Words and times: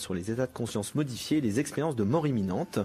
sur 0.00 0.14
les 0.14 0.30
états 0.30 0.46
de 0.46 0.52
conscience 0.52 0.94
modifiés, 0.94 1.40
les 1.40 1.60
expériences 1.60 1.96
de 1.96 2.04
mort 2.04 2.26
imminente, 2.26 2.80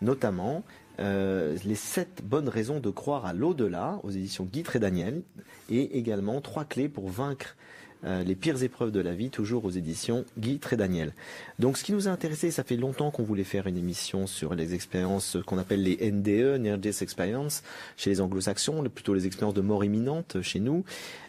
notamment 0.00 0.64
euh, 1.00 1.56
les 1.64 1.74
sept 1.74 2.22
bonnes 2.24 2.48
raisons 2.48 2.80
de 2.80 2.90
croire 2.90 3.26
à 3.26 3.32
l'au-delà 3.32 4.00
aux 4.02 4.10
éditions 4.10 4.44
Guy 4.44 4.64
et 4.74 4.78
Daniel, 4.78 5.22
et 5.68 5.98
également 5.98 6.40
trois 6.40 6.64
clés 6.64 6.88
pour 6.88 7.08
vaincre 7.08 7.56
euh, 8.04 8.24
les 8.24 8.34
pires 8.34 8.62
épreuves 8.62 8.92
de 8.92 9.00
la 9.00 9.12
vie, 9.12 9.28
toujours 9.28 9.66
aux 9.66 9.70
éditions 9.70 10.24
Guy 10.38 10.58
Trédaniel. 10.58 11.12
Donc 11.58 11.76
ce 11.76 11.84
qui 11.84 11.92
nous 11.92 12.08
a 12.08 12.10
intéressé, 12.10 12.50
ça 12.50 12.64
fait 12.64 12.76
longtemps 12.76 13.10
qu'on 13.10 13.22
voulait 13.22 13.44
faire 13.44 13.66
une 13.66 13.76
émission 13.76 14.26
sur 14.26 14.54
les 14.54 14.74
expériences 14.74 15.36
qu'on 15.46 15.58
appelle 15.58 15.82
les 15.82 16.10
NDE, 16.10 16.60
Near 16.60 16.78
Death 16.78 17.02
Experience, 17.02 17.62
chez 17.98 18.08
les 18.08 18.20
anglo-saxons, 18.22 18.82
plutôt 18.94 19.12
les 19.12 19.26
expériences 19.26 19.54
de 19.54 19.60
mort 19.60 19.84
imminente 19.84 20.40
chez 20.40 20.60
nous, 20.60 20.84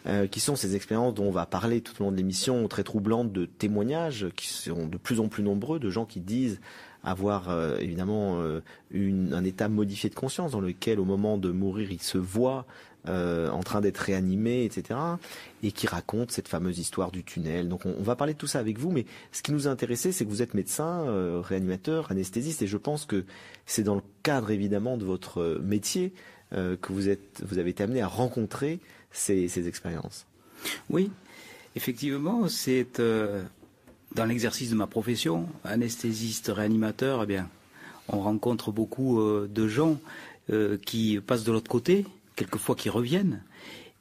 euh, 0.08 0.28
qui 0.28 0.40
sont 0.40 0.56
ces 0.56 0.76
expériences 0.76 1.14
dont 1.14 1.26
on 1.26 1.32
va 1.32 1.46
parler 1.46 1.82
tout 1.82 1.94
au 2.02 2.06
long 2.06 2.12
de 2.12 2.18
l'émission, 2.18 2.66
très 2.70 2.84
troublantes, 2.84 3.34
de 3.34 3.46
témoignages 3.46 4.28
qui 4.38 4.48
sont 4.48 4.88
de 4.88 4.98
plus 4.98 5.20
en 5.20 5.28
plus 5.28 5.44
nombreux, 5.44 5.80
de 5.80 5.90
gens 5.90 6.06
qui 6.06 6.22
disent 6.22 6.62
avoir 7.04 7.50
euh, 7.50 7.78
évidemment 7.80 8.40
un 8.94 9.44
état 9.44 9.68
modifié 9.68 10.10
de 10.10 10.16
conscience 10.16 10.52
dans 10.52 10.62
lequel 10.62 11.00
au 11.00 11.06
moment 11.06 11.38
de 11.38 11.50
mourir 11.50 11.92
ils 11.92 12.02
se 12.02 12.20
voient 12.20 12.66
euh, 13.08 13.50
en 13.50 13.64
train 13.64 13.82
d'être 13.82 13.98
réanimé, 13.98 14.64
etc. 14.64 15.00
Et 15.64 15.72
qui 15.72 15.88
raconte 15.88 16.32
cette 16.32 16.48
fameuse 16.48 16.78
histoire 16.78 17.12
du 17.12 17.24
tunnel. 17.24 17.68
Donc 17.68 17.88
on, 17.88 18.04
va 18.04 18.16
parler 18.16 18.34
de 18.34 18.38
tout 18.38 18.46
ça 18.46 18.60
avec 18.60 18.78
vous, 18.78 18.92
mais 18.92 19.08
ce 19.32 19.42
qui 19.42 19.52
nous 19.52 19.68
a 19.68 19.72
intéressé, 19.72 20.12
c'est 20.12 20.24
que 20.24 20.30
vous 20.30 20.44
êtes 20.44 20.54
médecin, 20.54 21.02
euh, 21.08 21.42
réanimateur, 21.44 22.12
anesthésiste, 22.12 22.62
et 22.62 22.68
je 22.68 22.78
pense 22.78 23.06
que 23.08 23.26
c'est 23.66 23.82
dans 23.82 23.96
le 23.96 24.04
cadre 24.22 24.52
évidemment 24.52 24.98
de 24.98 25.06
votre 25.06 25.42
euh, 25.42 25.60
métier 25.64 26.14
que 26.52 26.92
vous 26.92 27.08
êtes, 27.08 27.42
vous 27.48 27.60
avez 27.60 27.70
été 27.70 27.82
amené 27.82 28.02
à 28.02 28.08
rencontrer 28.08 28.82
ces, 29.14 29.48
ces 29.48 29.70
expériences. 29.70 30.26
Oui, 30.90 31.10
effectivement, 31.78 32.50
c'est 32.50 32.86
dans 33.00 34.26
l'exercice 34.26 34.70
de 34.70 34.76
ma 34.76 34.86
profession, 34.86 35.48
anesthésiste, 35.64 36.52
réanimateur, 36.54 37.24
eh 37.24 37.26
bien, 37.26 37.48
on 38.10 38.20
rencontre 38.20 38.74
beaucoup 38.74 39.22
de 39.22 39.68
gens 39.70 39.98
qui 40.86 41.22
passent 41.26 41.46
de 41.46 41.54
l'autre 41.54 41.72
côté, 41.72 42.06
quelquefois 42.42 42.76
qui 42.76 42.90
reviennent, 42.90 43.44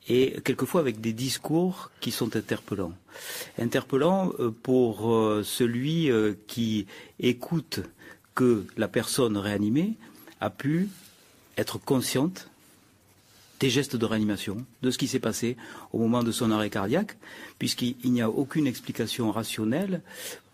et 0.08 0.40
quelquefois 0.44 0.80
avec 0.80 1.02
des 1.02 1.12
discours 1.12 1.90
qui 2.00 2.10
sont 2.10 2.36
interpellants. 2.36 2.94
Interpellants 3.58 4.32
euh, 4.38 4.50
pour 4.50 5.12
euh, 5.12 5.42
celui 5.44 6.10
euh, 6.10 6.32
qui 6.46 6.86
écoute 7.18 7.80
que 8.34 8.64
la 8.78 8.88
personne 8.88 9.36
réanimée 9.36 9.92
a 10.40 10.48
pu 10.48 10.88
être 11.58 11.76
consciente 11.76 12.48
des 13.60 13.68
gestes 13.68 13.96
de 13.96 14.06
réanimation, 14.06 14.64
de 14.80 14.90
ce 14.90 14.96
qui 14.96 15.06
s'est 15.06 15.18
passé 15.18 15.58
au 15.92 15.98
moment 15.98 16.22
de 16.22 16.32
son 16.32 16.50
arrêt 16.50 16.70
cardiaque, 16.70 17.18
puisqu'il 17.58 18.10
n'y 18.10 18.22
a 18.22 18.30
aucune 18.30 18.66
explication 18.66 19.30
rationnelle 19.30 20.00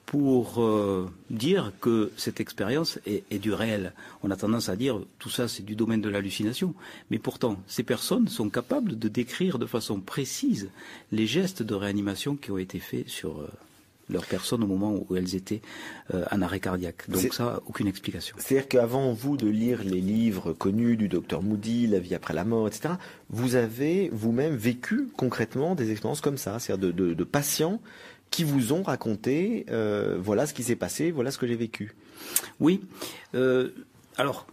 pour 0.07 0.63
euh, 0.63 1.11
dire 1.31 1.73
que 1.81 2.13
cette 2.17 2.41
expérience 2.41 3.01
est, 3.07 3.39
du 3.39 3.53
réel. 3.53 3.93
On 4.23 4.31
a 4.31 4.37
tendance 4.37 4.69
à 4.69 4.77
dire 4.77 5.01
tout 5.19 5.31
ça 5.31 5.49
c'est 5.49 5.65
du 5.65 5.75
domaine 5.75 6.01
de 6.01 6.09
l'hallucination, 6.09 6.75
mais 7.11 7.19
pourtant 7.19 7.57
ces 7.67 7.83
personnes 7.83 8.29
sont 8.29 8.49
capables 8.49 8.99
de 8.99 9.09
décrire 9.09 9.59
de 9.59 9.67
façon 9.67 10.01
précise 10.01 10.71
les 11.11 11.27
gestes 11.27 11.63
de 11.63 11.75
réanimation 11.75 12.37
qui 12.37 12.53
ont 12.53 12.59
été 12.59 12.79
faits 12.79 13.09
sur 13.09 13.41
euh, 13.41 13.49
leur 14.09 14.25
personne 14.27 14.63
au 14.63 14.69
moment 14.69 14.95
où 14.95 15.17
elles 15.17 15.35
étaient 15.35 15.61
euh, 16.15 16.25
en 16.31 16.41
arrêt 16.41 16.61
cardiaque. 16.61 17.11
Donc 17.11 17.35
ça, 17.35 17.61
aucune 17.67 17.89
explication. 17.89 18.37
C'est-à-dire 18.39 18.69
qu'avant 18.69 19.13
vous 19.13 19.37
de 19.37 19.49
lire 19.49 19.83
les 19.83 20.01
livres 20.01 20.53
connus 20.53 20.97
du 20.97 21.09
docteur 21.09 21.43
Moody, 21.43 21.89
La 21.89 21.99
vie 21.99 22.15
après 22.15 22.33
la 22.33 22.45
mort, 22.45 22.69
etc., 22.69 22.95
vous 23.29 23.57
avez 23.57 24.09
vous-même 24.13 24.55
vécu 24.55 25.09
concrètement 25.17 25.75
des 25.75 25.91
expériences 25.91 26.21
comme 26.21 26.39
ça, 26.39 26.61
c'est-à-dire 26.61 26.93
de, 26.93 27.15
de 27.15 27.25
patients 27.25 27.81
qui 28.37 28.45
vous 28.45 28.75
ont 28.75 28.83
raconté, 28.83 29.65
euh, 29.71 30.19
voilà 30.21 30.45
ce 30.45 30.53
qui 30.53 30.63
s'est 30.63 30.77
passé, 30.77 31.11
voilà 31.11 31.31
ce 31.31 31.39
que 31.39 31.47
j'ai 31.47 31.57
vécu. 31.57 31.95
Oui. 32.61 32.83
Euh, 33.35 33.71
alors, 34.19 34.47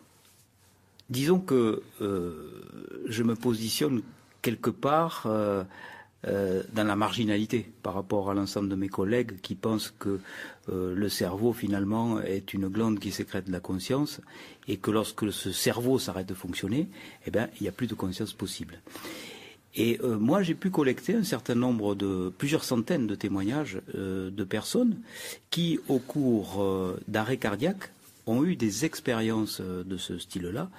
disons 1.10 1.40
que 1.40 1.84
euh, 2.00 2.64
je 3.08 3.24
me 3.24 3.36
positionne 3.36 4.02
quelque 4.42 4.70
part 4.70 5.28
dans 5.28 6.88
la 6.88 6.96
marginalité 6.96 7.70
par 7.82 7.94
rapport 7.94 8.32
à 8.32 8.34
l'ensemble 8.34 8.70
de 8.70 8.76
mes 8.76 8.88
collègues 8.88 9.42
qui 9.42 9.56
pensent 9.56 9.94
que 10.00 10.22
le 10.70 11.10
cerveau 11.10 11.52
finalement 11.52 12.22
est 12.22 12.54
une 12.54 12.70
glande 12.70 13.00
qui 13.00 13.12
sécrète 13.12 13.50
la 13.50 13.60
conscience 13.60 14.22
et 14.70 14.78
que 14.78 14.92
lorsque 14.92 15.30
ce 15.34 15.52
cerveau 15.52 16.00
s'arrête 16.00 16.28
de 16.28 16.34
fonctionner, 16.34 16.88
eh 17.26 17.32
bien, 17.32 17.50
il 17.60 17.64
n'y 17.64 17.70
a 17.70 17.74
plus 17.74 17.88
de 17.88 17.96
conscience 17.96 18.32
possible. 18.32 18.80
Et 19.76 20.00
euh, 20.04 20.18
moi, 20.20 20.44
j'ai 20.44 20.54
pu 20.54 20.70
collecter 20.70 21.16
un 21.16 21.24
certain 21.24 21.56
nombre 21.56 21.96
de 21.96 22.32
plusieurs 22.38 22.64
centaines 22.64 23.08
de 23.08 23.16
témoignages 23.16 23.82
euh, 23.96 24.30
de 24.30 24.44
personnes 24.44 24.98
qui, 25.50 25.80
au 25.88 26.00
cours 26.00 26.62
euh, 26.62 27.00
d'arrêts 27.08 27.38
cardiaques, 27.38 27.92
ont 28.26 28.46
eu 28.46 28.56
des 28.56 28.86
expériences 28.86 29.60
de 29.60 29.98
ce 29.98 30.18
style-là, 30.18 30.70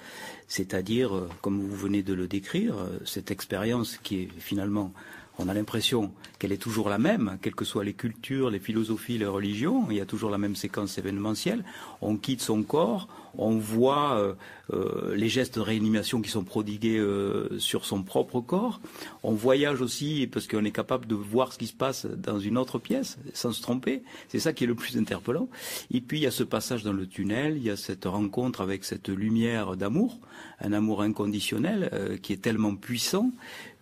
c'est-à-dire, 0.47 1.27
comme 1.41 1.59
vous 1.59 1.75
venez 1.75 2.01
de 2.01 2.15
le 2.15 2.27
décrire, 2.27 2.73
cette 3.05 3.29
expérience 3.29 3.99
qui 4.01 4.23
est 4.23 4.29
finalement 4.39 4.91
on 5.37 5.47
a 5.49 5.53
l'impression 5.53 6.11
qu'elle 6.39 6.51
est 6.51 6.61
toujours 6.61 6.89
la 6.89 6.97
même, 6.97 7.37
quelles 7.41 7.55
que 7.55 7.65
soient 7.65 7.83
les 7.83 7.93
cultures, 7.93 8.49
les 8.49 8.59
philosophies, 8.59 9.17
les 9.17 9.25
religions. 9.25 9.85
Il 9.89 9.97
y 9.97 10.01
a 10.01 10.05
toujours 10.05 10.29
la 10.29 10.37
même 10.37 10.55
séquence 10.55 10.97
événementielle. 10.97 11.63
On 12.01 12.17
quitte 12.17 12.41
son 12.41 12.63
corps, 12.63 13.07
on 13.37 13.57
voit 13.57 14.13
euh, 14.13 14.33
euh, 14.73 15.15
les 15.15 15.29
gestes 15.29 15.55
de 15.55 15.61
réanimation 15.61 16.21
qui 16.21 16.29
sont 16.29 16.43
prodigués 16.43 16.97
euh, 16.97 17.59
sur 17.59 17.85
son 17.85 18.03
propre 18.03 18.39
corps. 18.39 18.79
On 19.23 19.33
voyage 19.33 19.81
aussi 19.81 20.27
parce 20.31 20.47
qu'on 20.47 20.63
est 20.63 20.71
capable 20.71 21.05
de 21.07 21.15
voir 21.15 21.53
ce 21.53 21.57
qui 21.57 21.67
se 21.67 21.73
passe 21.73 22.05
dans 22.05 22.39
une 22.39 22.57
autre 22.57 22.79
pièce 22.79 23.17
sans 23.33 23.51
se 23.51 23.61
tromper. 23.61 24.03
C'est 24.29 24.39
ça 24.39 24.53
qui 24.53 24.63
est 24.63 24.67
le 24.67 24.75
plus 24.75 24.97
interpellant. 24.97 25.49
Et 25.91 26.01
puis 26.01 26.19
il 26.19 26.23
y 26.23 26.27
a 26.27 26.31
ce 26.31 26.43
passage 26.43 26.83
dans 26.83 26.93
le 26.93 27.07
tunnel, 27.07 27.57
il 27.57 27.63
y 27.63 27.69
a 27.69 27.77
cette 27.77 28.05
rencontre 28.05 28.61
avec 28.61 28.83
cette 28.85 29.09
lumière 29.09 29.75
d'amour, 29.75 30.19
un 30.61 30.73
amour 30.73 31.01
inconditionnel 31.01 32.19
qui 32.21 32.33
est 32.33 32.41
tellement 32.41 32.75
puissant 32.75 33.31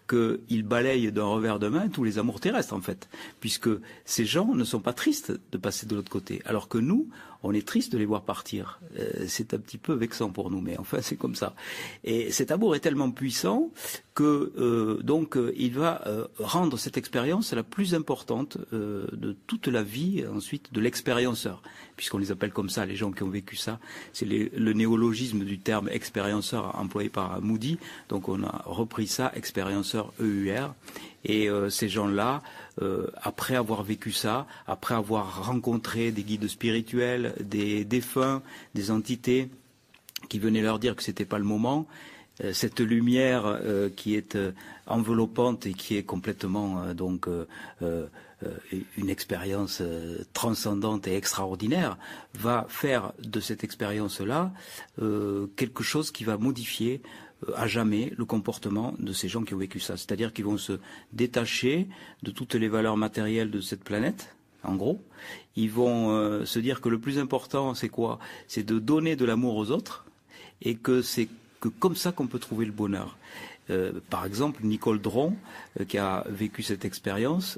qu'il 0.08 0.64
balaye 0.64 1.12
d'un 1.12 1.26
revers 1.26 1.60
de 1.60 1.68
main 1.68 1.88
tous 1.88 2.04
les 2.04 2.20
amours 2.20 2.40
terrestres, 2.40 2.74
en 2.74 2.82
fait, 2.82 3.10
puisque 3.40 3.70
ces 4.06 4.26
gens 4.26 4.54
ne 4.54 4.64
sont 4.64 4.80
pas 4.80 4.94
tristes 4.94 5.34
de 5.52 5.58
passer 5.58 5.86
de 5.86 5.96
l'autre 5.96 6.12
côté, 6.12 6.42
alors 6.46 6.68
que 6.68 6.78
nous, 6.78 7.10
on 7.44 7.54
est 7.54 7.68
triste 7.68 7.92
de 7.92 7.98
les 7.98 8.06
voir 8.06 8.24
partir. 8.24 8.80
Euh, 8.98 9.26
c'est 9.28 9.54
un 9.54 9.60
petit 9.60 9.78
peu 9.78 9.94
vexant 9.94 10.30
pour 10.30 10.50
nous, 10.50 10.62
mais 10.62 10.78
enfin, 10.78 11.00
c'est 11.02 11.18
comme 11.18 11.36
ça. 11.36 11.54
Et 12.04 12.32
cet 12.32 12.52
amour 12.52 12.76
est 12.76 12.80
tellement 12.80 13.12
puissant 13.12 13.70
que 14.16 14.54
euh, 14.58 15.02
donc 15.04 15.38
euh, 15.38 15.54
il 15.58 15.74
va 15.74 16.04
rendre 16.40 16.78
cette 16.78 16.98
expérience 16.98 17.54
la 17.54 17.64
plus 17.64 17.94
importante 17.96 18.58
de 18.72 19.36
toute 19.48 19.68
la 19.68 19.84
vie 19.84 20.24
ensuite 20.34 20.74
de 20.74 20.80
l'expérienceur, 20.80 21.62
puisqu'on 21.98 22.18
les 22.18 22.32
appelle 22.32 22.52
comme 22.52 22.70
ça 22.70 22.86
les 22.86 22.96
gens 22.96 23.12
qui 23.12 23.24
ont 23.24 23.30
vécu 23.30 23.56
ça. 23.56 23.80
C'est 24.14 24.26
le 24.26 24.74
néologisme 24.74 25.44
du 25.44 25.60
terme 25.60 25.90
expérienceur 25.90 26.80
employé 26.80 27.10
par 27.10 27.42
Moody, 27.42 27.78
donc 28.10 28.30
on 28.30 28.44
a 28.44 28.64
repris 28.66 29.08
ça 29.08 29.32
expérienceur 29.36 30.14
EUR. 30.20 30.74
Et 31.26 31.48
ces 31.70 31.88
gens-là, 31.88 32.42
après 33.22 33.56
avoir 33.56 33.84
vécu 33.84 34.12
ça, 34.12 34.46
après 34.68 34.94
avoir 34.94 35.46
rencontré 35.46 36.12
des 36.12 36.24
guides 36.24 36.48
spirituels, 36.48 37.34
des 37.40 37.86
défunts, 37.86 38.42
des 38.76 38.92
entités 38.92 39.50
qui 40.30 40.40
venaient 40.40 40.62
leur 40.62 40.80
dire 40.80 40.96
que 40.96 41.04
c'était 41.04 41.26
pas 41.26 41.38
le 41.38 41.46
moment, 41.46 41.88
euh, 42.44 42.52
cette 42.52 42.80
lumière 42.80 43.46
euh, 43.46 43.90
qui 43.96 44.16
est 44.16 44.36
euh, 44.36 44.52
enveloppante 44.88 45.68
et 45.68 45.74
qui 45.74 45.96
est 45.98 46.04
complètement 46.04 46.94
donc 46.94 47.28
une 47.82 49.10
expérience 49.10 49.82
transcendante 50.34 51.08
et 51.08 51.16
extraordinaire 51.16 51.98
va 52.34 52.66
faire 52.68 53.14
de 53.20 53.40
cette 53.40 53.64
expérience-là 53.64 54.52
quelque 55.56 55.84
chose 55.84 56.12
qui 56.12 56.26
va 56.26 56.38
modifier 56.38 57.02
à 57.56 57.68
jamais 57.68 58.14
le 58.18 58.26
comportement 58.26 58.94
de 59.00 59.14
ces 59.14 59.28
gens 59.28 59.44
qui 59.44 59.54
ont 59.54 59.58
vécu 59.58 59.80
ça. 59.80 59.98
C'est-à-dire 59.98 60.34
qu'ils 60.34 60.46
vont 60.46 60.58
se 60.58 60.80
détacher 61.12 61.88
de 62.24 62.32
toutes 62.32 62.56
les 62.56 62.68
valeurs 62.68 62.98
matérielles 62.98 63.52
de 63.52 63.62
cette 63.62 63.84
planète, 63.84 64.36
en 64.64 64.76
gros. 64.76 65.02
Ils 65.56 65.72
vont 65.72 66.46
se 66.46 66.60
dire 66.60 66.82
que 66.82 66.90
le 66.90 67.00
plus 67.00 67.20
important, 67.20 67.74
c'est 67.74 67.90
quoi? 67.90 68.20
C'est 68.48 68.64
de 68.64 68.80
donner 68.80 69.16
de 69.16 69.26
l'amour 69.26 69.56
aux 69.56 69.72
autres 69.72 70.06
et 70.62 70.76
que 70.76 71.02
c'est 71.02 71.28
que 71.60 71.70
comme 71.70 71.96
ça 71.96 72.12
qu'on 72.12 72.28
peut 72.28 72.40
trouver 72.40 72.66
le 72.66 72.72
bonheur. 72.72 73.18
Euh, 73.70 73.94
par 74.10 74.26
exemple, 74.26 74.66
Nicole 74.66 75.02
Dron, 75.02 75.36
euh, 75.80 75.86
qui 75.86 75.98
a 75.98 76.26
vécu 76.30 76.64
cette 76.64 76.84
expérience, 76.84 77.58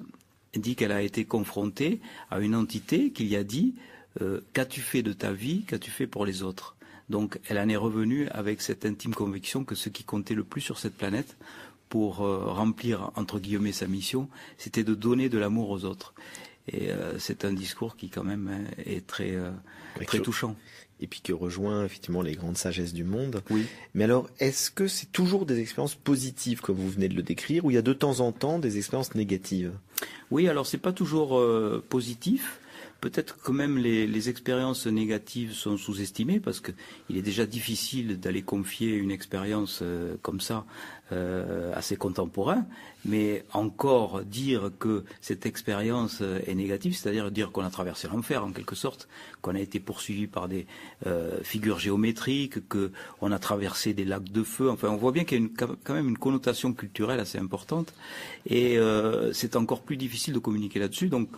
dit 0.56 0.76
qu'elle 0.76 0.92
a 0.92 1.02
été 1.02 1.26
confrontée 1.26 2.00
à 2.30 2.40
une 2.40 2.56
entité 2.56 3.12
qui 3.12 3.26
lui 3.26 3.36
a 3.36 3.44
dit 3.44 3.74
euh, 4.22 4.42
Qu'as-tu 4.54 4.82
fait 4.82 5.02
de 5.02 5.14
ta 5.14 5.32
vie? 5.32 5.64
Qu'as-tu 5.64 5.90
fait 5.90 6.06
pour 6.06 6.26
les 6.26 6.44
autres? 6.44 6.75
Donc, 7.10 7.40
elle 7.48 7.60
en 7.60 7.70
est 7.70 7.76
revenue 7.76 8.28
avec 8.30 8.62
cette 8.62 8.86
intime 8.86 9.14
conviction 9.14 9.64
que 9.64 9.76
ce 9.76 9.90
qui 9.90 10.04
comptait 10.04 10.34
le 10.34 10.44
plus 10.44 10.62
sur 10.62 10.80
cette 10.80 10.96
planète 10.96 11.38
pour 11.90 12.18
remplir, 12.18 13.12
entre 13.16 13.40
guillemets, 13.40 13.72
sa 13.72 13.88
mission, 13.88 14.28
c'était 14.58 14.84
de 14.84 14.96
donner 14.96 15.30
de 15.30 15.38
l'amour 15.38 15.70
aux 15.70 15.86
autres. 15.86 16.16
Et 16.68 16.90
c'est 17.20 17.46
un 17.46 17.54
discours 17.54 17.96
qui, 17.96 18.10
quand 18.10 18.24
même, 18.24 18.50
hein, 18.52 18.72
est 18.84 19.06
très, 19.06 19.38
très 20.06 20.20
touchant 20.20 20.56
et 21.00 21.08
puis 21.08 21.22
qui 21.22 21.34
rejoint 21.34 21.86
effectivement 21.86 22.22
les 22.22 22.36
grandes 22.36 22.58
sagesses 22.58 22.94
du 22.94 23.04
monde. 23.04 23.42
Oui. 23.50 23.66
Mais 23.94 24.06
alors, 24.06 24.30
est-ce 24.40 24.72
que 24.72 24.88
c'est 24.88 25.12
toujours 25.12 25.46
des 25.46 25.60
expériences 25.60 25.96
positives 25.96 26.62
comme 26.62 26.78
vous 26.78 26.90
venez 26.90 27.10
de 27.10 27.16
le 27.16 27.24
décrire, 27.24 27.66
ou 27.66 27.72
il 27.72 27.74
y 27.74 27.78
a 27.78 27.82
de 27.82 27.94
temps 27.94 28.22
en 28.22 28.32
temps 28.32 28.60
des 28.60 28.78
expériences 28.78 29.14
négatives? 29.16 29.74
Oui, 30.32 30.48
alors 30.48 30.66
c'est 30.66 30.78
pas 30.78 30.94
toujours 30.94 31.38
euh, 31.38 31.84
positif 31.90 32.60
peut-être 33.06 33.38
que 33.38 33.52
même 33.52 33.78
les, 33.78 34.30
expériences 34.30 34.88
négatives 34.88 35.54
sont 35.54 35.78
sous-estimées 35.78 36.40
parce 36.40 36.60
qu'il 36.60 37.16
est 37.16 37.22
déjà 37.22 37.46
difficile 37.46 38.20
d'aller 38.20 38.42
confier 38.42 38.96
une 38.96 39.12
expérience 39.12 39.82
euh, 39.84 40.16
comme 40.24 40.42
ça 40.42 40.66
euh, 41.12 41.72
à 41.76 41.82
ses 41.82 41.96
contemporains, 41.96 42.66
mais 43.06 43.44
encore 43.54 44.24
dire 44.24 44.72
que 44.80 45.04
cette 45.22 45.46
expérience 45.46 46.20
euh, 46.22 46.40
est 46.48 46.56
négative, 46.56 46.96
c'est-à-dire 46.96 47.30
dire 47.32 47.52
qu'on 47.52 47.64
a 47.64 47.70
traversé 47.70 48.08
l'enfer 48.08 48.44
en 48.44 48.52
quelque 48.52 48.76
sorte, 48.76 49.08
qu'on 49.42 49.56
a 49.56 49.60
été 49.60 49.80
poursuivi 49.80 50.28
par 50.28 50.48
des 50.48 50.66
figures 51.44 51.78
géométriques, 51.78 52.68
qu'on 52.68 53.32
a 53.32 53.38
traversé 53.38 53.94
des 53.94 54.06
lacs 54.06 54.32
de 54.32 54.42
feu. 54.44 54.70
Enfin, 54.72 54.90
on 54.90 54.98
voit 54.98 55.12
bien 55.12 55.24
qu'il 55.24 55.42
y 55.42 55.46
a 55.46 55.68
quand 55.84 55.94
même 55.94 56.10
une 56.10 56.18
connotation 56.18 56.74
culturelle 56.74 57.20
assez 57.20 57.38
importante, 57.38 57.94
et 58.50 58.80
c'est 59.34 59.56
encore 59.56 59.82
plus 59.82 59.98
difficile 59.98 60.34
de 60.34 60.40
communiquer 60.40 60.80
là-dessus. 60.80 61.10
Donc, 61.10 61.30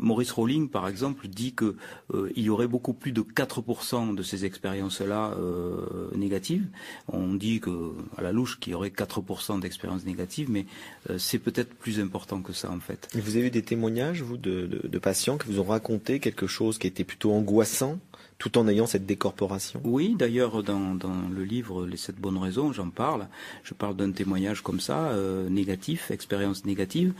Maurice 0.00 0.32
Rowling, 0.32 0.68
par 0.68 0.88
exemple, 0.88 1.28
dit 1.28 1.54
qu'il 1.54 1.74
euh, 2.14 2.30
y 2.36 2.48
aurait 2.48 2.68
beaucoup 2.68 2.92
plus 2.92 3.12
de 3.12 3.22
4% 3.22 4.14
de 4.14 4.22
ces 4.22 4.44
expériences-là 4.44 5.34
euh, 5.38 6.10
négatives. 6.14 6.66
On 7.08 7.34
dit 7.34 7.60
que 7.60 7.92
à 8.16 8.22
la 8.22 8.32
louche 8.32 8.58
qu'il 8.60 8.72
y 8.72 8.74
aurait 8.74 8.87
4% 8.88 9.60
d'expériences 9.60 10.04
négatives, 10.04 10.50
mais 10.50 10.66
euh, 11.10 11.18
c'est 11.18 11.38
peut-être 11.38 11.74
plus 11.74 12.00
important 12.00 12.42
que 12.42 12.52
ça 12.52 12.70
en 12.70 12.80
fait. 12.80 13.08
Et 13.16 13.20
vous 13.20 13.36
avez 13.36 13.46
eu 13.46 13.50
des 13.50 13.62
témoignages, 13.62 14.22
vous, 14.22 14.36
de, 14.36 14.98
patients 14.98 15.38
qui 15.38 15.48
vous 15.48 15.60
ont 15.60 15.64
raconté 15.64 16.18
quelque 16.20 16.46
chose 16.46 16.78
qui 16.78 16.86
était 16.86 17.04
plutôt 17.04 17.32
angoissant 17.32 17.98
tout 18.38 18.56
en 18.56 18.68
ayant 18.68 18.86
cette 18.86 19.04
décorporation? 19.04 19.80
Oui, 19.82 20.14
d'ailleurs, 20.16 20.62
dans, 20.62 20.96
le 21.34 21.42
livre 21.42 21.86
Les 21.86 21.96
sept 21.96 22.16
bonnes 22.16 22.38
raisons, 22.38 22.72
j'en 22.72 22.88
parle. 22.88 23.26
Je 23.64 23.74
parle 23.74 23.96
d'un 23.96 24.12
témoignage 24.12 24.62
comme 24.62 24.78
ça, 24.78 25.12
négatif, 25.48 26.12
expérience 26.12 26.64
négative. 26.64 27.14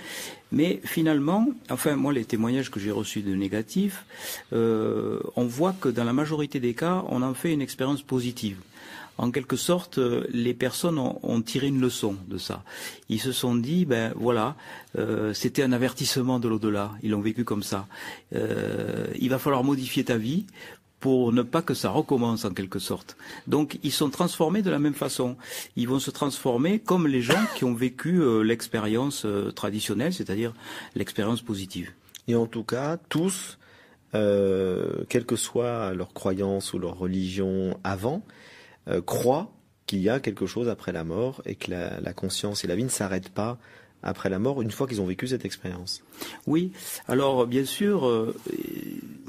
Mais 0.50 0.80
finalement, 0.84 1.48
enfin, 1.70 1.96
moi, 1.96 2.12
les 2.12 2.24
témoignages 2.24 2.70
que 2.70 2.80
j'ai 2.80 2.90
reçus 2.90 3.20
de 3.20 3.34
négatifs, 3.34 4.06
euh, 4.52 5.20
on 5.36 5.44
voit 5.44 5.74
que 5.78 5.88
dans 5.88 6.04
la 6.04 6.14
majorité 6.14 6.58
des 6.58 6.74
cas, 6.74 7.04
on 7.08 7.22
en 7.22 7.34
fait 7.34 7.52
une 7.52 7.60
expérience 7.60 8.02
positive. 8.02 8.58
En 9.18 9.30
quelque 9.30 9.56
sorte, 9.56 9.98
les 10.30 10.54
personnes 10.54 10.98
ont, 10.98 11.42
tiré 11.42 11.66
une 11.66 11.80
leçon 11.80 12.16
de 12.28 12.38
ça. 12.38 12.62
Ils 13.08 13.20
se 13.20 13.32
sont 13.32 13.56
dit, 13.56 13.84
ben 13.84 14.12
voilà, 14.16 14.56
euh, 14.96 15.34
c'était 15.34 15.62
un 15.62 15.72
avertissement 15.72 16.38
de 16.38 16.48
l'au-delà. 16.48 16.92
Ils 17.02 17.10
l'ont 17.10 17.20
vécu 17.20 17.44
comme 17.44 17.62
ça. 17.64 17.88
Euh, 18.34 19.06
il 19.18 19.28
va 19.28 19.38
falloir 19.38 19.64
modifier 19.64 20.04
ta 20.04 20.16
vie 20.16 20.46
pour 21.00 21.32
ne 21.32 21.42
pas 21.42 21.62
que 21.62 21.74
ça 21.74 21.90
recommence 21.90 22.44
en 22.44 22.50
quelque 22.50 22.78
sorte. 22.78 23.16
Donc 23.46 23.78
ils 23.82 23.92
sont 23.92 24.10
transformés 24.10 24.62
de 24.62 24.70
la 24.70 24.78
même 24.78 24.94
façon. 24.94 25.36
Ils 25.76 25.88
vont 25.88 26.00
se 26.00 26.10
transformer 26.10 26.78
comme 26.78 27.06
les 27.06 27.22
gens 27.22 27.44
qui 27.56 27.64
ont 27.64 27.74
vécu 27.74 28.20
euh, 28.20 28.42
l'expérience 28.42 29.24
euh, 29.24 29.50
traditionnelle, 29.52 30.12
c'est-à-dire 30.12 30.52
l'expérience 30.94 31.42
positive. 31.42 31.92
Et 32.26 32.34
en 32.34 32.46
tout 32.46 32.64
cas, 32.64 32.98
tous, 33.08 33.58
euh, 34.14 35.04
quelle 35.08 35.24
que 35.24 35.36
soit 35.36 35.94
leur 35.94 36.12
croyance 36.12 36.72
ou 36.72 36.78
leur 36.78 36.98
religion 36.98 37.78
avant, 37.84 38.22
croient 39.06 39.52
qu'il 39.86 40.00
y 40.00 40.08
a 40.08 40.20
quelque 40.20 40.46
chose 40.46 40.68
après 40.68 40.92
la 40.92 41.04
mort 41.04 41.42
et 41.46 41.54
que 41.54 41.70
la 41.70 42.12
conscience 42.12 42.64
et 42.64 42.66
la 42.66 42.76
vie 42.76 42.84
ne 42.84 42.88
s'arrêtent 42.88 43.30
pas 43.30 43.58
après 44.02 44.30
la 44.30 44.38
mort, 44.38 44.62
une 44.62 44.70
fois 44.70 44.86
qu'ils 44.86 45.00
ont 45.00 45.06
vécu 45.06 45.26
cette 45.26 45.44
expérience. 45.44 46.02
Oui, 46.46 46.72
alors 47.08 47.46
bien 47.46 47.64
sûr, 47.64 48.06
euh, 48.06 48.34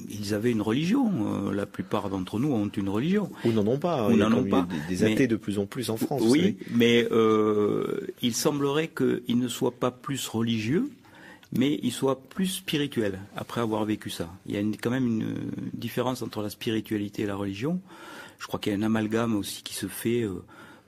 ils 0.09 0.33
avaient 0.33 0.51
une 0.51 0.61
religion. 0.61 1.11
Euh, 1.47 1.53
la 1.53 1.65
plupart 1.65 2.09
d'entre 2.09 2.39
nous 2.39 2.51
ont 2.51 2.67
une 2.67 2.89
religion. 2.89 3.31
Ou 3.45 3.51
n'en 3.51 3.65
ont 3.65 3.79
pas. 3.79 4.07
Ou 4.07 4.15
n'en 4.15 4.31
ont 4.31 4.44
pas. 4.44 4.67
Des, 4.88 5.03
athées 5.03 5.27
de 5.27 5.35
plus 5.35 5.57
en 5.57 5.65
plus 5.65 5.89
en 5.89 5.97
France. 5.97 6.21
Oui, 6.23 6.57
mais 6.71 7.07
euh, 7.12 8.07
il 8.21 8.35
semblerait 8.35 8.89
qu'ils 8.89 9.39
ne 9.39 9.47
soient 9.47 9.79
pas 9.79 9.91
plus 9.91 10.27
religieux, 10.27 10.89
mais 11.51 11.80
ils 11.81 11.92
soient 11.92 12.22
plus 12.22 12.48
spirituels 12.48 13.19
après 13.36 13.62
avoir 13.62 13.86
vécu 13.86 14.10
ça. 14.10 14.30
Il 14.46 14.54
y 14.54 14.57
a 14.57 14.78
quand 14.81 14.92
même 14.92 15.07
une 15.07 15.51
différence 15.74 16.22
entre 16.22 16.42
la 16.42 16.50
spiritualité 16.50 17.24
et 17.24 17.25
la 17.25 17.36
religion. 17.36 17.81
Je 18.40 18.48
crois 18.48 18.60
qu'il 18.60 18.72
y 18.72 18.75
a 18.75 18.80
un 18.80 18.84
amalgame 18.84 19.36
aussi 19.36 19.63
qui 19.63 19.74
se 19.74 19.88
fait. 19.88 20.28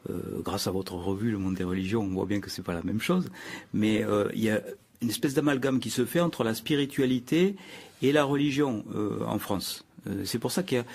Euh, 0.09 0.41
grâce 0.41 0.65
à 0.65 0.71
votre 0.71 0.95
revue 0.95 1.29
Le 1.29 1.37
Monde 1.37 1.55
des 1.55 1.63
religions, 1.63 2.01
on 2.01 2.07
voit 2.07 2.25
bien 2.25 2.39
que 2.39 2.49
c'est 2.49 2.63
pas 2.63 2.73
la 2.73 2.81
même 2.81 2.99
chose, 2.99 3.29
mais 3.71 4.03
euh, 4.03 4.29
il 4.33 4.41
y 4.41 4.49
a 4.49 4.59
une 5.01 5.09
espèce 5.09 5.35
d'amalgame 5.35 5.79
qui 5.79 5.91
se 5.91 6.05
fait 6.05 6.19
entre 6.19 6.43
la 6.43 6.55
spiritualité 6.55 7.55
et 8.01 8.11
la 8.11 8.23
religion 8.23 8.83
euh, 8.95 9.23
en 9.25 9.37
France. 9.37 9.85
c'est 10.25 10.39
pour 10.39 10.51
ça 10.51 10.63
qu'il 10.63 10.79
y 10.79 10.81
a 10.81 10.85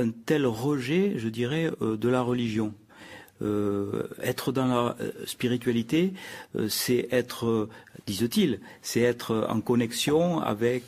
un 0.00 0.10
tel 0.10 0.46
rejet, 0.46 1.14
je 1.18 1.28
dirais, 1.28 1.70
de 1.80 2.08
la 2.08 2.22
religion. 2.22 2.72
Euh, 3.42 4.04
être 4.22 4.50
dans 4.50 4.66
la 4.66 4.96
euh, 5.00 5.12
spiritualité, 5.26 6.14
euh, 6.56 6.68
c'est 6.70 7.06
être, 7.10 7.68
disent-ils, 8.06 8.60
c'est 8.80 9.00
être 9.00 9.46
en 9.50 9.60
connexion 9.60 10.40
avec 10.40 10.84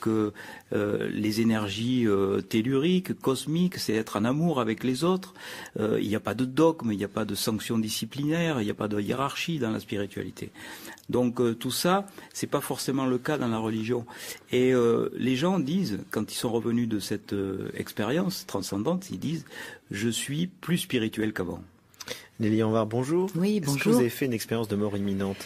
les 0.71 1.41
énergies 1.41 2.07
telluriques, 2.49 3.19
cosmiques, 3.21 3.77
c'est 3.77 3.95
être 3.95 4.17
en 4.19 4.25
amour 4.25 4.61
avec 4.61 4.85
les 4.85 5.03
autres. 5.05 5.35
il 5.79 6.07
n'y 6.07 6.15
a 6.15 6.21
pas 6.21 6.35
de 6.35 6.45
dogme, 6.45 6.93
il 6.93 6.99
n'y 6.99 7.05
a 7.05 7.09
pas 7.09 7.25
de 7.25 7.35
sanctions 7.35 7.79
disciplinaires, 7.79 8.61
il 8.61 8.65
n'y 8.65 8.71
a 8.71 8.75
pas 8.75 8.89
de 8.89 9.01
hiérarchie 9.01 9.59
dans 9.59 9.71
la 9.71 9.81
spiritualité. 9.81 10.51
Donc 11.09 11.41
tout 11.59 11.71
ça, 11.71 12.07
c'est 12.33 12.47
pas 12.47 12.61
forcément 12.61 13.07
le 13.07 13.19
cas 13.19 13.39
dans 13.39 13.49
la 13.49 13.59
religion. 13.59 14.05
Et 14.53 14.73
les 15.17 15.37
gens 15.37 15.59
disent, 15.59 16.01
quand 16.11 16.31
ils 16.31 16.37
sont 16.37 16.53
revenus 16.53 16.89
de 16.89 17.01
cette 17.01 17.35
expérience 17.75 18.47
transcendante, 18.47 19.11
ils 19.11 19.19
disent 19.19 19.45
je 19.91 20.09
suis 20.09 20.47
plus 20.47 20.79
spirituel 20.79 21.33
qu'avant. 21.33 21.63
Nelly 22.41 22.63
Anvar, 22.63 22.87
bonjour. 22.87 23.29
Oui, 23.35 23.59
bonjour. 23.61 23.77
Est-ce 23.77 23.85
que 23.85 23.89
vous 23.91 23.99
avez 23.99 24.09
fait 24.11 24.27
une 24.27 24.33
expérience 24.33 24.69
de 24.69 24.77
mort 24.77 24.97
imminente? 24.97 25.37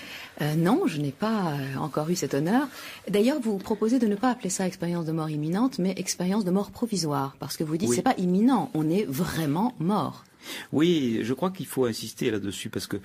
Euh, 0.42 0.54
Non, 0.54 0.82
je 0.86 1.00
n'ai 1.00 1.10
pas 1.10 1.52
euh, 1.52 1.76
encore 1.78 2.10
eu 2.10 2.14
cet 2.16 2.34
honneur. 2.34 2.66
D'ailleurs, 3.08 3.40
vous 3.40 3.56
proposez 3.56 3.98
de 3.98 4.06
ne 4.06 4.14
pas 4.14 4.30
appeler 4.30 4.50
ça 4.50 4.66
expérience 4.66 5.06
de 5.06 5.12
mort 5.12 5.30
imminente, 5.30 5.78
mais 5.78 5.94
expérience 5.96 6.44
de 6.44 6.50
mort 6.50 6.70
provisoire, 6.70 7.34
parce 7.38 7.56
que 7.56 7.64
vous 7.64 7.78
dites 7.78 7.88
que 7.88 7.94
c'est 7.94 8.02
pas 8.02 8.14
imminent, 8.18 8.70
on 8.74 8.90
est 8.90 9.04
vraiment 9.04 9.72
mort. 9.78 10.24
Oui, 10.72 11.20
je 11.22 11.34
crois 11.34 11.50
qu'il 11.50 11.66
faut 11.66 11.84
insister 11.84 12.30
là-dessus 12.30 12.68
parce 12.68 12.86
que 12.86 12.98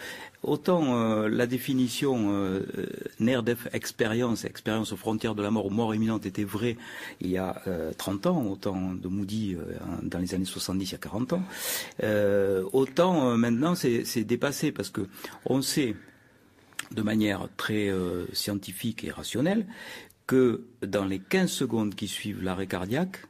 autant 0.44 0.96
euh, 0.96 1.28
la 1.30 1.48
définition 1.48 2.32
euh, 2.32 2.66
NERDEF 3.20 3.68
expérience, 3.74 4.46
expérience 4.46 4.92
aux 4.92 4.98
frontières 4.98 5.36
de 5.36 5.44
la 5.44 5.52
mort 5.52 5.66
ou 5.66 5.70
mort 5.70 5.94
imminente 5.94 6.26
était 6.26 6.44
vraie 6.44 6.78
il 7.22 7.30
y 7.30 7.38
a 7.38 7.62
30 7.98 8.26
euh, 8.26 8.30
ans, 8.30 8.46
autant 8.46 8.94
de 8.94 9.08
Moody 9.08 9.58
dans 10.04 10.20
les 10.20 10.34
années 10.34 10.46
70 10.46 10.86
il 10.86 10.92
y 10.92 10.96
a 10.96 10.98
40 10.98 11.34
ans, 11.34 11.44
autant 12.74 13.38
maintenant 13.38 13.76
c'est 13.76 14.24
dépassé 14.24 14.72
parce 14.72 14.90
que 14.90 15.02
on 15.46 15.62
sait 15.62 15.96
de 16.92 17.02
manière 17.02 17.50
très 17.58 17.92
scientifique 18.34 19.04
et 19.04 19.12
rationnelle 19.12 19.66
que 20.26 20.64
dans 20.82 21.06
les 21.06 21.20
15 21.20 21.50
secondes 21.50 21.96
qui 21.96 22.08
suivent 22.08 22.44
l'arrêt 22.44 22.68
cardiaque, 22.68 23.26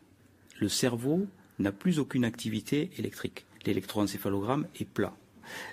le 0.59 0.69
cerveau 0.69 1.27
n'a 1.59 1.71
plus 1.71 1.99
aucune 1.99 2.25
activité 2.25 2.91
électrique 2.97 3.46
l'électroencéphalogramme 3.67 4.65
est 4.79 4.85
plat. 4.85 5.13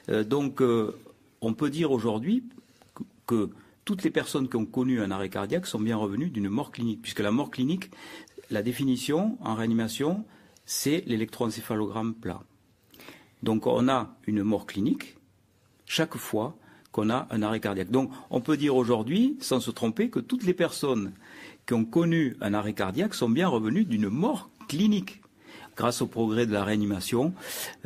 Euh, 0.09 0.25
donc, 0.25 0.61
euh, 0.61 0.99
on 1.41 1.55
peut 1.55 1.71
dire 1.71 1.91
aujourd'hui 1.91 2.45
que, 3.27 3.51
toutes 3.85 4.03
les 4.03 4.11
personnes 4.11 4.49
qui 4.49 4.57
ont 4.57 4.65
connu 4.65 5.03
un 5.03 5.11
arrêt 5.11 5.29
cardiaque 5.29 5.67
sont 5.67 5.79
bien 5.79 5.99
revenues 5.99 6.31
d'une 6.31 6.49
mort 6.49 6.73
clinique, 6.73 7.03
puisque 7.03 7.21
la 7.21 7.31
mort 7.31 7.51
clinique, 7.51 7.91
la 8.51 8.63
définition 8.63 9.37
en 9.43 9.55
réanimation, 9.55 10.25
c'est 10.65 11.05
l'électroencéphalogramme 11.07 12.15
plat. 12.15 12.43
Donc, 13.43 13.67
on 13.67 13.89
a 13.89 14.17
une 14.27 14.43
mort 14.43 14.65
clinique 14.65 15.19
chaque 15.85 16.17
fois 16.17 16.57
qu'on 16.93 17.11
a 17.11 17.27
un 17.31 17.43
arrêt 17.43 17.61
cardiaque. 17.61 17.91
Donc, 17.91 18.11
on 18.31 18.41
peut 18.41 18.57
dire 18.57 18.75
aujourd'hui, 18.75 19.37
sans 19.41 19.61
se 19.61 19.71
tromper, 19.71 20.09
que 20.09 20.21
toutes 20.21 20.45
les 20.45 20.55
personnes 20.55 21.13
qui 21.67 21.75
ont 21.75 21.85
connu 21.85 22.37
un 22.41 22.55
arrêt 22.55 22.73
cardiaque 22.73 23.13
sont 23.13 23.29
bien 23.29 23.49
revenues 23.49 23.85
d'une 23.85 24.09
mort 24.09 24.49
clinique 24.67 25.21
grâce 25.77 26.03
au 26.03 26.07
progrès 26.07 26.47
de 26.47 26.53
la 26.53 26.65
réanimation, 26.65 27.33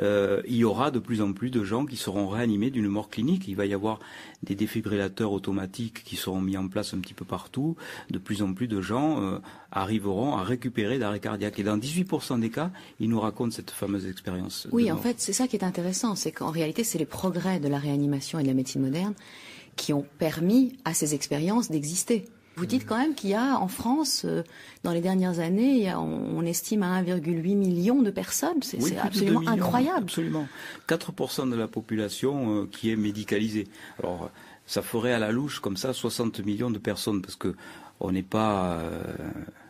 euh, 0.01 0.43
il 0.47 0.57
y 0.57 0.65
aura 0.65 0.91
de 0.91 0.99
plus 0.99 1.21
en 1.23 1.33
plus 1.33 1.51
de 1.51 1.65
gens 1.65 1.87
qui 1.87 1.97
seront 1.97 2.29
réanimés 2.29 2.71
d'une 2.71 2.89
mort 2.89 3.09
clinique. 3.09 3.49
Il 3.49 3.57
va 3.57 3.67
y 3.67 3.75
avoir 3.75 4.01
des 4.43 4.55
défibrillateurs 4.55 5.33
automatiques 5.33 6.05
qui 6.05 6.17
seront 6.17 6.41
mis 6.41 6.57
en 6.57 6.69
place 6.69 6.95
un 6.95 6.99
petit 6.99 7.15
peu 7.15 7.25
partout. 7.25 7.77
De 8.11 8.19
plus 8.19 8.43
en 8.43 8.53
plus 8.55 8.69
de 8.69 8.81
gens 8.81 9.23
euh, 9.23 9.39
arriveront 9.73 10.37
à 10.37 10.43
récupérer 10.43 10.99
d'arrêt 10.99 11.21
cardiaque. 11.21 11.59
Et 11.59 11.63
dans 11.63 11.79
18% 11.79 12.41
des 12.41 12.51
cas, 12.51 12.71
ils 13.01 13.09
nous 13.09 13.21
racontent 13.21 13.51
cette 13.51 13.71
fameuse 13.71 14.07
expérience. 14.07 14.69
Oui, 14.73 14.91
en 14.93 14.97
fait, 14.97 15.21
c'est 15.21 15.33
ça 15.33 15.49
qui 15.49 15.57
est 15.57 15.65
intéressant, 15.65 16.15
c'est 16.15 16.33
qu'en 16.33 16.51
réalité, 16.51 16.85
c'est 16.85 16.99
les 16.99 17.07
progrès 17.07 17.61
de 17.61 17.69
la 17.69 17.79
réanimation 17.79 18.39
et 18.39 18.43
de 18.43 18.49
la 18.49 18.55
médecine 18.55 18.83
moderne 18.83 19.15
qui 19.77 19.93
ont 19.93 20.05
permis 20.19 20.77
à 20.85 20.93
ces 20.93 21.15
expériences 21.15 21.71
d'exister. 21.71 22.27
Vous 22.59 22.67
dites 22.67 22.87
quand 22.87 22.99
même 22.99 23.15
qu'il 23.15 23.31
y 23.31 23.35
a 23.35 23.57
en 23.61 23.69
France, 23.69 24.23
euh, 24.25 24.43
dans 24.83 24.91
les 24.91 25.01
dernières 25.01 25.39
années, 25.39 25.95
on, 25.95 26.45
estime 26.45 26.83
à 26.83 27.01
1,8 27.01 27.55
million 27.55 28.03
de 28.03 28.11
personnes. 28.11 28.61
C'est 28.63 28.99
absolument 28.99 29.47
incroyable. 29.47 30.03
Absolument. 30.03 30.49
4% 30.89 31.51
de 31.51 31.55
la 31.55 31.69
population 31.69 32.63
euh, 32.63 32.67
qui 32.67 32.91
est 32.91 32.97
médicalisée. 32.97 33.69
Alors, 34.01 34.31
ça 34.67 34.83
ferait 34.83 35.13
à 35.13 35.21
la 35.21 35.31
louche 35.31 35.61
comme 35.61 35.77
ça 35.77 35.93
60 35.93 36.41
millions 36.45 36.71
de 36.71 36.79
personnes 36.79 37.23
parce 37.23 37.37
que 37.37 37.55
on 38.01 38.11
n'est 38.11 38.23
pas 38.25 38.79
euh, 38.79 39.03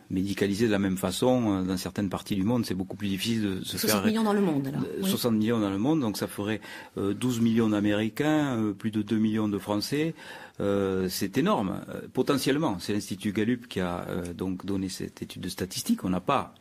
médicalisé 0.09 0.67
de 0.67 0.71
la 0.71 0.79
même 0.79 0.97
façon 0.97 1.59
euh, 1.59 1.63
dans 1.63 1.77
certaines 1.77 2.09
parties 2.09 2.35
du 2.35 2.43
monde. 2.43 2.65
C'est 2.65 2.75
beaucoup 2.75 2.95
plus 2.95 3.07
difficile 3.07 3.59
de 3.59 3.63
se 3.63 3.77
60 3.77 4.05
millions 4.05 4.23
dans 4.23 4.33
le 4.33 4.41
monde, 4.41 4.67
alors. 4.67 4.81
60 5.01 5.33
millions 5.33 5.59
dans 5.59 5.69
le 5.69 5.77
monde, 5.77 5.99
donc 6.01 6.17
ça 6.17 6.27
ferait 6.27 6.61
12 6.97 7.41
millions 7.41 7.69
d'Américains, 7.69 8.73
plus 8.77 8.91
de 8.91 9.01
2 9.01 9.17
millions 9.17 9.47
de 9.47 9.57
Français. 9.57 10.13
Euh, 10.61 11.07
c'est 11.09 11.37
énorme, 11.37 11.81
euh, 11.89 12.01
potentiellement. 12.11 12.77
C'est 12.79 12.91
l'Institut 12.91 13.31
Gallup 13.31 13.67
qui 13.67 13.79
a 13.79 14.05
euh, 14.09 14.33
donc 14.33 14.65
donné 14.65 14.89
cette 14.89 15.21
étude 15.21 15.41
de 15.41 15.49
statistique. 15.49 16.03
On 16.03 16.09
n'a 16.09 16.19
pas 16.19 16.53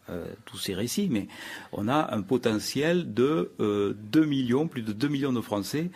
tous 0.46 0.56
ces 0.56 0.72
récits, 0.72 1.08
mais 1.10 1.28
on 1.72 1.86
a 1.86 2.14
un 2.14 2.22
potentiel 2.22 3.12
de 3.12 3.52
2 3.58 4.24
millions, 4.24 4.66
plus 4.66 4.80
de 4.80 4.92
2 4.92 5.08
millions 5.08 5.34
de 5.34 5.40
Français 5.42 5.90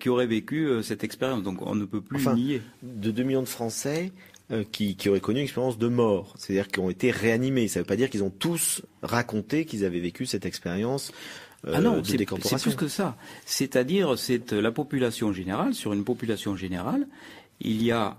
qui 0.00 0.08
auraient 0.08 0.26
vécu 0.26 0.70
cette 0.82 1.04
expérience. 1.04 1.42
Donc 1.42 1.60
on 1.60 1.74
ne 1.74 1.84
peut 1.84 2.00
plus 2.00 2.26
nier. 2.28 2.62
De 2.82 3.10
2 3.10 3.22
millions 3.24 3.42
de 3.42 3.48
Français 3.48 4.12
qui, 4.70 4.96
qui, 4.96 5.08
auraient 5.08 5.20
connu 5.20 5.38
une 5.38 5.44
expérience 5.44 5.78
de 5.78 5.88
mort, 5.88 6.34
c'est-à-dire 6.36 6.68
qui 6.68 6.78
ont 6.80 6.90
été 6.90 7.10
réanimés. 7.10 7.68
Ça 7.68 7.80
ne 7.80 7.84
veut 7.84 7.88
pas 7.88 7.96
dire 7.96 8.10
qu'ils 8.10 8.22
ont 8.22 8.30
tous 8.30 8.82
raconté 9.02 9.64
qu'ils 9.64 9.84
avaient 9.84 10.00
vécu 10.00 10.26
cette 10.26 10.44
expérience 10.44 11.12
ah 11.70 11.80
non, 11.80 12.02
c'est 12.02 12.16
plus 12.16 12.76
que 12.76 12.88
ça. 12.88 13.16
C'est-à-dire, 13.46 14.18
c'est 14.18 14.50
la 14.52 14.72
population 14.72 15.32
générale, 15.32 15.74
sur 15.74 15.92
une 15.92 16.04
population 16.04 16.56
générale, 16.56 17.06
il 17.60 17.82
y 17.82 17.92
a 17.92 18.16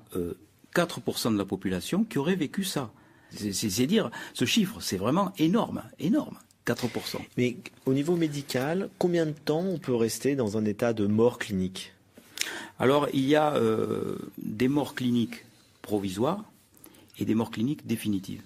4% 0.75 1.27
euh, 1.27 1.31
de 1.31 1.37
la 1.37 1.45
population 1.45 2.05
qui 2.05 2.17
aurait 2.17 2.35
vécu 2.35 2.63
ça. 2.63 2.91
C'est 3.35 3.87
dire, 3.87 4.11
ce 4.33 4.45
chiffre, 4.45 4.79
c'est 4.79 4.97
vraiment 4.97 5.33
énorme, 5.37 5.83
énorme. 5.99 6.37
4%. 6.65 7.17
Mais 7.35 7.57
au 7.85 7.93
niveau 7.93 8.15
médical, 8.15 8.89
combien 8.97 9.25
de 9.25 9.31
temps 9.31 9.65
on 9.65 9.77
peut 9.77 9.95
rester 9.95 10.35
dans 10.35 10.57
un 10.57 10.63
état 10.63 10.93
de 10.93 11.07
mort 11.07 11.39
clinique? 11.39 11.93
Alors, 12.79 13.09
il 13.13 13.25
y 13.25 13.35
a 13.35 13.55
euh, 13.55 14.17
des 14.37 14.69
morts 14.69 14.95
cliniques 14.95 15.45
provisoires 15.83 16.43
et 17.19 17.25
des 17.25 17.35
morts 17.35 17.51
cliniques 17.51 17.85
définitives. 17.85 18.41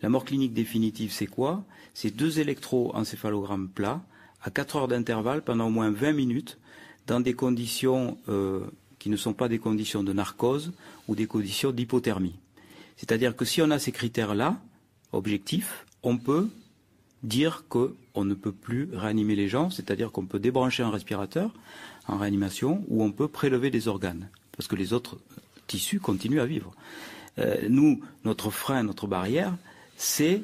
La 0.00 0.08
mort 0.08 0.24
clinique 0.24 0.54
définitive, 0.54 1.12
c'est 1.12 1.26
quoi? 1.26 1.64
C'est 1.92 2.10
deux 2.10 2.40
électroencéphalogrammes 2.40 3.68
plats 3.68 4.00
à 4.42 4.50
4 4.50 4.76
heures 4.76 4.88
d'intervalle 4.88 5.42
pendant 5.42 5.66
au 5.66 5.70
moins 5.70 5.90
20 5.90 6.12
minutes 6.12 6.58
dans 7.06 7.20
des 7.20 7.34
conditions 7.34 8.16
euh, 8.28 8.64
qui 8.98 9.10
ne 9.10 9.16
sont 9.16 9.34
pas 9.34 9.48
des 9.48 9.58
conditions 9.58 10.02
de 10.02 10.12
narcose 10.12 10.72
ou 11.08 11.14
des 11.14 11.26
conditions 11.26 11.72
d'hypothermie. 11.72 12.34
C'est-à-dire 12.96 13.36
que 13.36 13.44
si 13.44 13.60
on 13.60 13.70
a 13.70 13.78
ces 13.78 13.92
critères-là, 13.92 14.58
objectifs, 15.12 15.84
on 16.02 16.16
peut 16.16 16.48
dire 17.22 17.64
qu'on 17.68 18.24
ne 18.24 18.34
peut 18.34 18.52
plus 18.52 18.88
réanimer 18.92 19.36
les 19.36 19.48
gens, 19.48 19.70
c'est-à-dire 19.70 20.12
qu'on 20.12 20.26
peut 20.26 20.38
débrancher 20.38 20.82
un 20.82 20.90
respirateur 20.90 21.52
en 22.06 22.18
réanimation 22.18 22.84
ou 22.88 23.02
on 23.02 23.12
peut 23.12 23.28
prélever 23.28 23.70
des 23.70 23.88
organes, 23.88 24.28
parce 24.56 24.68
que 24.68 24.76
les 24.76 24.92
autres 24.92 25.18
tissus 25.66 26.00
continuent 26.00 26.40
à 26.40 26.46
vivre. 26.46 26.74
Euh, 27.38 27.56
nous, 27.68 28.00
notre 28.24 28.50
frein, 28.50 28.82
notre 28.82 29.06
barrière, 29.06 29.54
c'est 29.96 30.42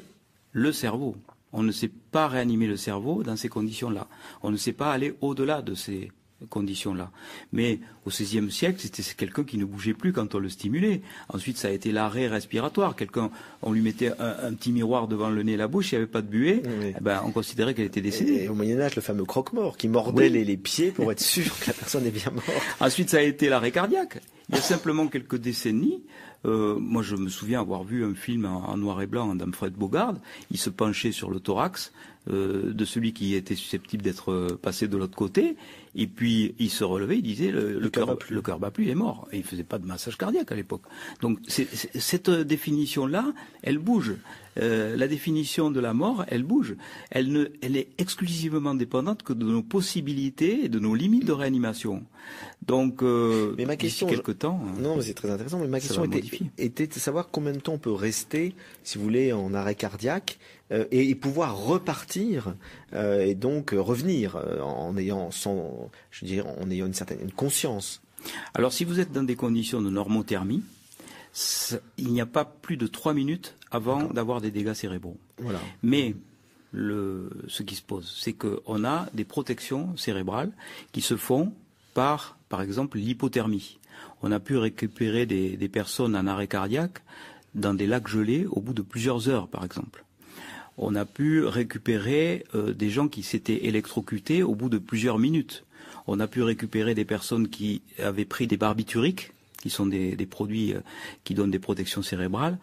le 0.51 0.71
cerveau. 0.71 1.15
On 1.51 1.63
ne 1.63 1.71
sait 1.71 1.91
pas 2.11 2.27
réanimer 2.27 2.67
le 2.67 2.77
cerveau 2.77 3.23
dans 3.23 3.35
ces 3.35 3.49
conditions-là. 3.49 4.07
On 4.41 4.51
ne 4.51 4.57
sait 4.57 4.73
pas 4.73 4.91
aller 4.91 5.15
au-delà 5.21 5.61
de 5.61 5.75
ces 5.75 6.11
conditions-là. 6.49 7.11
Mais 7.51 7.79
au 8.05 8.09
XVIe 8.09 8.51
siècle, 8.51 8.79
c'était 8.79 9.03
quelqu'un 9.15 9.43
qui 9.43 9.57
ne 9.57 9.65
bougeait 9.65 9.93
plus 9.93 10.13
quand 10.13 10.35
on 10.35 10.39
le 10.39 10.49
stimulait. 10.49 11.01
Ensuite, 11.29 11.57
ça 11.57 11.69
a 11.69 11.71
été 11.71 11.91
l'arrêt 11.91 12.27
respiratoire. 12.27 12.95
Quelqu'un, 12.95 13.31
on 13.61 13.71
lui 13.71 13.81
mettait 13.81 14.11
un, 14.19 14.53
petit 14.53 14.71
miroir 14.71 15.07
devant 15.07 15.29
le 15.29 15.43
nez 15.43 15.53
et 15.53 15.57
la 15.57 15.67
bouche, 15.67 15.91
il 15.91 15.95
n'y 15.95 16.03
avait 16.03 16.11
pas 16.11 16.21
de 16.21 16.27
buée. 16.27 16.61
Eh 16.65 17.01
ben, 17.01 17.21
on 17.25 17.31
considérait 17.31 17.73
qu'elle 17.73 17.85
était 17.85 18.01
décédée. 18.01 18.43
Et, 18.43 18.49
au 18.49 18.55
Moyen 18.55 18.79
Âge, 18.79 18.95
le 18.95 19.01
fameux 19.01 19.25
croque-mort 19.25 19.77
qui 19.77 19.87
mordait 19.87 20.29
les, 20.29 20.57
pieds 20.57 20.91
pour 20.91 21.11
être 21.11 21.21
sûr 21.21 21.57
que 21.59 21.67
la 21.67 21.73
personne 21.73 22.05
est 22.05 22.11
bien 22.11 22.31
morte. 22.31 22.49
Ensuite, 22.79 23.09
ça 23.09 23.17
a 23.17 23.21
été 23.21 23.49
l'arrêt 23.49 23.71
cardiaque. 23.71 24.21
Il 24.49 24.55
y 24.55 24.57
a 24.57 24.61
simplement 24.61 25.07
quelques 25.07 25.37
décennies, 25.37 26.03
euh, 26.45 26.77
moi, 26.77 27.01
je 27.01 27.15
me 27.15 27.29
souviens 27.29 27.61
avoir 27.61 27.83
vu 27.83 28.03
un 28.03 28.13
film 28.13 28.45
en, 28.45 28.77
noir 28.77 29.01
et 29.01 29.07
blanc 29.07 29.33
d'Amfred 29.35 29.73
Bogard. 29.73 30.15
Il 30.51 30.57
se 30.57 30.69
penchait 30.69 31.11
sur 31.11 31.29
le 31.29 31.39
thorax 31.39 31.93
euh, 32.29 32.73
de 32.73 32.85
celui 32.85 33.13
qui 33.13 33.35
était 33.35 33.55
susceptible 33.55 34.03
d'être 34.03 34.31
euh, 34.31 34.59
passé 34.61 34.87
de 34.87 34.97
l'autre 34.97 35.15
côté. 35.15 35.55
Et 35.95 36.07
puis, 36.07 36.55
il 36.59 36.69
se 36.69 36.83
relevait, 36.83 37.17
il 37.17 37.23
disait 37.23 37.51
le, 37.51 37.79
le 37.79 37.89
cœur 37.89 38.17
le 38.29 38.41
cœur 38.41 38.59
bat 38.59 38.71
plus, 38.71 38.85
il 38.85 38.89
est 38.89 38.95
mort. 38.95 39.27
Et 39.31 39.37
il 39.37 39.43
faisait 39.43 39.63
pas 39.63 39.79
de 39.79 39.85
massage 39.85 40.17
cardiaque 40.17 40.51
à 40.51 40.55
l'époque. 40.55 40.83
Donc, 41.21 41.39
cette 41.47 42.29
définition-là, 42.29 43.33
elle 43.61 43.77
bouge. 43.77 44.13
Euh, 44.59 44.95
la 44.95 45.07
définition 45.07 45.71
de 45.71 45.79
la 45.79 45.93
mort, 45.93 46.25
elle 46.27 46.43
bouge. 46.43 46.75
Elle, 47.09 47.31
ne, 47.31 47.45
elle 47.61 47.77
est 47.77 47.89
exclusivement 47.97 48.75
dépendante 48.75 49.23
que 49.23 49.33
de 49.33 49.45
nos 49.45 49.63
possibilités 49.63 50.65
et 50.65 50.69
de 50.69 50.79
nos 50.79 50.95
limites 50.95 51.25
de 51.25 51.31
réanimation. 51.31 52.03
Donc, 52.65 53.03
euh, 53.03 53.53
mais 53.57 53.65
ma 53.65 53.75
question, 53.75 54.07
quelque 54.07 54.31
temps. 54.31 54.61
Hein, 54.65 54.81
non, 54.81 55.01
c'est 55.01 55.13
très 55.13 55.29
intéressant. 55.29 55.59
Mais 55.59 55.67
ma 55.67 55.79
question 55.79 56.05
était, 56.05 56.23
était, 56.57 56.87
de 56.87 56.93
savoir 56.93 57.29
combien 57.29 57.51
de 57.51 57.59
temps 57.59 57.73
on 57.73 57.79
peut 57.79 57.91
rester, 57.91 58.55
si 58.83 58.97
vous 58.97 59.03
voulez, 59.03 59.33
en 59.33 59.53
arrêt 59.53 59.75
cardiaque 59.75 60.39
euh, 60.71 60.85
et, 60.91 61.13
pouvoir 61.15 61.57
repartir 61.57 62.55
euh, 62.93 63.25
et 63.25 63.35
donc 63.35 63.71
revenir 63.71 64.37
en 64.61 64.95
ayant, 64.97 65.31
sans, 65.31 65.89
je 66.11 66.41
en 66.41 66.69
ayant 66.69 66.85
une 66.85 66.93
certaine 66.93 67.19
une 67.21 67.31
conscience. 67.31 68.01
Alors, 68.53 68.71
si 68.71 68.85
vous 68.85 68.99
êtes 68.99 69.11
dans 69.11 69.23
des 69.23 69.35
conditions 69.35 69.81
de 69.81 69.89
normothermie, 69.89 70.63
il 71.97 72.13
n'y 72.13 72.21
a 72.21 72.25
pas 72.25 72.45
plus 72.45 72.77
de 72.77 72.87
trois 72.87 73.13
minutes 73.13 73.55
avant 73.73 74.05
d'avoir 74.05 74.39
des 74.39 74.51
dégâts 74.51 74.73
cérébraux. 74.73 75.17
Voilà. 75.39 75.59
Mais 75.81 76.15
le, 76.71 77.29
ce 77.47 77.63
qui 77.63 77.75
se 77.75 77.81
pose, 77.81 78.15
c'est 78.19 78.33
qu'on 78.33 78.85
a 78.85 79.07
des 79.13 79.25
protections 79.25 79.97
cérébrales 79.97 80.51
qui 80.91 81.01
se 81.01 81.17
font 81.17 81.53
par, 81.93 82.37
par 82.49 82.61
exemple, 82.61 82.97
l'hypothermie. 82.97 83.79
On 84.21 84.31
a 84.31 84.39
pu 84.39 84.57
récupérer 84.57 85.25
des, 85.25 85.57
des, 85.57 85.69
personnes 85.69 86.15
en 86.15 86.27
arrêt 86.27 86.47
cardiaque 86.47 87.03
dans 87.55 87.73
des 87.73 87.87
lacs 87.87 88.07
gelés 88.07 88.45
au 88.49 88.61
bout 88.61 88.73
de 88.73 88.81
plusieurs 88.81 89.29
heures, 89.29 89.47
par 89.47 89.63
exemple. 89.65 90.05
On 90.77 90.95
a 90.95 91.05
pu 91.05 91.45
récupérer 91.45 92.45
euh, 92.55 92.73
des 92.73 92.89
gens 92.89 93.07
qui 93.07 93.21
s'étaient 93.21 93.65
électrocutés 93.65 94.41
au 94.41 94.55
bout 94.55 94.69
de 94.69 94.79
plusieurs 94.79 95.19
minutes. 95.19 95.65
On 96.07 96.19
a 96.19 96.27
pu 96.27 96.41
récupérer 96.41 96.95
des 96.95 97.05
personnes 97.05 97.47
qui 97.47 97.81
avaient 97.99 98.25
pris 98.25 98.47
des 98.47 98.57
barbituriques, 98.57 99.31
qui 99.61 99.69
sont 99.69 99.85
des, 99.85 100.15
des 100.15 100.25
produits 100.25 100.73
euh, 100.73 100.79
qui 101.23 101.35
donnent 101.35 101.51
des 101.51 101.59
protections 101.59 102.01
cérébrales, 102.01 102.57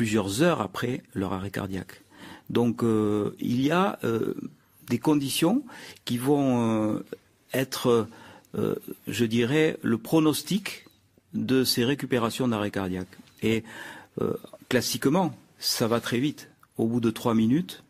plusieurs 0.00 0.40
heures 0.40 0.62
après 0.62 1.02
leur 1.12 1.34
arrêt 1.34 1.50
cardiaque. 1.50 2.00
Donc 2.48 2.82
euh, 2.82 3.36
il 3.38 3.60
y 3.60 3.70
a 3.70 3.98
euh, 4.02 4.32
des 4.88 4.98
conditions 4.98 5.62
qui 6.06 6.16
vont 6.16 6.94
euh, 6.94 7.04
être, 7.52 8.08
je 9.06 9.24
dirais, 9.26 9.76
le 9.82 9.98
pronostic 9.98 10.86
de 11.34 11.64
ces 11.64 11.84
récupérations 11.84 12.48
d'arrêt 12.48 12.70
cardiaque. 12.70 13.14
Et 13.42 13.62
classiquement, 14.70 15.34
ça 15.58 15.86
va 15.86 16.00
très 16.00 16.18
vite. 16.18 16.48
Au 16.78 16.86
bout 16.86 17.00
de 17.00 17.10
trois 17.10 17.34
minutes, 17.34 17.84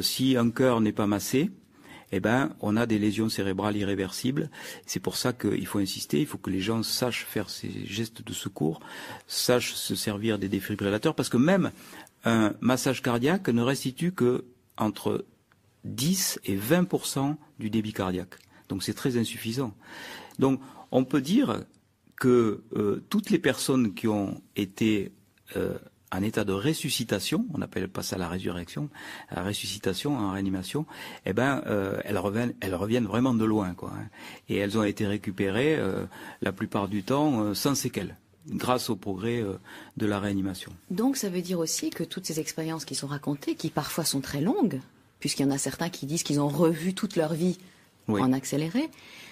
si 0.00 0.36
un 0.36 0.50
cœur 0.50 0.80
n'est 0.80 0.92
pas 0.92 1.08
massé, 1.08 1.50
eh 2.12 2.20
ben, 2.20 2.54
on 2.60 2.76
a 2.76 2.86
des 2.86 2.98
lésions 2.98 3.28
cérébrales 3.28 3.76
irréversibles. 3.76 4.50
C'est 4.86 5.00
pour 5.00 5.16
ça 5.16 5.32
qu'il 5.32 5.66
faut 5.66 5.78
insister, 5.78 6.20
il 6.20 6.26
faut 6.26 6.38
que 6.38 6.50
les 6.50 6.60
gens 6.60 6.82
sachent 6.82 7.24
faire 7.24 7.50
ces 7.50 7.86
gestes 7.86 8.22
de 8.22 8.32
secours, 8.32 8.80
sachent 9.26 9.74
se 9.74 9.94
servir 9.94 10.38
des 10.38 10.48
défibrillateurs, 10.48 11.14
parce 11.14 11.28
que 11.28 11.36
même 11.36 11.72
un 12.24 12.54
massage 12.60 13.02
cardiaque 13.02 13.48
ne 13.48 13.62
restitue 13.62 14.12
que 14.12 14.44
entre 14.76 15.24
10 15.84 16.40
et 16.44 16.56
20% 16.56 17.36
du 17.58 17.70
débit 17.70 17.92
cardiaque. 17.92 18.38
Donc 18.68 18.82
c'est 18.82 18.94
très 18.94 19.16
insuffisant. 19.16 19.74
Donc 20.38 20.60
on 20.90 21.04
peut 21.04 21.20
dire 21.20 21.64
que 22.16 22.62
euh, 22.74 23.04
toutes 23.10 23.30
les 23.30 23.38
personnes 23.38 23.94
qui 23.94 24.08
ont 24.08 24.40
été 24.56 25.12
euh, 25.56 25.78
un 26.12 26.22
état 26.22 26.44
de 26.44 26.52
ressuscitation, 26.52 27.46
on 27.52 27.62
appelle 27.62 27.88
pas 27.88 28.02
ça 28.02 28.16
la 28.16 28.28
résurrection, 28.28 28.88
la 29.34 29.42
ressuscitation 29.42 30.16
en 30.16 30.32
réanimation, 30.32 30.86
eh 31.24 31.32
ben 31.32 31.62
euh, 31.66 32.00
elles 32.04 32.18
reviennent, 32.18 32.54
elles 32.60 32.74
reviennent 32.74 33.06
vraiment 33.06 33.34
de 33.34 33.44
loin, 33.44 33.74
quoi. 33.74 33.92
Hein. 33.94 34.06
Et 34.48 34.56
elles 34.56 34.78
ont 34.78 34.84
été 34.84 35.06
récupérées 35.06 35.76
euh, 35.76 36.04
la 36.42 36.52
plupart 36.52 36.88
du 36.88 37.02
temps 37.02 37.40
euh, 37.40 37.54
sans 37.54 37.74
séquelles 37.74 38.16
grâce 38.48 38.90
au 38.90 38.94
progrès 38.94 39.44
de 39.96 40.06
la 40.06 40.20
réanimation. 40.20 40.70
Donc 40.88 41.16
ça 41.16 41.28
veut 41.28 41.42
dire 41.42 41.58
aussi 41.58 41.90
que 41.90 42.04
toutes 42.04 42.26
ces 42.26 42.38
expériences 42.38 42.84
qui 42.84 42.94
sont 42.94 43.08
racontées, 43.08 43.56
qui 43.56 43.70
parfois 43.70 44.04
sont 44.04 44.20
très 44.20 44.40
longues, 44.40 44.78
puisqu'il 45.18 45.42
y 45.42 45.46
en 45.46 45.50
a 45.50 45.58
certains 45.58 45.88
qui 45.88 46.06
disent 46.06 46.22
qu'ils 46.22 46.38
ont 46.38 46.46
revu 46.46 46.94
toute 46.94 47.16
leur 47.16 47.34
vie 47.34 47.58
en 48.06 48.32
accéléré, 48.32 48.88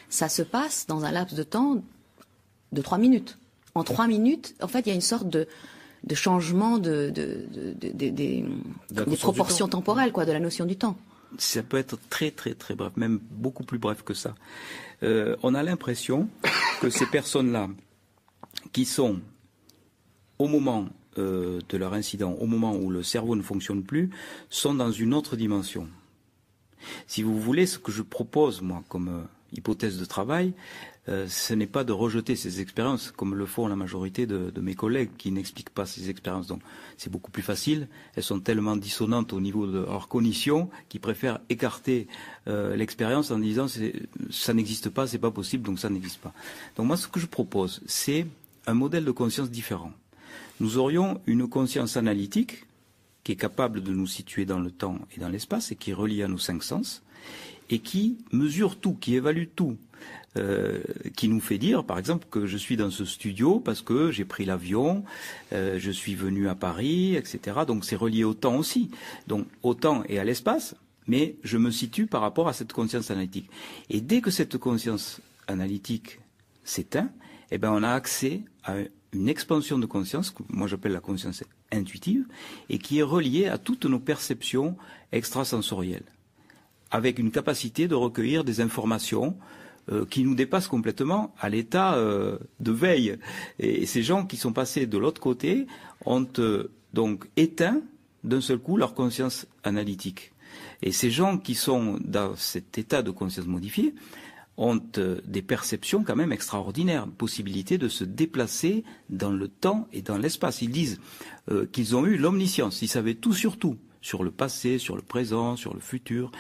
ça 0.09 0.29
se 0.29 0.43
passe 0.43 0.87
dans 0.89 1.05
un 1.05 1.13
laps 1.13 1.39
de 1.39 1.45
temps 1.45 1.81
de 2.73 2.83
trois 2.83 2.99
minutes. 2.99 3.39
En 3.77 3.85
trois 3.85 4.09
minutes, 4.09 4.57
en 4.61 4.67
fait, 4.67 4.81
il 4.81 4.89
y 4.89 4.93
a 4.93 4.97
une 4.97 5.01
sorte 5.01 5.29
de, 5.29 5.47
de 6.05 6.15
changement 6.15 6.79
de, 6.79 7.11
des 7.11 8.45
proportions 9.19 9.69
temporelles, 9.69 10.13
quoi, 10.13 10.25
de 10.27 10.33
la 10.33 10.41
notion 10.41 10.67
du 10.67 10.77
temps. 10.77 10.97
Ça 11.39 11.63
peut 11.63 11.79
être 11.79 11.99
très 12.11 12.31
très 12.31 12.55
très 12.55 12.75
bref, 12.75 12.93
même 12.97 13.19
beaucoup 13.31 13.65
plus 13.65 13.79
bref 13.79 14.03
que 14.03 14.15
ça. 14.15 14.35
Euh, 15.03 15.37
on 15.43 15.55
a 15.55 15.63
l'impression 15.63 16.29
que 16.81 16.91
ces 16.91 17.07
personnes-là, 17.07 17.69
qui 18.73 18.85
sont 18.85 19.21
au 20.39 20.47
moment 20.47 20.89
euh, 21.19 21.61
de 21.69 21.77
leur 21.77 21.95
incident, 21.95 22.33
au 22.41 22.47
moment 22.47 22.77
où 22.77 22.91
le 22.91 23.03
cerveau 23.03 23.35
ne 23.35 23.43
fonctionne 23.43 23.83
plus, 23.83 24.11
sont 24.51 24.75
dans 24.75 24.93
une 24.93 25.15
autre 25.15 25.37
dimension. 25.37 25.89
Si 27.07 27.23
vous 27.23 27.41
voulez, 27.41 27.67
ce 27.67 27.79
que 27.79 27.91
je 27.91 28.03
propose, 28.03 28.61
moi, 28.61 28.83
comme 28.89 29.09
euh, 29.09 29.23
hypothèse 29.55 29.99
de 29.99 30.05
travail, 30.05 30.53
euh, 31.11 31.27
ce 31.29 31.53
n'est 31.53 31.67
pas 31.67 31.85
de 31.85 31.93
rejeter 31.93 32.35
ces 32.35 32.63
expériences 32.63 33.11
comme 33.11 33.35
le 33.35 33.45
font 33.45 33.67
la 33.67 33.77
majorité 33.77 34.27
de, 34.27 34.51
mes 34.61 34.75
collègues 34.75 35.11
qui 35.19 35.31
n'expliquent 35.33 35.71
pas 35.71 35.85
ces 35.85 36.09
expériences. 36.09 36.47
Donc 36.47 36.63
c'est 36.97 37.11
beaucoup 37.11 37.31
plus 37.31 37.43
facile. 37.43 37.89
Elles 38.17 38.23
sont 38.23 38.41
tellement 38.41 38.77
dissonantes 38.77 39.35
au 39.35 39.41
niveau 39.41 39.67
de 39.67 39.81
leur 39.81 40.09
cognition 40.09 40.71
qu'ils 40.89 41.01
préfèrent 41.01 41.41
écarter 41.51 42.09
euh, 42.49 42.75
l'expérience 42.75 43.31
en 43.31 43.39
disant 43.39 43.67
ça 44.31 44.55
n'existe 44.55 44.89
pas, 44.89 45.07
c'est 45.07 45.19
pas 45.19 45.31
possible, 45.31 45.65
donc 45.65 45.79
ça 45.79 45.91
n'existe 45.91 46.21
pas. 46.21 46.33
Donc 46.77 46.87
moi 46.87 46.97
ce 46.97 47.07
que 47.07 47.21
je 47.21 47.27
propose, 47.27 47.83
c'est 47.87 48.27
un 48.67 48.75
modèle 48.75 49.05
de 49.05 49.11
conscience 49.11 49.51
différent. 49.51 49.93
Nous 50.61 50.79
aurions 50.79 51.21
une 51.27 51.49
conscience 51.49 51.99
analytique 51.99 52.65
qui 53.25 53.33
est 53.33 53.37
capable 53.37 53.83
de 53.83 53.93
nous 53.93 54.07
situer 54.07 54.47
dans 54.47 54.61
le 54.61 54.71
temps 54.71 54.99
et 55.15 55.21
dans 55.21 55.29
l'espace 55.29 55.71
et 55.71 55.77
qui 55.77 55.91
est 55.91 55.95
reliée 55.95 56.23
à 56.23 56.29
nos 56.29 56.39
cinq 56.39 56.63
sens 56.63 57.04
et 57.71 57.79
qui 57.79 58.19
mesure 58.33 58.77
tout, 58.77 58.95
qui 58.95 59.15
évalue 59.15 59.47
tout, 59.55 59.77
euh, 60.37 60.83
qui 61.17 61.29
nous 61.29 61.41
fait 61.41 61.59
dire, 61.59 61.85
par 61.85 61.99
exemple, 61.99 62.27
que 62.31 62.47
je 62.47 62.57
suis 62.57 62.77
dans 62.77 62.91
ce 62.91 63.05
studio 63.05 63.61
parce 63.61 63.83
que 63.83 64.11
j'ai 64.11 64.25
pris 64.25 64.45
l'avion, 64.45 65.05
euh, 65.53 65.79
je 65.79 65.91
suis 65.91 66.15
venu 66.15 66.49
à 66.49 66.55
Paris, 66.55 67.15
etc. 67.15 67.61
Donc 67.67 67.85
c'est 67.85 67.97
relié 67.97 68.25
au 68.25 68.35
temps 68.35 68.57
aussi, 68.57 68.91
donc 69.27 69.47
au 69.63 69.75
temps 69.75 70.03
et 70.09 70.19
à 70.19 70.25
l'espace, 70.25 70.75
mais 71.07 71.37
je 71.45 71.57
me 71.57 71.71
situe 71.71 72.07
par 72.07 72.21
rapport 72.21 72.49
à 72.49 72.53
cette 72.53 72.73
conscience 72.73 73.11
analytique. 73.11 73.49
Et 73.91 74.01
dès 74.01 74.21
que 74.21 74.31
cette 74.31 74.59
conscience 74.59 75.21
analytique 75.47 76.19
s'éteint, 76.65 77.11
eh 77.51 77.59
ben 77.59 77.71
on 77.71 77.83
a 77.83 77.91
accès 77.91 78.43
à 78.65 78.75
une 79.13 79.29
expansion 79.29 79.79
de 79.79 79.87
conscience, 79.87 80.31
que 80.31 80.43
moi 80.49 80.67
j'appelle 80.67 80.93
la 80.93 81.01
conscience 81.01 81.45
intuitive, 81.71 82.27
et 82.69 82.79
qui 82.79 82.99
est 82.99 83.03
reliée 83.05 83.47
à 83.47 83.59
toutes 83.59 83.85
nos 83.85 84.01
perceptions 84.01 84.77
extrasensorielles 85.13 86.07
avec 86.95 87.19
une 87.19 87.33
capacité 87.33 87.89
de 87.89 87.97
recueillir 87.97 88.45
des 88.45 88.61
informations 88.61 89.37
euh, 89.91 90.07
qui 90.07 90.23
nous 90.23 90.37
dépassent 90.37 90.69
complètement 90.69 91.35
à 91.41 91.49
l'état 91.49 91.97
euh, 91.97 92.39
de 92.61 92.71
veille. 92.71 93.19
Et, 93.59 93.85
ces 93.85 94.05
gens 94.05 94.25
qui 94.25 94.37
sont 94.37 94.53
passés 94.53 94.87
de 94.87 94.97
l'autre 94.97 95.21
côté 95.21 95.67
ont 96.07 96.29
euh, 96.39 96.71
donc 96.93 97.27
éteint 97.37 97.81
d'un 98.23 98.41
seul 98.41 98.59
coup 98.59 98.77
leur 98.77 98.95
conscience 98.95 99.49
analytique. 99.65 100.33
Et 100.83 100.93
ces 100.93 101.11
gens 101.11 101.37
qui 101.37 101.57
sont 101.57 101.99
dans 102.05 102.37
cet 102.37 102.79
état 102.79 103.03
de 103.03 103.11
conscience 103.11 103.47
modifiée 103.47 103.93
ont 104.57 104.81
des 105.27 105.43
perceptions 105.43 106.05
quand 106.05 106.15
même 106.15 106.31
extraordinaires, 106.31 107.09
possibilité 107.09 107.77
de 107.77 107.89
se 107.89 108.05
déplacer 108.05 108.85
dans 109.11 109.33
le 109.33 109.49
temps 109.49 109.89
et 109.93 110.01
dans 110.01 110.17
l'espace. 110.17 110.63
Ils 110.63 110.71
disent 110.71 111.01
qu'ils 111.73 111.97
ont 111.97 112.07
eu 112.07 112.17
l'omniscience, 112.17 112.81
ils 112.83 112.89
savaient 112.89 113.15
tout 113.15 113.33
sur 113.33 113.59
tout 113.59 113.77
sur 114.05 114.23
le 114.23 114.31
passé, 114.31 114.77
sur 114.77 114.97
le 114.97 115.03
présent, 115.03 115.57
sur 115.57 115.73
le 115.73 115.81
futur. 115.81 116.31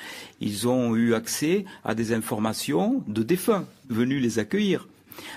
Ils 0.40 0.68
ont 0.68 0.94
eu 0.94 1.14
accès 1.14 1.64
à 1.82 1.94
des 1.94 2.12
informations 2.12 3.02
de 3.08 3.22
défunts 3.22 3.66
venus 3.88 4.22
les 4.22 4.38
accueillir, 4.38 4.86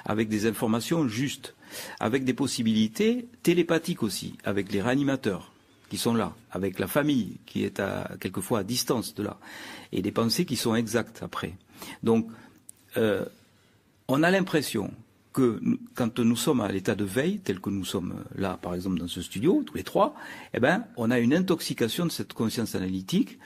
avec 0.03 0.27
des 0.27 0.45
informations 0.45 1.07
justes, 1.07 1.55
avec 2.01 2.25
des 2.25 2.33
possibilités 2.33 3.29
télépathiques 3.43 4.03
aussi, 4.03 4.35
avec 4.43 4.73
les 4.73 4.81
réanimateurs 4.81 5.53
qui 5.89 5.97
sont 5.97 6.13
là, 6.13 6.35
avec 6.51 6.79
la 6.79 6.87
famille 6.87 7.37
qui 7.45 7.63
est 7.63 7.79
à, 7.79 8.11
quelquefois 8.19 8.59
à 8.59 8.63
distance 8.63 9.15
de 9.15 9.23
là, 9.23 9.37
et 9.93 10.01
des 10.01 10.11
pensées 10.11 10.43
qui 10.43 10.57
sont 10.57 10.75
exactes 10.75 11.23
après. 11.23 11.53
Donc, 12.03 12.27
euh, 12.97 13.23
on 14.09 14.21
a 14.21 14.29
l'impression 14.31 14.91
quand 15.95 16.19
nous 16.19 16.35
sommes 16.35 16.61
à 16.61 16.71
l'état 16.71 16.95
de 16.95 17.05
veille, 17.05 17.39
tel 17.39 17.59
que 17.59 17.69
nous 17.69 17.85
sommes 17.85 18.23
là, 18.35 18.57
par 18.61 18.73
exemple, 18.73 18.99
dans 18.99 19.07
ce 19.07 19.21
studio, 19.21 19.63
tous 19.65 19.75
les 19.75 19.83
trois, 19.83 20.15
eh 20.53 20.59
ben, 20.59 20.85
on 20.95 21.11
a 21.11 21.19
une 21.19 21.33
intoxication 21.33 22.05
de 22.05 22.11
cette 22.11 22.33
conscience 22.33 22.75
analytique 22.75 23.39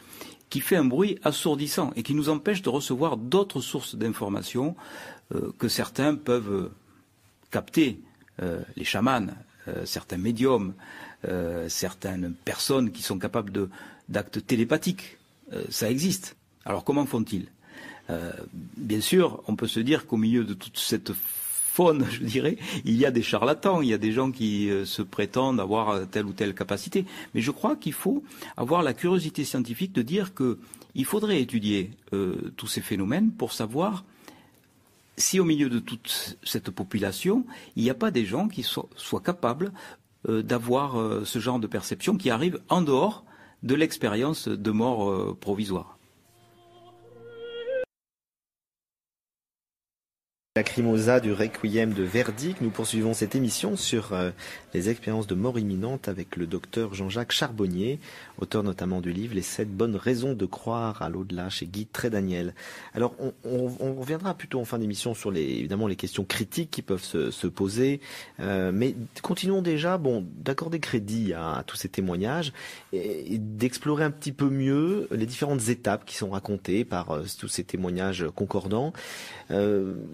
qui 0.52 0.60
fait 0.60 0.76
un 0.76 0.86
bruit 0.86 1.18
assourdissant 1.24 1.92
et 1.96 2.04
qui 2.04 2.14
nous 2.14 2.30
empêche 2.30 2.62
de 2.62 2.70
recevoir 2.70 3.18
d'autres 3.18 3.62
sources 3.62 3.96
d'informations 3.96 4.76
euh, 5.34 5.52
que 5.58 5.70
certains 5.70 6.14
peuvent 6.16 6.70
capter, 7.52 8.02
euh, 8.42 8.62
les 8.76 8.84
chamans, 8.84 9.28
euh, 9.68 9.86
certains 9.86 10.18
médiums, 10.18 10.74
certaines 11.68 12.34
personnes 12.34 12.92
qui 12.92 13.04
sont 13.04 13.20
capables 13.20 13.70
d'actes 14.10 14.44
télépathiques. 14.48 15.20
ça 15.70 15.92
existe. 15.92 16.36
Alors 16.66 16.84
comment 16.84 17.06
font-ils? 17.06 17.46
Bien 18.76 19.02
sûr, 19.02 19.44
on 19.48 19.56
peut 19.56 19.68
se 19.68 19.80
dire 19.80 20.08
qu'au 20.08 20.18
milieu 20.18 20.46
de 20.46 20.56
toute 20.56 20.80
cette 20.80 21.12
faune, 21.72 22.06
je 22.12 22.24
dirais, 22.24 22.58
il 22.84 22.98
y 22.98 23.06
a 23.06 23.12
des 23.12 23.22
charlatans, 23.22 23.82
il 23.82 23.90
y 23.90 23.94
a 23.94 23.98
des 23.98 24.12
gens 24.12 24.32
qui 24.32 24.70
euh, 24.70 24.84
se 24.84 25.02
prétendent 25.02 25.60
avoir 25.60 25.90
euh, 25.90 26.06
telle 26.06 26.26
ou 26.26 26.34
telle 26.34 26.54
capacité. 26.54 27.06
Mais 27.34 27.42
je 27.42 27.52
crois 27.52 27.78
qu'il 27.78 27.94
faut 27.94 28.24
avoir 28.58 28.84
la 28.84 28.94
curiosité 28.94 29.46
scientifique 29.46 29.94
de 29.94 30.02
dire 30.02 30.34
qu'il 30.34 31.06
faudrait 31.06 31.42
étudier 31.42 31.92
euh, 32.14 32.52
tous 32.58 32.68
ces 32.68 32.82
phénomènes 32.82 33.32
pour 33.32 33.54
savoir 33.54 34.04
si 35.16 35.40
au 35.40 35.46
milieu 35.46 35.70
de 35.70 35.80
toute 35.80 36.38
cette 36.44 36.72
population, 36.72 37.46
il 37.76 37.84
n'y 37.84 37.90
a 37.90 37.96
pas 37.96 38.12
des 38.12 38.26
gens 38.26 38.48
qui 38.48 38.64
soient 38.64 39.22
capables 39.24 39.72
d'avoir 40.28 41.26
ce 41.26 41.40
genre 41.40 41.60
de 41.60 41.68
perception 41.68 42.16
qui 42.16 42.30
arrive 42.30 42.60
en 42.70 42.82
dehors 42.82 43.24
de 43.62 43.76
l'expérience 43.76 44.48
de 44.48 44.72
mort 44.72 45.36
provisoire. 45.38 46.00
La 50.58 50.64
Crimosa 50.64 51.22
du 51.22 51.32
Requiem 51.32 51.94
de 51.94 52.04
Verdi, 52.04 52.58
nous 52.60 52.72
poursuivons 52.72 53.14
cette 53.14 53.36
émission 53.36 53.78
sur 53.78 54.12
euh, 54.12 54.32
les 54.74 54.90
expériences 54.90 55.28
de 55.28 55.36
mort 55.36 55.58
imminente 55.58 56.08
avec 56.08 56.36
le 56.36 56.48
docteur 56.48 56.94
Jean-Jacques 56.94 57.32
Charbonnier, 57.32 58.00
auteur 58.38 58.64
notamment 58.64 59.02
du 59.02 59.12
livre 59.12 59.36
Les 59.36 59.42
sept 59.42 59.70
bonnes 59.70 59.96
raisons 59.96 60.34
de 60.34 60.46
croire 60.46 61.02
à 61.02 61.10
l'au-delà 61.10 61.50
chez 61.50 61.66
Guy 61.66 61.86
Trédaniel. 61.86 62.54
Alors, 62.94 63.16
on, 63.46 63.96
reviendra 64.02 64.34
plutôt 64.34 64.60
en 64.60 64.66
fin 64.66 64.80
d'émission 64.80 65.14
sur 65.14 65.32
les, 65.32 65.44
évidemment 65.44 65.88
les 65.88 65.96
questions 65.96 66.24
critiques 66.24 66.72
qui 66.72 66.82
peuvent 66.82 67.04
se, 67.04 67.48
poser, 67.48 68.00
euh, 68.40 68.72
mais 68.74 68.96
continuons 69.22 69.62
déjà, 69.62 69.98
bon, 69.98 70.26
d'accorder 70.38 70.80
crédit 70.80 71.34
à, 71.34 71.64
tous 71.68 71.76
ces 71.76 71.90
témoignages 71.90 72.54
et, 72.94 73.38
d'explorer 73.38 74.04
un 74.04 74.12
petit 74.12 74.32
peu 74.32 74.50
mieux 74.50 75.08
les 75.12 75.26
différentes 75.26 75.70
étapes 75.70 76.06
qui 76.06 76.16
sont 76.16 76.30
racontées 76.30 76.86
par 76.86 77.12
euh, 77.12 77.24
tous 77.40 77.48
ces 77.48 77.64
témoignages 77.64 78.26
concordants. 78.36 78.94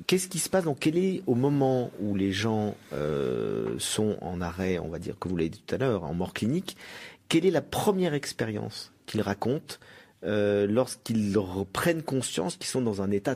Qu'est-ce 0.08 0.28
ce 0.28 0.30
qui 0.30 0.40
se 0.40 0.50
passe 0.50 0.66
Donc, 0.66 0.78
quel 0.80 0.98
est 0.98 1.22
au 1.28 1.36
moment 1.36 1.92
où 2.02 2.16
les 2.16 2.32
gens 2.32 2.76
euh, 2.94 3.76
sont 3.78 4.18
en 4.22 4.42
on 4.82 4.90
va 4.90 5.00
dire, 5.00 5.18
que 5.20 5.28
vous 5.28 5.38
l'avez 5.38 5.50
dit 5.50 5.64
tout 5.66 5.76
à 5.76 5.78
l'heure, 5.78 6.04
en 6.04 6.14
mort 6.14 6.34
clinique, 6.34 6.78
quelle 7.30 7.46
est 7.46 7.52
la 7.52 7.62
première 7.62 8.14
expérience 8.14 8.94
qu'ils 9.06 9.22
racontent 9.22 9.76
euh, 10.24 10.68
lorsqu'ils 10.68 11.38
prennent 11.74 12.04
conscience 12.04 12.58
qu'ils 12.58 12.68
sont 12.68 12.82
dans 12.82 13.02
un 13.02 13.12
état 13.12 13.36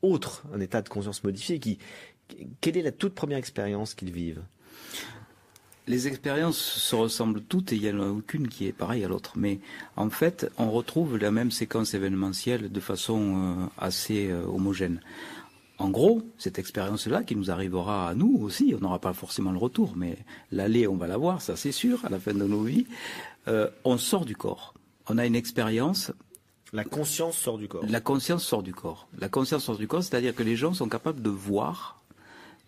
autre, 0.00 0.44
un 0.54 0.60
état 0.60 0.80
de 0.80 0.88
conscience 0.88 1.24
modifié 1.24 1.58
qui, 1.58 1.78
Quelle 2.60 2.76
est 2.76 2.82
la 2.82 2.92
toute 2.92 3.14
première 3.14 3.38
expérience 3.38 3.94
qu'ils 3.94 4.12
vivent? 4.12 4.42
Les 5.88 6.06
expériences 6.06 6.58
se 6.58 6.94
ressemblent 6.94 7.42
toutes 7.42 7.72
et 7.72 7.76
il 7.76 7.82
n'y 7.82 7.90
en 7.90 8.00
a 8.00 8.06
aucune 8.06 8.46
qui 8.46 8.68
est 8.68 8.72
pareille 8.72 9.04
à 9.04 9.08
l'autre. 9.08 9.32
Mais 9.36 9.58
en 9.96 10.10
fait, 10.10 10.48
on 10.56 10.70
retrouve 10.70 11.18
la 11.18 11.32
même 11.32 11.50
séquence 11.50 11.94
événementielle 11.94 12.70
de 12.70 12.80
façon 12.80 13.34
euh, 13.36 13.66
assez 13.78 14.32
homogène. 14.32 15.00
En 15.82 15.90
gros, 15.90 16.22
cette 16.38 16.60
expérience-là 16.60 17.24
qui 17.24 17.34
nous 17.34 17.50
arrivera 17.50 18.08
à 18.08 18.14
nous 18.14 18.38
aussi, 18.40 18.72
on 18.76 18.80
n'aura 18.80 19.00
pas 19.00 19.12
forcément 19.12 19.50
le 19.50 19.58
retour, 19.58 19.94
mais 19.96 20.16
l'aller, 20.52 20.86
on 20.86 20.94
va 20.94 21.08
l'avoir, 21.08 21.42
ça 21.42 21.56
c'est 21.56 21.72
sûr, 21.72 22.04
à 22.04 22.08
la 22.08 22.20
fin 22.20 22.32
de 22.32 22.44
nos 22.44 22.62
vies. 22.62 22.86
Euh, 23.48 23.68
on 23.82 23.98
sort 23.98 24.24
du 24.24 24.36
corps. 24.36 24.74
On 25.08 25.18
a 25.18 25.26
une 25.26 25.34
expérience. 25.34 26.12
La 26.72 26.84
conscience 26.84 27.36
sort 27.36 27.58
du 27.58 27.66
corps. 27.66 27.84
La 27.88 28.00
conscience 28.00 28.44
sort 28.44 28.62
du 28.62 28.72
corps. 28.72 29.08
La 29.18 29.28
conscience 29.28 29.64
sort 29.64 29.76
du 29.76 29.88
corps, 29.88 30.04
c'est-à-dire 30.04 30.36
que 30.36 30.44
les 30.44 30.54
gens 30.54 30.72
sont 30.72 30.88
capables 30.88 31.20
de 31.20 31.30
voir, 31.30 32.00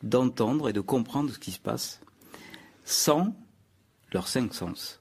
d'entendre 0.02 0.68
et 0.68 0.72
de 0.72 0.80
comprendre 0.80 1.30
ce 1.30 1.38
qui 1.38 1.52
se 1.52 1.60
passe 1.60 2.00
sans 2.84 3.32
leurs 4.12 4.26
cinq 4.26 4.54
sens. 4.54 5.00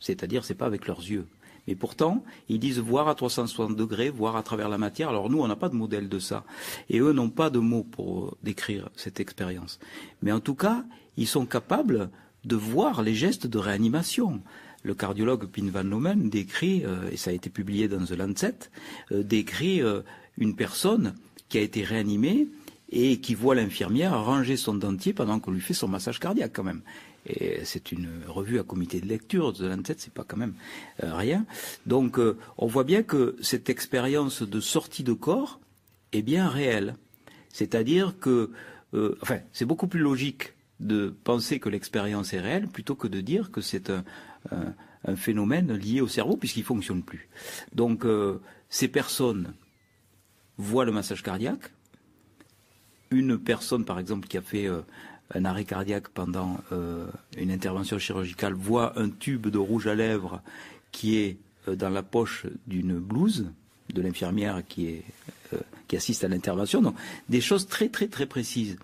C'est-à-dire, 0.00 0.46
c'est 0.46 0.54
pas 0.54 0.66
avec 0.66 0.86
leurs 0.86 1.00
yeux. 1.00 1.26
Mais 1.66 1.74
pourtant, 1.74 2.24
ils 2.48 2.58
disent 2.58 2.78
voir 2.78 3.08
à 3.08 3.14
360 3.14 3.76
degrés, 3.76 4.10
voir 4.10 4.36
à 4.36 4.42
travers 4.42 4.68
la 4.68 4.78
matière. 4.78 5.08
Alors 5.08 5.30
nous, 5.30 5.40
on 5.40 5.48
n'a 5.48 5.56
pas 5.56 5.68
de 5.68 5.74
modèle 5.74 6.08
de 6.08 6.18
ça. 6.18 6.44
Et 6.90 6.98
eux 7.00 7.12
n'ont 7.12 7.30
pas 7.30 7.50
de 7.50 7.58
mots 7.58 7.84
pour 7.84 8.36
décrire 8.42 8.88
cette 8.96 9.20
expérience. 9.20 9.78
Mais 10.22 10.32
en 10.32 10.40
tout 10.40 10.54
cas, 10.54 10.84
ils 11.16 11.26
sont 11.26 11.46
capables 11.46 12.10
de 12.44 12.56
voir 12.56 13.02
les 13.02 13.14
gestes 13.14 13.46
de 13.46 13.58
réanimation. 13.58 14.42
Le 14.82 14.94
cardiologue 14.94 15.46
Pin 15.46 15.70
van 15.70 15.82
Lomen 15.82 16.28
décrit, 16.28 16.84
euh, 16.84 17.10
et 17.10 17.16
ça 17.16 17.30
a 17.30 17.32
été 17.32 17.48
publié 17.48 17.88
dans 17.88 18.04
The 18.04 18.10
Lancet, 18.10 18.70
euh, 19.12 19.22
décrit 19.22 19.80
euh, 19.80 20.02
une 20.36 20.54
personne 20.54 21.14
qui 21.48 21.56
a 21.56 21.62
été 21.62 21.82
réanimée 21.82 22.48
et 22.90 23.18
qui 23.20 23.34
voit 23.34 23.54
l'infirmière 23.54 24.22
ranger 24.22 24.58
son 24.58 24.74
dentier 24.74 25.14
pendant 25.14 25.40
qu'on 25.40 25.52
lui 25.52 25.62
fait 25.62 25.72
son 25.72 25.88
massage 25.88 26.20
cardiaque 26.20 26.52
quand 26.54 26.64
même 26.64 26.82
et 27.26 27.64
c'est 27.64 27.92
une 27.92 28.22
revue 28.26 28.58
à 28.58 28.62
comité 28.62 29.00
de 29.00 29.06
lecture 29.06 29.52
de 29.52 29.66
Lancet, 29.66 29.96
c'est 29.98 30.12
pas 30.12 30.24
quand 30.24 30.36
même 30.36 30.54
euh, 31.02 31.14
rien. 31.14 31.46
Donc 31.86 32.18
euh, 32.18 32.36
on 32.58 32.66
voit 32.66 32.84
bien 32.84 33.02
que 33.02 33.36
cette 33.40 33.70
expérience 33.70 34.42
de 34.42 34.60
sortie 34.60 35.04
de 35.04 35.12
corps 35.12 35.60
est 36.12 36.22
bien 36.22 36.48
réelle. 36.48 36.96
C'est-à-dire 37.48 38.18
que, 38.18 38.50
euh, 38.92 39.16
enfin, 39.22 39.38
c'est 39.52 39.64
beaucoup 39.64 39.86
plus 39.86 40.00
logique 40.00 40.52
de 40.80 41.14
penser 41.24 41.60
que 41.60 41.68
l'expérience 41.68 42.34
est 42.34 42.40
réelle 42.40 42.68
plutôt 42.68 42.94
que 42.94 43.08
de 43.08 43.20
dire 43.20 43.50
que 43.50 43.60
c'est 43.60 43.90
un, 43.90 44.04
phénomène 45.16 45.74
lié 45.74 46.00
au 46.00 46.08
cerveau 46.08 46.36
puisqu'il 46.36 46.64
fonctionne 46.64 47.02
plus. 47.02 47.28
Donc 47.74 48.06
ces 48.70 48.88
personnes 48.88 49.52
voient 50.56 50.86
le 50.86 50.92
massage 50.92 51.22
cardiaque, 51.22 51.70
une 53.10 53.38
personne, 53.38 53.84
par 53.84 53.98
exemple, 53.98 54.26
qui 54.28 54.38
a 54.38 54.42
fait 54.42 54.66
un 55.32 55.44
arrêt 55.44 55.64
cardiaque 55.64 56.08
pendant 56.08 56.58
une 57.36 57.50
intervention 57.50 57.98
chirurgicale 57.98 58.52
voit 58.52 58.98
un 58.98 59.08
tube 59.08 59.46
de 59.48 59.58
rouge 59.58 59.86
à 59.86 59.94
lèvres 59.94 60.42
qui 60.92 61.16
est 61.16 61.38
dans 61.66 61.88
la 61.88 62.02
poche 62.02 62.46
d'une 62.66 62.98
blouse 62.98 63.46
de 63.92 64.02
l'infirmière 64.02 64.62
qui 64.68 64.88
est 64.88 65.04
qui 65.88 65.96
assiste 65.96 66.24
à 66.24 66.28
l'intervention. 66.28 66.82
Donc 66.82 66.96
des 67.28 67.40
choses 67.40 67.66
très 67.66 67.88
très 67.88 68.08
très 68.08 68.26
précises. 68.26 68.76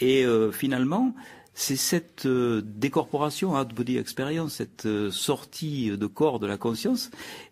Et 0.00 0.24
finalement, 0.52 1.14
c'est 1.54 1.76
cette 1.76 2.26
euh, 2.26 2.62
décorporation 2.64 3.54
out 3.58 3.74
body 3.74 3.98
experience, 3.98 4.54
cette 4.54 4.86
euh, 4.86 5.10
sortie 5.10 5.90
de 5.90 6.06
corps 6.06 6.38
de 6.38 6.46
la 6.46 6.56
conscience, 6.56 7.10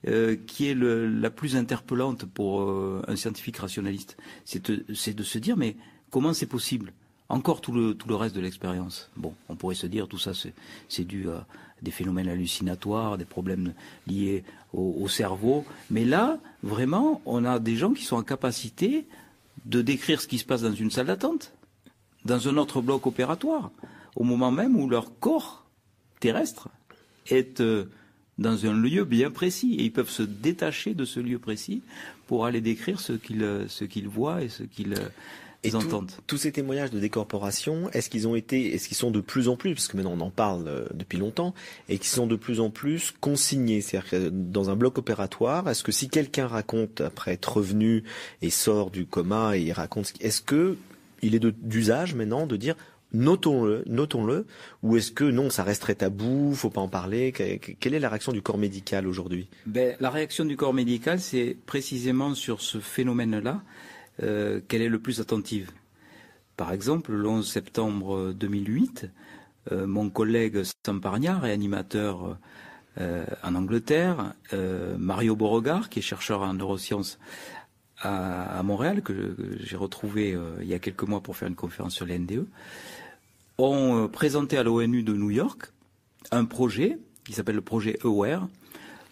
euh, 0.08 0.36
qui 0.46 0.68
est 0.68 0.74
la 0.74 1.30
plus 1.30 1.56
interpellante 1.56 2.24
pour 2.24 2.62
un 2.62 3.16
scientifique 3.16 3.58
rationaliste. 3.58 4.16
C'est 4.44 4.70
de, 4.70 4.84
se 5.22 5.38
dire, 5.38 5.56
mais 5.56 5.76
comment 6.10 6.32
c'est 6.32 6.46
possible 6.46 6.92
Encore 7.30 7.60
tout 7.62 7.72
le, 7.72 8.14
reste 8.14 8.34
de 8.34 8.40
l'expérience. 8.40 9.08
Bon, 9.16 9.34
on 9.48 9.56
pourrait 9.56 9.74
se 9.74 9.86
dire, 9.86 10.08
tout 10.08 10.18
ça, 10.18 10.32
c'est 10.88 11.04
dû 11.04 11.28
à 11.30 11.46
des 11.80 11.90
phénomènes 11.90 12.28
hallucinatoires, 12.28 13.16
des 13.16 13.24
problèmes 13.24 13.72
liés 14.06 14.44
au 14.74 15.08
cerveau. 15.08 15.64
Mais 15.90 16.04
là, 16.04 16.38
vraiment, 16.62 17.22
on 17.24 17.44
a 17.46 17.58
des 17.58 17.76
gens 17.76 17.92
qui 17.92 18.04
sont 18.04 18.16
en 18.16 18.22
capacité 18.22 19.06
de 19.64 19.80
décrire 19.80 20.20
ce 20.20 20.26
qui 20.26 20.38
se 20.38 20.44
passe 20.44 20.62
dans 20.62 20.74
une 20.74 20.90
salle 20.90 21.06
d'attente 21.06 21.52
dans 22.24 22.48
un 22.48 22.56
autre 22.56 22.80
bloc 22.80 23.06
opératoire, 23.06 23.70
au 24.16 24.24
moment 24.24 24.50
même 24.50 24.76
où 24.76 24.88
leur 24.88 25.18
corps 25.18 25.64
terrestre 26.20 26.68
est 27.26 27.60
euh, 27.60 27.84
dans 28.38 28.66
un 28.66 28.72
lieu 28.72 29.04
bien 29.04 29.30
précis. 29.30 29.74
Et 29.74 29.84
ils 29.84 29.92
peuvent 29.92 30.10
se 30.10 30.22
détacher 30.22 30.94
de 30.94 31.04
ce 31.04 31.20
lieu 31.20 31.38
précis 31.38 31.82
pour 32.26 32.46
aller 32.46 32.60
décrire 32.60 33.00
ce 33.00 33.12
qu'ils 33.14 33.42
euh, 33.42 33.68
ce 33.68 33.84
qu'ils 33.84 34.08
voient 34.08 34.42
et 34.42 34.48
ce 34.48 34.62
qu'ils 34.62 34.94
euh, 35.64 35.74
entendent. 35.74 36.10
tous 36.26 36.38
ces 36.38 36.52
témoignages 36.52 36.90
de 36.90 36.98
décorporation, 36.98 37.90
est-ce 37.90 38.08
qu'ils 38.10 38.26
ont 38.28 38.34
été, 38.34 38.74
est-ce 38.74 38.88
qu'ils 38.88 38.96
sont 38.96 39.10
de 39.10 39.20
plus 39.20 39.48
en 39.48 39.56
plus, 39.56 39.74
parce 39.74 39.88
que 39.88 39.96
maintenant 39.96 40.14
on 40.16 40.20
en 40.20 40.30
parle 40.30 40.88
depuis 40.94 41.18
longtemps, 41.18 41.54
et 41.88 41.98
qu'ils 41.98 42.08
sont 42.08 42.26
de 42.26 42.36
plus 42.36 42.60
en 42.60 42.70
plus 42.70 43.12
consignés, 43.20 43.80
c'est-à-dire 43.80 44.30
dans 44.32 44.70
un 44.70 44.76
bloc 44.76 44.98
opératoire, 44.98 45.68
est-ce 45.68 45.82
que 45.82 45.92
si 45.92 46.08
quelqu'un 46.08 46.46
raconte 46.46 47.00
après 47.00 47.32
être 47.32 47.58
revenu 47.58 48.04
et 48.42 48.50
sort 48.50 48.90
du 48.90 49.06
coma 49.06 49.56
et 49.56 49.62
il 49.62 49.72
raconte, 49.72 50.12
est-ce 50.20 50.42
que 50.42 50.76
il 51.22 51.34
est 51.34 51.44
d'usage 51.44 52.14
maintenant 52.14 52.46
de 52.46 52.56
dire 52.56 52.76
notons-le, 53.12 53.82
notons-le, 53.86 54.46
ou 54.82 54.96
est-ce 54.96 55.10
que 55.10 55.24
non, 55.24 55.50
ça 55.50 55.64
resterait 55.64 55.96
tabou, 55.96 56.54
faut 56.54 56.70
pas 56.70 56.80
en 56.80 56.88
parler 56.88 57.32
Quelle 57.32 57.94
est 57.94 57.98
la 57.98 58.08
réaction 58.08 58.32
du 58.32 58.42
corps 58.42 58.58
médical 58.58 59.06
aujourd'hui? 59.06 59.48
Ben, 59.66 59.96
La 60.00 60.10
réaction 60.10 60.44
du 60.44 60.56
corps 60.56 60.74
médical, 60.74 61.20
c'est 61.20 61.56
précisément 61.66 62.34
sur 62.34 62.60
ce 62.60 62.78
phénomène-là 62.78 63.62
euh, 64.22 64.60
qu'elle 64.68 64.82
est 64.82 64.88
le 64.88 65.00
plus 65.00 65.20
attentive. 65.20 65.70
Par 66.56 66.72
exemple, 66.72 67.12
le 67.12 67.28
11 67.28 67.48
septembre 67.48 68.32
2008, 68.32 69.10
euh, 69.72 69.86
mon 69.86 70.10
collègue 70.10 70.62
Samparnia, 70.84 71.38
réanimateur 71.38 72.38
euh, 72.98 73.24
en 73.42 73.54
Angleterre, 73.54 74.34
Mario 74.98 75.36
Beauregard, 75.36 75.88
qui 75.88 76.00
est 76.00 76.02
chercheur 76.02 76.42
en 76.42 76.54
neurosciences 76.54 77.18
à, 78.02 78.62
Montréal, 78.62 79.02
que, 79.02 79.36
j'ai 79.60 79.76
retrouvé 79.76 80.32
euh, 80.32 80.56
il 80.62 80.68
y 80.68 80.74
a 80.74 80.78
quelques 80.78 81.02
mois 81.02 81.22
pour 81.22 81.36
faire 81.36 81.48
une 81.48 81.54
conférence 81.54 81.94
sur 81.94 82.06
les 82.06 82.18
NDE, 82.18 82.46
ont 83.58 84.04
euh, 84.04 84.08
présenté 84.08 84.56
à 84.56 84.62
l'ONU 84.62 85.02
de 85.02 85.12
New 85.12 85.30
York 85.30 85.72
un 86.30 86.44
projet 86.44 86.98
qui 87.24 87.32
s'appelle 87.32 87.56
le 87.56 87.60
projet 87.60 87.98
AWARE, 88.02 88.48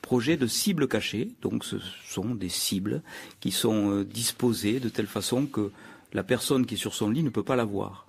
projet 0.03 0.37
de 0.37 0.47
cibles 0.47 0.89
cachées. 0.89 1.31
Donc 1.43 1.65
ce 1.65 1.77
sont 2.07 2.35
des 2.35 2.49
cibles 2.49 3.03
qui 3.41 3.51
sont 3.51 3.91
euh, 3.91 4.05
disposées 4.05 4.81
de 4.81 4.89
telle 4.89 5.07
façon 5.07 5.47
que 5.47 5.71
la 6.13 6.23
personne 6.23 6.67
qui 6.67 6.75
est 6.75 6.79
sur 6.79 6.95
son 6.95 7.11
lit 7.11 7.23
ne 7.23 7.31
peut 7.31 7.43
pas 7.43 7.57
la 7.57 7.65
voir. 7.65 8.07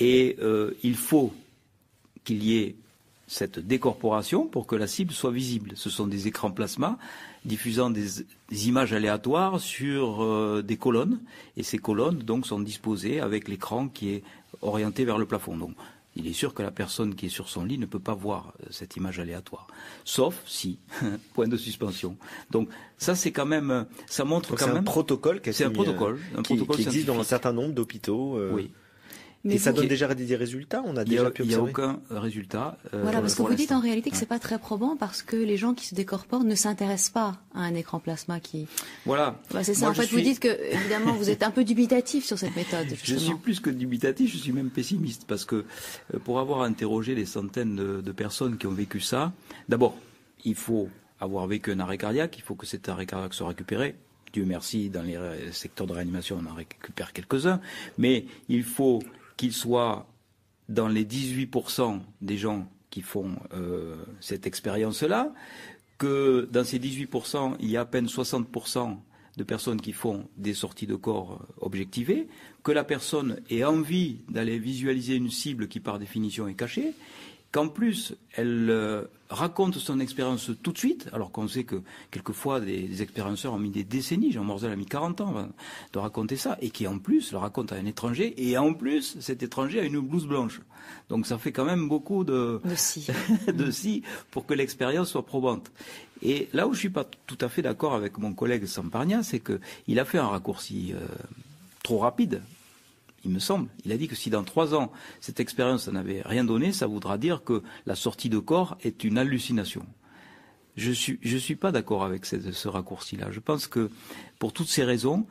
Et 0.00 0.36
il 0.82 0.96
faut 0.96 1.32
qu'il 2.24 2.42
y 2.42 2.56
ait 2.58 2.74
cette 3.26 3.58
décorporation 3.58 4.46
pour 4.46 4.66
que 4.66 4.76
la 4.76 4.86
cible 4.86 5.12
soit 5.12 5.30
visible. 5.30 5.72
Ce 5.76 5.90
sont 5.90 6.06
des 6.06 6.28
écrans 6.28 6.50
plasma 6.50 6.98
diffusant 7.44 7.90
des, 7.90 8.24
images 8.50 8.92
aléatoires 8.92 9.60
sur 9.60 10.22
euh, 10.22 10.62
des 10.62 10.76
colonnes 10.76 11.20
et 11.56 11.62
ces 11.62 11.78
colonnes 11.78 12.18
donc 12.18 12.46
sont 12.46 12.60
disposées 12.60 13.20
avec 13.20 13.48
l'écran 13.48 13.88
qui 13.88 14.10
est 14.10 14.22
orienté 14.62 15.04
vers 15.04 15.18
le 15.18 15.26
plafond. 15.26 15.74
Il 16.16 16.26
est 16.26 16.32
sûr 16.32 16.54
que 16.54 16.62
la 16.62 16.70
personne 16.70 17.14
qui 17.14 17.26
est 17.26 17.30
sur 17.30 17.48
son 17.48 17.64
lit 17.64 17.78
ne 17.78 17.86
peut 17.86 17.98
pas 17.98 18.14
voir 18.14 18.54
euh, 18.60 18.66
cette 18.70 18.96
image 18.96 19.18
aléatoire, 19.18 19.66
sauf 20.04 20.42
si 20.46 20.78
point 21.34 21.48
de 21.48 21.56
suspension. 21.56 22.16
Donc 22.50 22.68
ça 22.98 23.14
c'est 23.14 23.32
quand 23.32 23.46
même 23.46 23.86
ça 24.06 24.24
montre 24.24 24.54
quand 24.56 24.66
même 24.68 24.76
un 24.78 24.82
protocole. 24.82 25.40
C'est 25.50 25.64
un 25.64 25.70
protocole, 25.70 26.18
un 26.36 26.42
protocole 26.42 26.76
qui 26.76 26.82
existe 26.82 27.06
dans 27.06 27.18
un 27.18 27.24
certain 27.24 27.52
nombre 27.52 27.74
d'hôpitaux. 27.74 28.38
Oui. 28.52 28.70
Mais 29.44 29.56
et 29.56 29.58
ça 29.58 29.72
donne 29.72 29.88
déjà 29.88 30.12
des 30.14 30.36
résultats 30.36 30.82
On 30.86 30.96
a, 30.96 31.04
déjà 31.04 31.30
pu 31.30 31.42
Il 31.42 31.48
n'y 31.48 31.54
a 31.54 31.62
aucun 31.62 32.00
résultat. 32.10 32.78
Euh, 32.94 33.02
voilà, 33.02 33.20
parce 33.20 33.34
que 33.34 33.42
vous 33.42 33.54
dites 33.54 33.72
en 33.72 33.80
réalité 33.80 34.10
que 34.10 34.16
c'est 34.16 34.24
pas 34.24 34.38
très 34.38 34.58
probant 34.58 34.96
parce 34.96 35.22
que 35.22 35.36
les 35.36 35.58
gens 35.58 35.74
qui 35.74 35.86
se 35.86 35.94
décorporent 35.94 36.44
ne 36.44 36.54
s'intéressent 36.54 37.10
pas 37.10 37.38
à 37.54 37.60
un 37.60 37.74
écran 37.74 38.00
plasma 38.00 38.40
qui. 38.40 38.66
Voilà. 39.04 39.38
Bah, 39.52 39.62
c'est 39.62 39.74
ça. 39.74 39.90
en 39.90 39.94
fait, 39.94 40.06
vous 40.06 40.20
dites 40.20 40.40
que 40.40 40.48
évidemment 40.48 41.12
vous 41.12 41.28
êtes 41.28 41.42
un 41.42 41.50
peu 41.50 41.62
dubitatif 41.62 42.24
sur 42.24 42.38
cette 42.38 42.56
méthode. 42.56 42.86
Je 43.02 43.16
suis 43.16 43.34
plus 43.34 43.60
que 43.60 43.70
dubitatif, 43.70 44.32
je 44.32 44.38
suis 44.38 44.52
même 44.52 44.70
pessimiste 44.70 45.24
parce 45.26 45.44
que 45.44 45.56
euh, 45.56 46.18
pour 46.24 46.40
avoir 46.40 46.62
interrogé 46.62 47.14
des 47.14 47.26
centaines 47.26 47.76
de, 47.76 48.00
de 48.00 48.12
personnes 48.12 48.56
qui 48.56 48.66
ont 48.66 48.72
vécu 48.72 49.00
ça, 49.00 49.32
d'abord, 49.68 49.94
il 50.44 50.54
faut 50.54 50.88
avoir 51.20 51.46
vécu 51.46 51.70
un 51.70 51.80
arrêt 51.80 51.98
cardiaque, 51.98 52.38
il 52.38 52.42
faut 52.42 52.54
que 52.54 52.66
cet 52.66 52.88
arrêt 52.88 53.04
cardiaque 53.04 53.34
soit 53.34 53.48
récupéré. 53.48 53.94
Dieu 54.32 54.44
merci, 54.44 54.88
dans 54.88 55.02
les 55.02 55.16
secteurs 55.52 55.86
de 55.86 55.92
réanimation, 55.92 56.40
on 56.42 56.50
en 56.50 56.54
récupère 56.54 57.12
quelques-uns, 57.12 57.60
mais 57.98 58.24
il 58.48 58.64
faut 58.64 59.00
qu'il 59.36 59.52
soit 59.52 60.06
dans 60.68 60.88
les 60.88 61.04
18% 61.04 62.00
des 62.20 62.36
gens 62.36 62.68
qui 62.90 63.02
font 63.02 63.36
euh, 63.52 63.96
cette 64.20 64.46
expérience-là, 64.46 65.32
que 65.98 66.48
dans 66.50 66.64
ces 66.64 66.78
18%, 66.78 67.56
il 67.60 67.70
y 67.70 67.76
a 67.76 67.82
à 67.82 67.84
peine 67.84 68.06
60% 68.06 68.96
de 69.36 69.42
personnes 69.42 69.80
qui 69.80 69.92
font 69.92 70.28
des 70.36 70.54
sorties 70.54 70.86
de 70.86 70.94
corps 70.94 71.40
euh, 71.40 71.54
objectivées, 71.60 72.28
que 72.62 72.72
la 72.72 72.84
personne 72.84 73.40
ait 73.50 73.64
envie 73.64 74.18
d'aller 74.28 74.58
visualiser 74.58 75.16
une 75.16 75.30
cible 75.30 75.68
qui 75.68 75.80
par 75.80 75.98
définition 75.98 76.46
est 76.46 76.54
cachée, 76.54 76.94
qu'en 77.54 77.68
plus 77.68 78.16
elle 78.32 78.66
euh, 78.68 79.04
raconte 79.30 79.76
son 79.76 80.00
expérience 80.00 80.50
tout 80.60 80.72
de 80.72 80.78
suite, 80.78 81.08
alors 81.12 81.30
qu'on 81.30 81.46
sait 81.46 81.62
que 81.62 81.82
quelquefois 82.10 82.58
des, 82.58 83.00
expérienceurs 83.00 83.52
ont 83.52 83.60
mis 83.60 83.70
des 83.70 83.84
décennies, 83.84 84.32
Jean 84.32 84.42
Morzel 84.42 84.72
a 84.72 84.76
mis 84.76 84.86
40 84.86 85.20
ans 85.20 85.48
de 85.92 85.98
raconter 86.00 86.36
ça, 86.36 86.58
et 86.60 86.70
qui 86.70 86.88
en 86.88 86.98
plus 86.98 87.30
le 87.30 87.38
raconte 87.38 87.70
à 87.70 87.76
un 87.76 87.86
étranger, 87.86 88.34
et 88.36 88.58
en 88.58 88.74
plus 88.74 89.16
cet 89.20 89.44
étranger 89.44 89.78
a 89.78 89.84
une 89.84 90.00
blouse 90.00 90.26
blanche. 90.26 90.62
Donc 91.08 91.28
ça 91.28 91.38
fait 91.38 91.52
quand 91.52 91.64
même 91.64 91.88
beaucoup 91.88 92.24
de, 92.24 92.60
de 92.64 92.74
si, 92.74 93.06
de 93.46 93.70
si 93.70 94.02
pour 94.32 94.46
que 94.46 94.54
l'expérience 94.54 95.10
soit 95.10 95.24
probante. 95.24 95.70
Et 96.22 96.48
là 96.52 96.66
où 96.66 96.74
je 96.74 96.80
suis 96.80 96.90
pas 96.90 97.04
tout 97.28 97.38
à 97.40 97.48
fait 97.48 97.62
d'accord 97.62 97.94
avec 97.94 98.18
mon 98.18 98.32
collègue 98.32 98.66
Samparnia, 98.66 99.22
c'est 99.22 99.40
qu'il 99.40 100.00
a 100.00 100.04
fait 100.04 100.18
un 100.18 100.26
raccourci 100.26 100.92
euh, 100.92 101.06
trop 101.84 101.98
rapide 101.98 102.42
il 103.24 103.30
me 103.30 103.38
semble. 103.38 103.68
Il 103.84 103.92
a 103.92 103.96
dit 103.96 104.08
que 104.08 104.14
si 104.14 104.30
dans 104.30 104.44
trois 104.44 104.74
ans, 104.74 104.92
cette 105.20 105.40
expérience 105.40 105.88
n'avait 105.88 106.22
rien 106.24 106.44
donné, 106.44 106.72
ça 106.72 106.86
voudra 106.86 107.18
dire 107.18 107.42
que 107.44 107.62
la 107.86 107.94
sortie 107.94 108.28
de 108.28 108.38
corps 108.38 108.76
est 108.82 109.04
une 109.04 109.18
hallucination. 109.18 109.86
Je 110.76 110.90
ne 110.90 110.94
suis, 110.94 111.18
je 111.22 111.36
suis 111.36 111.56
pas 111.56 111.72
d'accord 111.72 112.04
avec 112.04 112.26
ce, 112.26 112.68
raccourci-là. 112.68 113.28
Je 113.30 113.40
pense 113.40 113.66
que 113.66 113.90
pour 114.38 114.52
toutes 114.52 114.68
ces 114.68 114.82
raisons, 114.82 115.26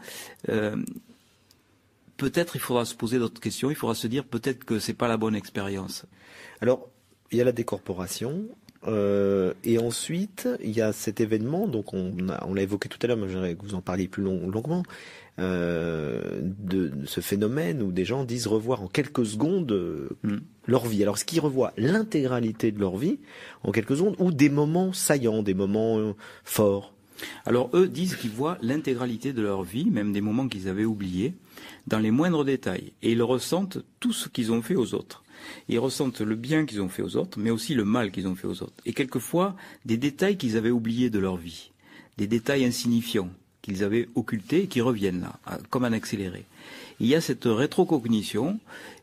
euh, 0.49 0.77
peut-être 2.17 2.55
il 2.55 2.59
faudra 2.59 2.85
se 2.85 2.95
poser 2.95 3.19
d'autres 3.19 3.41
questions. 3.41 3.69
Il 3.69 3.75
faudra 3.75 3.95
se 3.95 4.07
dire 4.07 4.23
peut-être 4.23 4.63
que 4.63 4.79
c'est 4.79 4.93
pas 4.93 5.07
la 5.07 5.17
bonne 5.17 5.35
expérience. 5.35 6.05
Alors, 6.61 6.87
il 7.31 7.37
y 7.37 7.41
a 7.41 7.43
la 7.43 7.51
décorporation. 7.51 8.47
Euh, 8.85 9.53
et 9.63 9.79
ensuite, 9.79 10.47
il 10.61 10.71
y 10.71 10.81
a 10.81 10.91
cet 10.91 11.21
événement, 11.21 11.67
donc 11.67 11.93
on, 11.93 12.13
l'a 12.17 12.61
évoqué 12.61 12.89
tout 12.89 12.99
à 13.01 13.07
l'heure, 13.07 13.17
mais 13.17 13.29
j'aimerais 13.29 13.55
que 13.55 13.61
vous 13.61 13.75
en 13.75 13.81
parliez 13.81 14.07
plus 14.07 14.23
longuement, 14.23 14.83
euh, 15.39 16.41
de, 16.43 16.91
ce 17.05 17.19
phénomène 17.19 17.81
où 17.81 17.91
des 17.91 18.05
gens 18.05 18.23
disent 18.23 18.45
revoir 18.45 18.83
en 18.83 18.87
quelques 18.87 19.25
secondes 19.25 19.71
euh, 19.71 20.09
mm. 20.21 20.37
leur 20.67 20.85
vie. 20.85 21.01
Alors, 21.01 21.17
ce 21.17 21.25
qu'ils 21.25 21.39
revoient 21.39 21.73
l'intégralité 21.75 22.71
de 22.71 22.79
leur 22.79 22.97
vie 22.97 23.17
en 23.63 23.71
quelques 23.71 23.97
secondes 23.97 24.15
ou 24.19 24.31
des 24.31 24.49
moments 24.49 24.93
saillants, 24.93 25.41
des 25.41 25.55
moments 25.55 25.97
euh, 25.97 26.13
forts 26.43 26.93
Alors, 27.45 27.71
eux 27.73 27.87
disent 27.87 28.15
qu'ils 28.15 28.29
voient 28.29 28.59
l'intégralité 28.61 29.33
de 29.33 29.41
leur 29.41 29.63
vie, 29.63 29.85
même 29.85 30.13
des 30.13 30.21
moments 30.21 30.47
qu'ils 30.47 30.69
avaient 30.69 30.85
oubliés, 30.85 31.33
dans 31.87 31.99
les 31.99 32.11
moindres 32.11 32.45
détails. 32.45 32.93
Et 33.01 33.13
ils 33.13 33.23
ressentent 33.23 33.79
tout 33.99 34.13
ce 34.13 34.29
qu'ils 34.29 34.51
ont 34.51 34.61
fait 34.61 34.75
aux 34.75 34.93
autres. 34.93 35.23
Ils 35.67 35.79
ressentent 35.79 36.21
le 36.21 36.35
bien 36.35 36.67
qu'ils 36.67 36.81
ont 36.81 36.89
fait 36.89 37.01
aux 37.01 37.17
autres, 37.17 37.39
mais 37.39 37.49
aussi 37.49 37.73
le 37.73 37.85
mal 37.85 38.11
qu'ils 38.11 38.27
ont 38.27 38.35
fait 38.35 38.47
aux 38.47 38.61
autres. 38.61 38.83
Et 38.85 38.93
quelquefois, 38.93 39.55
des 39.83 39.97
détails 39.97 40.37
qu'ils 40.37 40.57
avaient 40.57 40.69
oubliés 40.69 41.09
de 41.09 41.19
leur 41.19 41.37
vie. 41.37 41.71
Des 42.17 42.27
détails 42.27 42.65
insignifiants 42.65 43.31
qu'ils 43.63 43.83
avaient 43.83 44.07
occultés 44.13 44.63
et 44.63 44.67
qui 44.67 44.81
reviennent 44.81 45.21
là, 45.21 45.57
comme 45.71 45.85
un 45.85 45.93
accéléré. 45.93 46.45
Il 46.99 47.07
y 47.07 47.15
a 47.15 47.21
cette 47.21 47.45
rétrocognition 47.45 48.59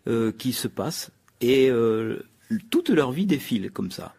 euh, 0.07 0.31
qui 0.31 0.53
se 0.53 0.69
passe 0.69 1.11
et 1.41 1.69
euh, 1.69 2.23
toute 2.71 2.91
leur 2.91 3.11
vie 3.11 3.27
défile 3.27 3.73
comme 3.73 3.91
ça. 3.91 4.15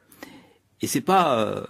Et 0.82 0.88
c'est 0.88 1.00
pas 1.00 1.40
euh, 1.40 1.64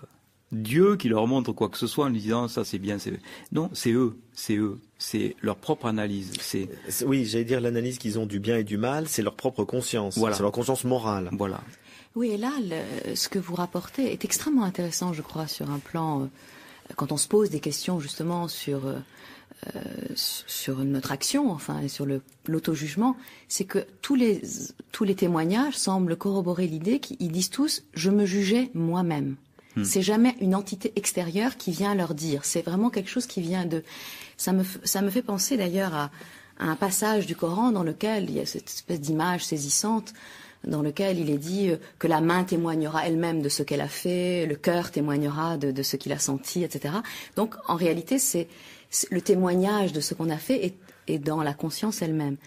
Dieu 0.52 0.96
qui 0.96 1.10
leur 1.10 1.28
montre 1.28 1.52
quoi 1.52 1.70
que 1.70 1.78
ce 1.78 1.86
soit 1.86 2.06
en 2.06 2.10
disant 2.10 2.48
ça 2.48 2.64
c'est 2.64 2.80
bien, 2.80 2.98
c'est 2.98 3.20
non, 3.52 3.70
c'est 3.74 3.92
eux, 3.92 4.18
c'est 4.34 4.56
eux, 4.56 4.80
c'est 4.98 5.36
leur 5.42 5.58
propre 5.58 5.86
analyse. 5.86 6.32
C'est 6.40 6.70
oui, 7.06 7.26
j'allais 7.26 7.44
dire 7.44 7.62
l'analyse 7.62 8.00
qu'ils 8.00 8.18
ont 8.18 8.26
du 8.26 8.40
bien 8.40 8.58
et 8.58 8.64
du 8.64 8.78
mal, 8.78 9.08
c'est 9.08 9.22
leur 9.22 9.36
propre 9.36 9.64
conscience, 9.66 10.16
c'est 10.16 10.42
leur 10.42 10.52
conscience 10.52 10.86
morale. 10.86 11.30
Voilà. 11.34 11.62
Oui, 12.16 12.32
et 12.32 12.38
là, 12.38 12.52
ce 13.16 13.30
que 13.30 13.40
vous 13.40 13.56
rapportez 13.56 14.12
est 14.12 14.26
extrêmement 14.26 14.64
intéressant, 14.64 15.14
je 15.14 15.22
crois, 15.22 15.48
sur 15.48 15.70
un 15.70 15.80
plan, 15.80 16.24
euh, 16.24 16.26
quand 16.96 17.12
on 17.12 17.18
se 17.18 17.28
pose 17.28 17.50
des 17.50 17.60
questions 17.60 18.00
justement 18.00 18.48
sur, 18.48 18.88
euh, 18.88 18.98
euh, 19.76 19.82
sur 20.16 20.80
notre 20.80 21.12
action, 21.12 21.52
enfin, 21.52 21.88
sur 21.88 22.06
l'auto-jugement, 22.48 23.16
c'est 23.48 23.66
que 23.66 23.86
tous 24.02 24.16
les, 24.16 24.42
tous 24.92 25.04
les 25.04 25.16
témoignages 25.16 25.78
semblent 25.78 26.16
corroborer 26.16 26.68
l'idée 26.68 27.00
qu'ils 27.00 27.32
disent 27.32 27.50
tous 27.50 27.84
«je 27.94 28.10
me 28.10 28.26
jugeais 28.26 28.72
moi-même 28.74 29.36
hmm. 29.76 29.84
C'est 29.84 30.02
jamais 30.02 30.36
une 30.42 30.56
entité 30.56 30.94
extérieure 30.96 31.58
qui 31.58 31.72
vient 31.72 31.96
leur 31.96 32.14
dire. 32.14 32.46
C'est 32.46 32.62
vraiment 32.64 32.90
quelque 32.90 33.10
chose 33.10 33.28
qui 33.28 33.42
vient 33.42 33.66
de. 33.66 33.84
Ça 34.38 34.54
me, 34.54 34.64
ça 34.84 35.02
me 35.02 35.10
fait 35.10 35.22
penser 35.22 35.58
d'ailleurs 35.58 35.94
à, 35.94 36.12
à, 36.60 36.66
un 36.66 36.76
passage 36.76 37.28
du 37.28 37.36
Coran 37.36 37.72
dans 37.72 37.84
lequel 37.84 38.30
il 38.30 38.36
y 38.36 38.40
a 38.40 38.46
cette 38.46 38.70
espèce 38.70 39.00
d'image 39.00 39.46
saisissante 39.46 40.14
dans 40.66 40.82
lequel 40.82 41.20
il 41.20 41.30
est 41.30 41.38
dit 41.38 41.70
euh, 41.70 41.78
que 42.00 42.08
la 42.08 42.22
main 42.22 42.44
témoignera 42.44 43.08
elle-même 43.08 43.42
de 43.42 43.50
ce 43.50 43.64
qu'elle 43.64 43.82
a 43.82 43.88
fait, 43.88 44.46
le 44.46 44.56
cœur 44.56 44.92
témoignera 44.92 45.58
de, 45.58 45.82
ce 45.84 45.96
qu'il 45.96 46.12
a 46.12 46.20
senti, 46.20 46.64
etc. 46.64 46.96
Donc 47.36 47.56
en 47.68 47.76
réalité, 47.76 48.20
c'est 48.20 48.48
le 49.10 49.22
témoignage 49.22 49.94
de 49.94 50.02
ce 50.02 50.14
qu'on 50.14 50.30
a 50.30 50.38
fait 50.38 50.76
est, 51.08 51.20
dans 51.20 51.44
la 51.44 51.54
conscience 51.54 52.02
elle-même. 52.02 52.38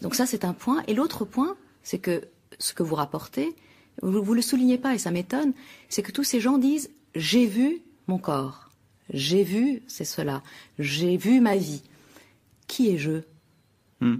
donc 0.00 0.14
ça, 0.14 0.24
c'est 0.24 0.44
un 0.44 0.54
point. 0.54 0.82
Et 0.86 0.94
l'autre 0.94 1.24
point, 1.24 1.56
c'est 1.82 1.98
que 1.98 2.22
ce 2.58 2.72
que 2.72 2.82
vous 2.82 2.94
rapportez, 2.94 3.54
vous, 4.00 4.22
vous 4.22 4.34
le 4.34 4.42
soulignez 4.42 4.78
pas 4.78 4.94
et 4.94 4.98
ça 4.98 5.10
m'étonne, 5.10 5.52
c'est 5.88 6.02
que 6.02 6.12
tous 6.12 6.24
ces 6.24 6.40
gens 6.40 6.56
disent 6.56 6.90
j'ai 7.14 7.46
vu 7.46 7.82
mon 8.06 8.18
corps, 8.18 8.70
j'ai 9.12 9.42
vu 9.42 9.82
c'est 9.86 10.04
cela, 10.04 10.42
j'ai 10.78 11.16
vu 11.16 11.40
ma 11.40 11.56
vie. 11.56 11.82
Qui 12.66 12.90
est 12.90 12.98
je 12.98 13.22
hmm. 14.00 14.16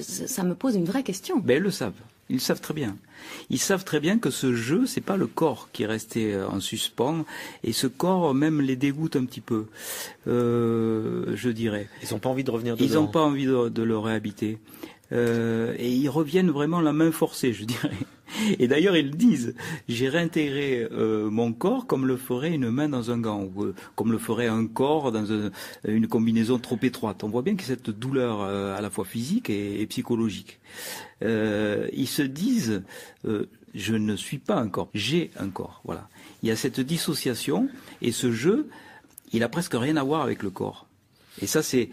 ça, 0.00 0.42
me 0.42 0.54
pose 0.54 0.74
une 0.74 0.86
vraie 0.86 1.02
question. 1.02 1.38
Ben, 1.38 1.58
ils 1.58 1.62
le 1.62 1.70
savent. 1.70 2.00
Ils 2.30 2.40
savent 2.40 2.60
très 2.60 2.74
bien. 2.74 2.96
Ils 3.48 3.58
savent 3.58 3.84
très 3.84 4.00
bien 4.00 4.18
que 4.18 4.30
ce 4.30 4.54
jeu, 4.54 4.86
c'est 4.86 5.00
pas 5.00 5.16
le 5.16 5.26
corps 5.26 5.70
qui 5.72 5.84
est 5.84 5.86
resté 5.86 6.34
euh, 6.34 6.48
en 6.48 6.60
suspens, 6.60 7.24
et 7.64 7.72
ce 7.72 7.86
corps 7.86 8.34
même 8.34 8.60
les 8.60 8.76
dégoûte 8.76 9.16
un 9.16 9.24
petit 9.24 9.40
peu, 9.40 9.66
euh, 10.26 11.32
je 11.34 11.48
dirais. 11.48 11.88
Ils 12.02 12.12
n'ont 12.12 12.18
pas 12.18 12.28
envie 12.28 12.44
de 12.44 12.50
revenir 12.50 12.76
dedans. 12.76 12.86
Ils 12.86 12.94
n'ont 12.94 13.06
pas 13.06 13.22
envie 13.22 13.46
de, 13.46 13.82
le 13.82 13.98
réhabiter. 13.98 14.58
Euh, 15.12 15.74
et 15.78 15.90
ils 15.90 16.08
reviennent 16.08 16.50
vraiment 16.50 16.80
la 16.82 16.92
main 16.92 17.10
forcée, 17.12 17.54
je 17.54 17.64
dirais. 17.64 17.96
Et 18.58 18.68
d'ailleurs, 18.68 18.96
ils 18.96 19.10
disent, 19.10 19.54
j'ai 19.88 20.08
réintégré 20.08 20.86
euh, 20.92 21.30
mon 21.30 21.52
corps 21.52 21.86
comme 21.86 22.06
le 22.06 22.16
ferait 22.16 22.52
une 22.52 22.70
main 22.70 22.88
dans 22.88 23.10
un 23.10 23.18
gant, 23.18 23.42
ou 23.42 23.64
euh, 23.64 23.74
comme 23.96 24.12
le 24.12 24.18
ferait 24.18 24.46
un 24.46 24.66
corps 24.66 25.12
dans 25.12 25.50
une 25.86 26.08
combinaison 26.08 26.58
trop 26.58 26.78
étroite. 26.82 27.24
On 27.24 27.28
voit 27.28 27.42
bien 27.42 27.56
que 27.56 27.64
cette 27.64 27.90
douleur 27.90 28.42
euh, 28.42 28.76
à 28.76 28.80
la 28.80 28.90
fois 28.90 29.04
physique 29.04 29.50
et, 29.50 29.86
psychologique. 29.86 30.60
ils 31.22 32.08
se 32.08 32.22
disent, 32.22 32.82
je 33.74 33.94
ne 33.94 34.16
suis 34.16 34.38
pas 34.38 34.56
un 34.56 34.68
corps, 34.68 34.90
j'ai 34.94 35.30
un 35.38 35.48
corps. 35.48 35.80
Voilà. 35.84 36.08
Il 36.42 36.48
y 36.48 36.52
a 36.52 36.56
cette 36.56 36.80
dissociation 36.80 37.68
et 38.02 38.12
ce 38.12 38.30
jeu, 38.30 38.68
il 39.32 39.42
a 39.42 39.48
presque 39.48 39.74
rien 39.74 39.96
à 39.96 40.02
voir 40.02 40.22
avec 40.22 40.42
le 40.42 40.50
corps. 40.50 40.86
Et 41.40 41.46
ça, 41.46 41.62
c'est 41.62 41.90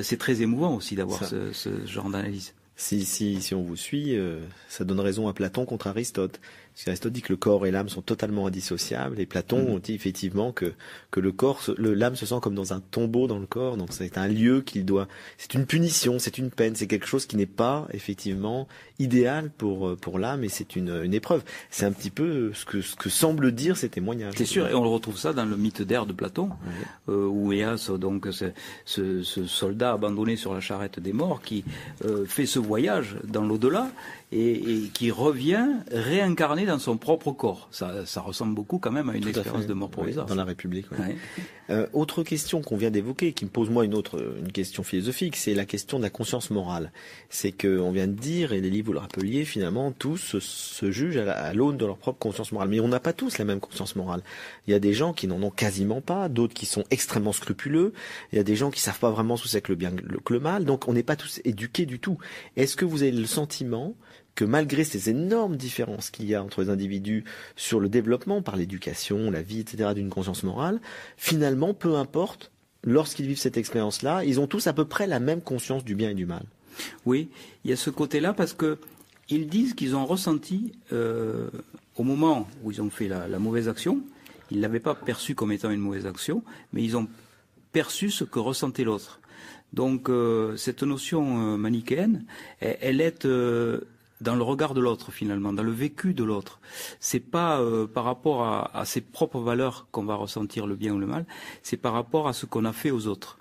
c'est 0.00 0.16
très 0.16 0.42
émouvant 0.42 0.76
aussi 0.76 0.94
d'avoir 0.94 1.24
ce, 1.24 1.52
ce 1.52 1.84
genre 1.86 2.08
d'analyse. 2.08 2.54
Si, 2.76 3.04
si, 3.04 3.40
si 3.42 3.54
on 3.54 3.62
vous 3.62 3.76
suit, 3.76 4.16
euh, 4.16 4.40
ça 4.68 4.84
donne 4.84 5.00
raison 5.00 5.28
à 5.28 5.34
Platon 5.34 5.64
contre 5.66 5.86
Aristote. 5.86 6.40
Parce 6.74 6.84
qu'Aristote 6.84 7.12
dit 7.12 7.22
que 7.22 7.32
le 7.32 7.36
corps 7.36 7.66
et 7.66 7.70
l'âme 7.70 7.88
sont 7.88 8.02
totalement 8.02 8.46
indissociables, 8.46 9.20
et 9.20 9.26
Platon 9.26 9.76
mm. 9.76 9.80
dit 9.80 9.94
effectivement 9.94 10.52
que, 10.52 10.72
que 11.10 11.20
le 11.20 11.32
corps, 11.32 11.60
l'âme 11.78 12.16
se 12.16 12.26
sent 12.26 12.36
comme 12.40 12.54
dans 12.54 12.72
un 12.72 12.80
tombeau 12.80 13.26
dans 13.26 13.38
le 13.38 13.46
corps, 13.46 13.76
donc 13.76 13.88
c'est 13.92 14.16
un 14.16 14.28
lieu 14.28 14.62
qu'il 14.62 14.84
doit, 14.84 15.08
c'est 15.36 15.54
une 15.54 15.66
punition, 15.66 16.18
c'est 16.18 16.38
une 16.38 16.50
peine, 16.50 16.74
c'est 16.74 16.86
quelque 16.86 17.06
chose 17.06 17.26
qui 17.26 17.36
n'est 17.36 17.46
pas 17.46 17.86
effectivement 17.92 18.66
idéal 18.98 19.50
pour, 19.50 19.88
euh, 19.88 19.96
pour 19.96 20.18
l'âme, 20.18 20.44
et 20.44 20.48
c'est 20.48 20.76
une, 20.76 21.02
une 21.02 21.14
épreuve. 21.14 21.42
C'est 21.70 21.84
un 21.84 21.92
petit 21.92 22.10
peu 22.10 22.52
ce 22.54 22.64
que, 22.64 22.80
ce 22.80 22.96
que 22.96 23.10
semble 23.10 23.52
dire 23.52 23.76
ces 23.76 23.88
témoignages. 23.88 24.34
C'est 24.36 24.44
sûr, 24.44 24.68
et 24.68 24.74
on 24.74 24.82
le 24.82 24.88
retrouve 24.88 25.18
ça 25.18 25.32
dans 25.32 25.44
le 25.44 25.56
mythe 25.56 25.82
d'air 25.82 26.06
de 26.06 26.12
Platon, 26.12 26.50
euh, 27.08 27.26
où 27.26 27.52
Éas, 27.52 27.90
donc 27.98 28.28
ce, 28.30 28.46
ce, 28.84 29.22
ce, 29.22 29.46
soldat 29.46 29.92
abandonné 29.92 30.36
sur 30.36 30.54
la 30.54 30.60
charrette 30.60 31.00
des 31.00 31.12
morts, 31.12 31.42
qui 31.42 31.64
euh, 32.04 32.24
fait 32.24 32.46
ce 32.46 32.58
voyage 32.58 33.16
dans 33.24 33.44
l'au-delà, 33.44 33.90
et, 34.32 34.90
qui 34.94 35.10
revient 35.10 35.66
réincarné 35.90 36.61
dans 36.66 36.78
son 36.78 36.96
propre 36.96 37.32
corps. 37.32 37.68
Ça, 37.70 38.06
ça 38.06 38.20
ressemble 38.20 38.54
beaucoup 38.54 38.78
quand 38.78 38.90
même 38.92 39.08
à 39.08 39.16
une 39.16 39.26
expérience 39.26 39.66
de 39.66 39.74
mort 39.74 39.90
provisoire. 39.90 40.26
dans 40.26 40.34
la 40.34 40.44
République. 40.44 40.86
Euh, 41.70 41.86
autre 41.92 42.22
question 42.22 42.60
qu'on 42.60 42.76
vient 42.76 42.90
d'évoquer, 42.90 43.32
qui 43.32 43.44
me 43.44 43.50
pose 43.50 43.70
moi 43.70 43.84
une 43.84 43.94
autre 43.94 44.34
une 44.38 44.52
question 44.52 44.82
philosophique, 44.82 45.36
c'est 45.36 45.54
la 45.54 45.64
question 45.64 45.98
de 45.98 46.02
la 46.02 46.10
conscience 46.10 46.50
morale. 46.50 46.92
C'est 47.30 47.52
qu'on 47.52 47.92
vient 47.92 48.08
de 48.08 48.12
dire, 48.12 48.52
et 48.52 48.60
les 48.60 48.68
livres 48.68 48.86
vous 48.86 48.92
le 48.92 48.98
rappeliez, 48.98 49.44
finalement, 49.44 49.92
tous 49.92 50.38
se, 50.38 50.90
jugent 50.90 51.18
à 51.18 51.54
l'aune 51.54 51.76
de 51.76 51.86
leur 51.86 51.96
propre 51.96 52.18
conscience 52.18 52.52
morale. 52.52 52.68
Mais 52.68 52.80
on 52.80 52.88
n'a 52.88 53.00
pas 53.00 53.12
tous 53.12 53.38
la 53.38 53.44
même 53.44 53.60
conscience 53.60 53.94
morale. 53.94 54.22
Il 54.66 54.72
y 54.72 54.74
a 54.74 54.80
des 54.80 54.92
gens 54.92 55.12
qui 55.12 55.28
n'en 55.28 55.40
ont 55.42 55.50
quasiment 55.50 56.00
pas, 56.00 56.28
d'autres 56.28 56.54
qui 56.54 56.66
sont 56.66 56.84
extrêmement 56.90 57.32
scrupuleux. 57.32 57.92
Il 58.32 58.36
y 58.36 58.38
a 58.40 58.44
des 58.44 58.56
gens 58.56 58.70
qui 58.70 58.80
savent 58.80 58.98
pas 58.98 59.10
vraiment 59.10 59.36
ce 59.36 59.44
que 59.44 59.48
c'est 59.48 59.62
que 59.62 59.72
le 59.72 59.76
bien 59.76 59.92
que 59.92 60.32
le 60.32 60.40
mal. 60.40 60.64
Donc 60.64 60.88
on 60.88 60.92
n'est 60.92 61.02
pas 61.02 61.16
tous 61.16 61.40
éduqués 61.44 61.86
du 61.86 62.00
tout. 62.00 62.18
Est-ce 62.56 62.76
que 62.76 62.84
vous 62.84 63.02
avez 63.02 63.12
le 63.12 63.26
sentiment 63.26 63.94
que 64.34 64.44
malgré 64.44 64.84
ces 64.84 65.10
énormes 65.10 65.56
différences 65.56 66.10
qu'il 66.10 66.26
y 66.26 66.34
a 66.34 66.42
entre 66.42 66.62
les 66.62 66.70
individus 66.70 67.24
sur 67.56 67.80
le 67.80 67.88
développement 67.88 68.42
par 68.42 68.56
l'éducation, 68.56 69.30
la 69.30 69.42
vie, 69.42 69.60
etc., 69.60 69.90
d'une 69.94 70.10
conscience 70.10 70.42
morale, 70.42 70.80
finalement, 71.16 71.74
peu 71.74 71.96
importe, 71.96 72.50
lorsqu'ils 72.82 73.26
vivent 73.26 73.38
cette 73.38 73.56
expérience-là, 73.56 74.24
ils 74.24 74.40
ont 74.40 74.46
tous 74.46 74.66
à 74.66 74.72
peu 74.72 74.84
près 74.84 75.06
la 75.06 75.20
même 75.20 75.42
conscience 75.42 75.84
du 75.84 75.94
bien 75.94 76.10
et 76.10 76.14
du 76.14 76.26
mal. 76.26 76.44
Oui, 77.04 77.28
il 77.64 77.70
y 77.70 77.74
a 77.74 77.76
ce 77.76 77.90
côté-là 77.90 78.32
parce 78.32 78.54
que 78.54 78.78
ils 79.28 79.48
disent 79.48 79.74
qu'ils 79.74 79.96
ont 79.96 80.04
ressenti 80.04 80.72
euh, 80.92 81.48
au 81.96 82.02
moment 82.02 82.48
où 82.62 82.70
ils 82.70 82.82
ont 82.82 82.90
fait 82.90 83.08
la, 83.08 83.38
mauvaise 83.38 83.68
action, 83.68 84.02
ils 84.50 84.60
l'avaient 84.60 84.80
pas 84.80 84.94
perçu 84.94 85.34
comme 85.34 85.52
étant 85.52 85.70
une 85.70 85.80
mauvaise 85.80 86.06
action, 86.06 86.42
mais 86.72 86.82
ils 86.82 86.96
ont 86.96 87.08
perçu 87.72 88.10
ce 88.10 88.24
que 88.24 88.38
ressentait 88.38 88.84
l'autre. 88.84 89.20
Donc 89.72 90.10
euh, 90.10 90.56
cette 90.56 90.82
notion 90.82 91.54
euh, 91.54 91.56
manichéenne, 91.56 92.24
elle, 92.60 93.00
est 93.00 93.26
dans 94.22 94.36
le 94.36 94.42
regard 94.42 94.74
de 94.74 94.80
l'autre 94.80 95.12
finalement, 95.12 95.52
dans 95.52 95.62
le 95.62 95.72
vécu 95.72 96.14
de 96.14 96.24
l'autre. 96.24 96.60
C'est 97.00 97.20
pas 97.20 97.60
euh, 97.60 97.86
par 97.86 98.04
rapport 98.04 98.44
à, 98.44 98.84
ses 98.84 99.00
propres 99.00 99.40
valeurs 99.40 99.88
qu'on 99.90 100.04
va 100.04 100.14
ressentir 100.14 100.66
le 100.66 100.76
bien 100.76 100.94
ou 100.94 100.98
le 100.98 101.06
mal, 101.06 101.26
c'est 101.62 101.76
par 101.76 101.92
rapport 101.92 102.28
à 102.28 102.32
ce 102.32 102.46
qu'on 102.46 102.64
a 102.64 102.72
fait 102.72 102.90
aux 102.90 103.06
autres. 103.06 103.38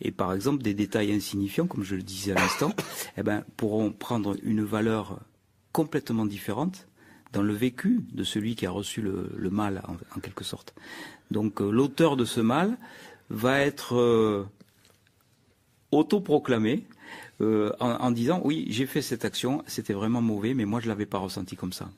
Et 0.00 0.10
par 0.10 0.32
exemple, 0.32 0.62
des 0.62 0.74
détails 0.74 1.12
insignifiants, 1.12 1.66
comme 1.66 1.84
je 1.84 1.94
le 1.94 2.02
disais 2.02 2.32
à 2.32 2.36
l'instant, 2.36 2.72
eh 3.16 3.22
ben, 3.22 3.44
pourront 3.56 3.92
prendre 3.92 4.36
une 4.42 4.64
valeur 4.64 5.18
complètement 5.72 6.26
différente 6.26 6.88
dans 7.32 7.42
le 7.42 7.52
vécu 7.52 8.00
de 8.12 8.22
celui 8.22 8.54
qui 8.54 8.66
a 8.66 8.70
reçu 8.70 9.02
le, 9.02 9.50
mal, 9.50 9.82
en, 10.16 10.20
quelque 10.20 10.44
sorte. 10.44 10.74
Donc, 11.30 11.60
euh, 11.60 11.70
l'auteur 11.70 12.16
de 12.16 12.24
ce 12.24 12.40
mal 12.40 12.78
va 13.28 13.60
être 13.60 13.96
euh, 13.96 14.44
autoproclamé 15.90 16.86
euh, 17.40 17.72
en, 17.80 18.10
disant 18.10 18.40
oui, 18.44 18.66
j'ai 18.70 18.86
fait 18.86 19.02
cette 19.02 19.24
action, 19.24 19.62
c'était 19.66 19.92
vraiment 19.92 20.22
mauvais, 20.22 20.54
mais 20.54 20.64
moi 20.64 20.80
je 20.80 20.88
l'avais 20.88 21.06
pas 21.06 21.18
ressenti 21.18 21.56
comme 21.56 21.72
ça. 21.72 21.90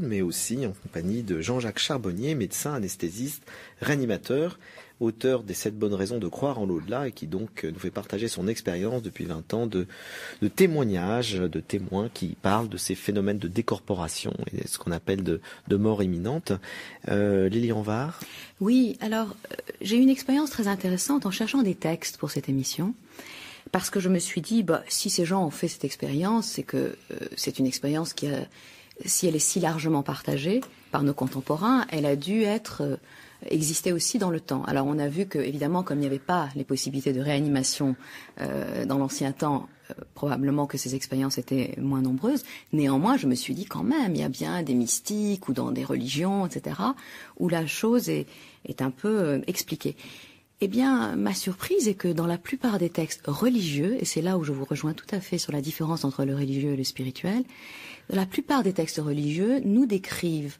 Mais 0.00 0.20
aussi 0.20 0.66
en 0.66 0.72
compagnie 0.72 1.22
de 1.22 1.40
Jean-Jacques 1.40 1.78
Charbonnier, 1.78 2.34
médecin 2.34 2.74
anesthésiste, 2.74 3.42
réanimateur, 3.80 4.58
auteur 5.00 5.42
des 5.42 5.54
sept 5.54 5.78
bonnes 5.78 5.94
raisons 5.94 6.18
de 6.18 6.28
croire 6.28 6.58
en 6.58 6.66
l'au-delà 6.66 7.08
et 7.08 7.12
qui 7.12 7.26
donc 7.26 7.64
nous 7.64 7.78
fait 7.78 7.90
partager 7.90 8.28
son 8.28 8.48
expérience 8.48 9.02
depuis 9.02 9.24
20 9.24 9.54
ans 9.54 9.66
de, 9.66 9.86
témoignages, 10.48 11.34
de 11.34 11.60
témoins 11.60 12.08
qui 12.12 12.36
parlent 12.40 12.68
de 12.68 12.76
ces 12.76 12.94
phénomènes 12.94 13.38
de 13.38 13.48
décorporation 13.48 14.32
et 14.52 14.66
ce 14.66 14.78
qu'on 14.78 14.92
appelle 14.92 15.22
de, 15.22 15.40
mort 15.76 16.02
imminente. 16.02 16.52
Euh, 17.08 17.48
Lily 17.48 17.72
Anvar 17.72 18.20
Oui, 18.60 18.96
alors 19.00 19.36
euh, 19.52 19.56
j'ai 19.82 19.96
eu 19.96 20.00
une 20.00 20.08
expérience 20.08 20.50
très 20.50 20.68
intéressante 20.68 21.26
en 21.26 21.30
cherchant 21.30 21.62
des 21.62 21.74
textes 21.74 22.16
pour 22.16 22.30
cette 22.30 22.48
émission. 22.48 22.94
Parce 23.72 23.90
que 23.90 24.00
je 24.00 24.08
me 24.08 24.20
suis 24.20 24.40
dit, 24.40 24.62
bah, 24.62 24.82
si 24.88 25.10
ces 25.10 25.24
gens 25.24 25.44
ont 25.44 25.50
fait 25.50 25.68
cette 25.68 25.84
expérience, 25.84 26.46
c'est 26.46 26.62
que 26.62 26.76
euh, 26.76 27.18
c'est 27.36 27.58
une 27.58 27.66
expérience 27.66 28.14
qui 28.14 28.28
si 29.04 29.26
elle 29.26 29.36
est 29.36 29.40
si 29.40 29.60
largement 29.60 30.02
partagée 30.02 30.60
par 30.90 31.02
nos 31.02 31.12
contemporains, 31.12 31.86
elle 31.90 32.06
a 32.06 32.16
dû 32.16 32.42
être 32.42 32.82
euh, 32.82 32.96
existait 33.48 33.92
aussi 33.92 34.18
dans 34.18 34.30
le 34.30 34.40
temps. 34.40 34.64
Alors 34.64 34.86
on 34.86 34.98
a 34.98 35.08
vu 35.08 35.26
que, 35.26 35.38
évidemment, 35.38 35.82
comme 35.82 35.98
il 35.98 36.02
n'y 36.02 36.06
avait 36.06 36.18
pas 36.18 36.48
les 36.54 36.64
possibilités 36.64 37.12
de 37.12 37.20
réanimation 37.20 37.96
euh, 38.40 38.84
dans 38.84 38.98
l'ancien 38.98 39.32
temps, 39.32 39.68
euh, 39.90 39.94
probablement 40.14 40.66
que 40.66 40.78
ces 40.78 40.94
expériences 40.94 41.38
étaient 41.38 41.74
moins 41.78 42.02
nombreuses. 42.02 42.44
Néanmoins, 42.72 43.16
je 43.16 43.26
me 43.26 43.34
suis 43.34 43.54
dit 43.54 43.66
quand 43.66 43.82
même, 43.82 44.14
il 44.14 44.20
y 44.20 44.24
a 44.24 44.28
bien 44.28 44.62
des 44.62 44.74
mystiques 44.74 45.48
ou 45.48 45.52
dans 45.52 45.70
des 45.70 45.84
religions, 45.84 46.46
etc., 46.46 46.80
où 47.38 47.48
la 47.48 47.66
chose 47.66 48.08
est, 48.08 48.26
un 48.80 48.90
peu 48.90 49.20
euh, 49.20 49.38
expliquée. 49.46 49.96
Eh 50.62 50.68
bien, 50.68 51.14
ma 51.16 51.34
surprise 51.34 51.86
est 51.86 51.94
que 51.94 52.08
dans 52.08 52.26
la 52.26 52.38
plupart 52.38 52.78
des 52.78 52.88
textes 52.88 53.22
religieux, 53.26 53.96
et 54.00 54.06
c'est 54.06 54.22
là 54.22 54.38
où 54.38 54.44
je 54.44 54.52
vous 54.52 54.64
rejoins 54.64 54.94
tout 54.94 55.06
à 55.10 55.20
fait 55.20 55.36
sur 55.36 55.52
la 55.52 55.60
différence 55.60 56.04
entre 56.04 56.24
le 56.24 56.34
religieux 56.34 56.70
et 56.70 56.76
le 56.76 56.84
spirituel, 56.84 57.44
la 58.08 58.24
plupart 58.24 58.62
des 58.62 58.72
textes 58.72 58.98
religieux 58.98 59.60
nous 59.64 59.84
décrivent 59.84 60.56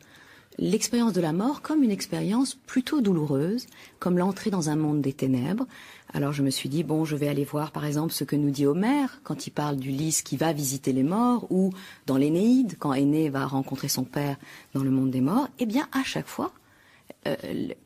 l'expérience 0.58 1.12
de 1.12 1.20
la 1.20 1.32
mort 1.32 1.62
comme 1.62 1.82
une 1.82 1.90
expérience 1.90 2.54
plutôt 2.54 3.00
douloureuse, 3.00 3.66
comme 3.98 4.18
l'entrée 4.18 4.50
dans 4.50 4.70
un 4.70 4.76
monde 4.76 5.00
des 5.00 5.12
ténèbres. 5.12 5.66
Alors 6.12 6.32
je 6.32 6.42
me 6.42 6.50
suis 6.50 6.68
dit, 6.68 6.82
bon, 6.82 7.04
je 7.04 7.16
vais 7.16 7.28
aller 7.28 7.44
voir 7.44 7.72
par 7.72 7.84
exemple 7.84 8.12
ce 8.12 8.24
que 8.24 8.36
nous 8.36 8.50
dit 8.50 8.66
Homère 8.66 9.20
quand 9.24 9.46
il 9.46 9.50
parle 9.50 9.76
d'Ulysse 9.76 10.22
qui 10.22 10.36
va 10.36 10.52
visiter 10.52 10.92
les 10.92 11.02
morts, 11.02 11.46
ou 11.50 11.72
dans 12.06 12.16
l'Énéide, 12.16 12.76
quand 12.78 12.94
Aîné 12.94 13.28
va 13.28 13.46
rencontrer 13.46 13.88
son 13.88 14.04
père 14.04 14.36
dans 14.74 14.82
le 14.82 14.90
monde 14.90 15.10
des 15.10 15.20
morts. 15.20 15.48
Eh 15.58 15.66
bien, 15.66 15.88
à 15.92 16.02
chaque 16.04 16.28
fois, 16.28 16.52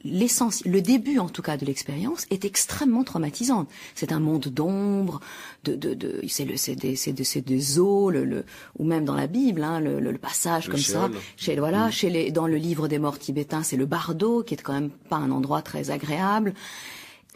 le 0.04 0.80
début 0.80 1.18
en 1.18 1.28
tout 1.28 1.42
cas 1.42 1.56
de 1.56 1.64
l'expérience 1.64 2.26
est 2.30 2.44
extrêmement 2.44 3.04
traumatisante. 3.04 3.68
C'est 3.94 4.12
un 4.12 4.20
monde 4.20 4.48
d'ombre, 4.48 5.20
de, 5.64 5.74
de, 5.74 5.94
de 5.94 6.20
c'est 6.28 6.44
le, 6.44 6.56
c'est 6.56 6.74
des, 6.74 6.96
c'est 6.96 7.12
des, 7.12 7.40
des 7.40 7.78
eaux, 7.78 8.10
le, 8.10 8.24
le, 8.24 8.44
ou 8.78 8.84
même 8.84 9.04
dans 9.04 9.14
la 9.14 9.26
Bible, 9.26 9.62
hein, 9.62 9.80
le, 9.80 10.00
le, 10.00 10.18
passage 10.18 10.68
comme 10.68 10.78
ça. 10.78 11.08
Chez, 11.36 11.56
voilà, 11.56 11.88
mm. 11.88 11.92
chez 11.92 12.10
les, 12.10 12.30
dans 12.30 12.46
le 12.46 12.56
livre 12.56 12.88
des 12.88 12.98
morts 12.98 13.18
tibétains, 13.18 13.62
c'est 13.62 13.76
le 13.76 13.86
bardo 13.86 14.42
qui 14.42 14.54
est 14.54 14.62
quand 14.62 14.74
même 14.74 14.90
pas 14.90 15.16
un 15.16 15.30
endroit 15.30 15.62
très 15.62 15.90
agréable. 15.90 16.54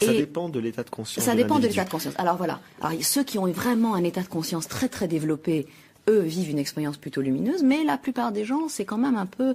Ça 0.01 0.12
dépend 0.12 0.49
de 0.49 0.59
l'état 0.59 0.83
de 0.83 0.90
conscience. 0.90 1.25
Ça 1.25 1.35
dépend 1.35 1.59
de 1.59 1.69
l'état 1.69 1.85
de 1.85 1.90
conscience. 1.90 2.14
Alors 2.19 2.37
voilà. 2.37 2.61
Alors 2.81 2.99
ceux 3.03 3.23
qui 3.23 3.38
ont 3.38 3.47
vraiment 3.47 3.95
un 3.95 4.05
état 4.05 4.23
de 4.23 4.29
conscience 4.29 4.67
très 4.67 4.88
très 4.88 5.07
développé, 5.07 5.67
eux 6.09 6.21
vivent 6.21 6.51
une 6.51 6.59
expérience 6.59 6.97
plutôt 6.97 7.21
lumineuse, 7.21 7.62
mais 7.62 7.85
la 7.85 7.97
plupart 7.97 8.33
des 8.33 8.45
gens, 8.45 8.69
c'est 8.69 8.85
quand 8.85 8.99
même 8.99 9.17
un 9.17 9.27
peu, 9.27 9.55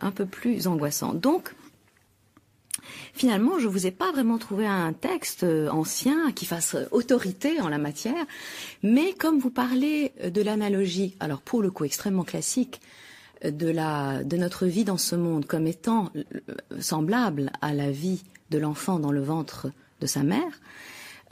un 0.00 0.10
peu 0.10 0.26
plus 0.26 0.66
angoissant. 0.66 1.14
Donc, 1.14 1.54
finalement, 3.12 3.58
je 3.58 3.66
ne 3.66 3.72
vous 3.72 3.86
ai 3.86 3.90
pas 3.90 4.12
vraiment 4.12 4.38
trouvé 4.38 4.66
un 4.66 4.92
texte 4.92 5.44
euh, 5.44 5.68
ancien 5.68 6.32
qui 6.32 6.46
fasse 6.46 6.76
autorité 6.90 7.60
en 7.60 7.68
la 7.68 7.78
matière, 7.78 8.26
mais 8.82 9.12
comme 9.12 9.38
vous 9.38 9.50
parlez 9.50 10.12
de 10.24 10.42
l'analogie, 10.42 11.16
alors 11.20 11.40
pour 11.40 11.62
le 11.62 11.70
coup 11.70 11.84
extrêmement 11.84 12.24
classique, 12.24 12.80
de, 13.44 14.36
notre 14.36 14.66
vie 14.66 14.84
dans 14.84 14.98
ce 14.98 15.16
monde 15.16 15.46
comme 15.46 15.66
étant 15.66 16.10
euh, 16.16 16.22
semblable 16.78 17.50
à 17.60 17.72
la 17.72 17.90
vie 17.90 18.22
de 18.50 18.58
l'enfant 18.58 18.98
dans 18.98 19.12
le 19.12 19.22
ventre 19.22 19.70
de 20.00 20.06
sa 20.06 20.22
mère, 20.22 20.60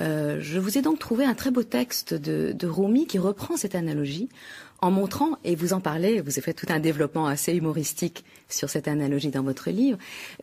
euh, 0.00 0.38
je 0.40 0.58
vous 0.60 0.78
ai 0.78 0.82
donc 0.82 0.98
trouvé 0.98 1.24
un 1.24 1.34
très 1.34 1.50
beau 1.50 1.64
texte 1.64 2.14
de, 2.14 2.52
de 2.52 2.66
Rumi 2.66 3.06
qui 3.06 3.18
reprend 3.18 3.56
cette 3.56 3.74
analogie 3.74 4.28
en 4.80 4.90
montrant, 4.90 5.38
et 5.44 5.56
vous 5.56 5.72
en 5.72 5.80
parlez, 5.80 6.20
vous 6.20 6.30
avez 6.30 6.40
fait 6.40 6.54
tout 6.54 6.66
un 6.68 6.78
développement 6.78 7.26
assez 7.26 7.52
humoristique 7.54 8.24
sur 8.48 8.70
cette 8.70 8.88
analogie 8.88 9.30
dans 9.30 9.42
votre 9.42 9.70
livre, 9.70 9.98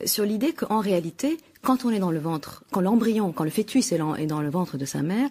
sur 0.05 0.25
l'idée 0.25 0.53
qu'en 0.53 0.79
réalité, 0.79 1.37
quand 1.61 1.85
on 1.85 1.89
est 1.89 1.99
dans 1.99 2.11
le 2.11 2.19
ventre, 2.19 2.63
quand 2.71 2.81
l'embryon, 2.81 3.31
quand 3.31 3.45
le 3.45 3.49
fœtus 3.49 3.91
est 3.91 4.27
dans 4.27 4.41
le 4.41 4.49
ventre 4.49 4.77
de 4.77 4.85
sa 4.85 5.01
mère, 5.01 5.29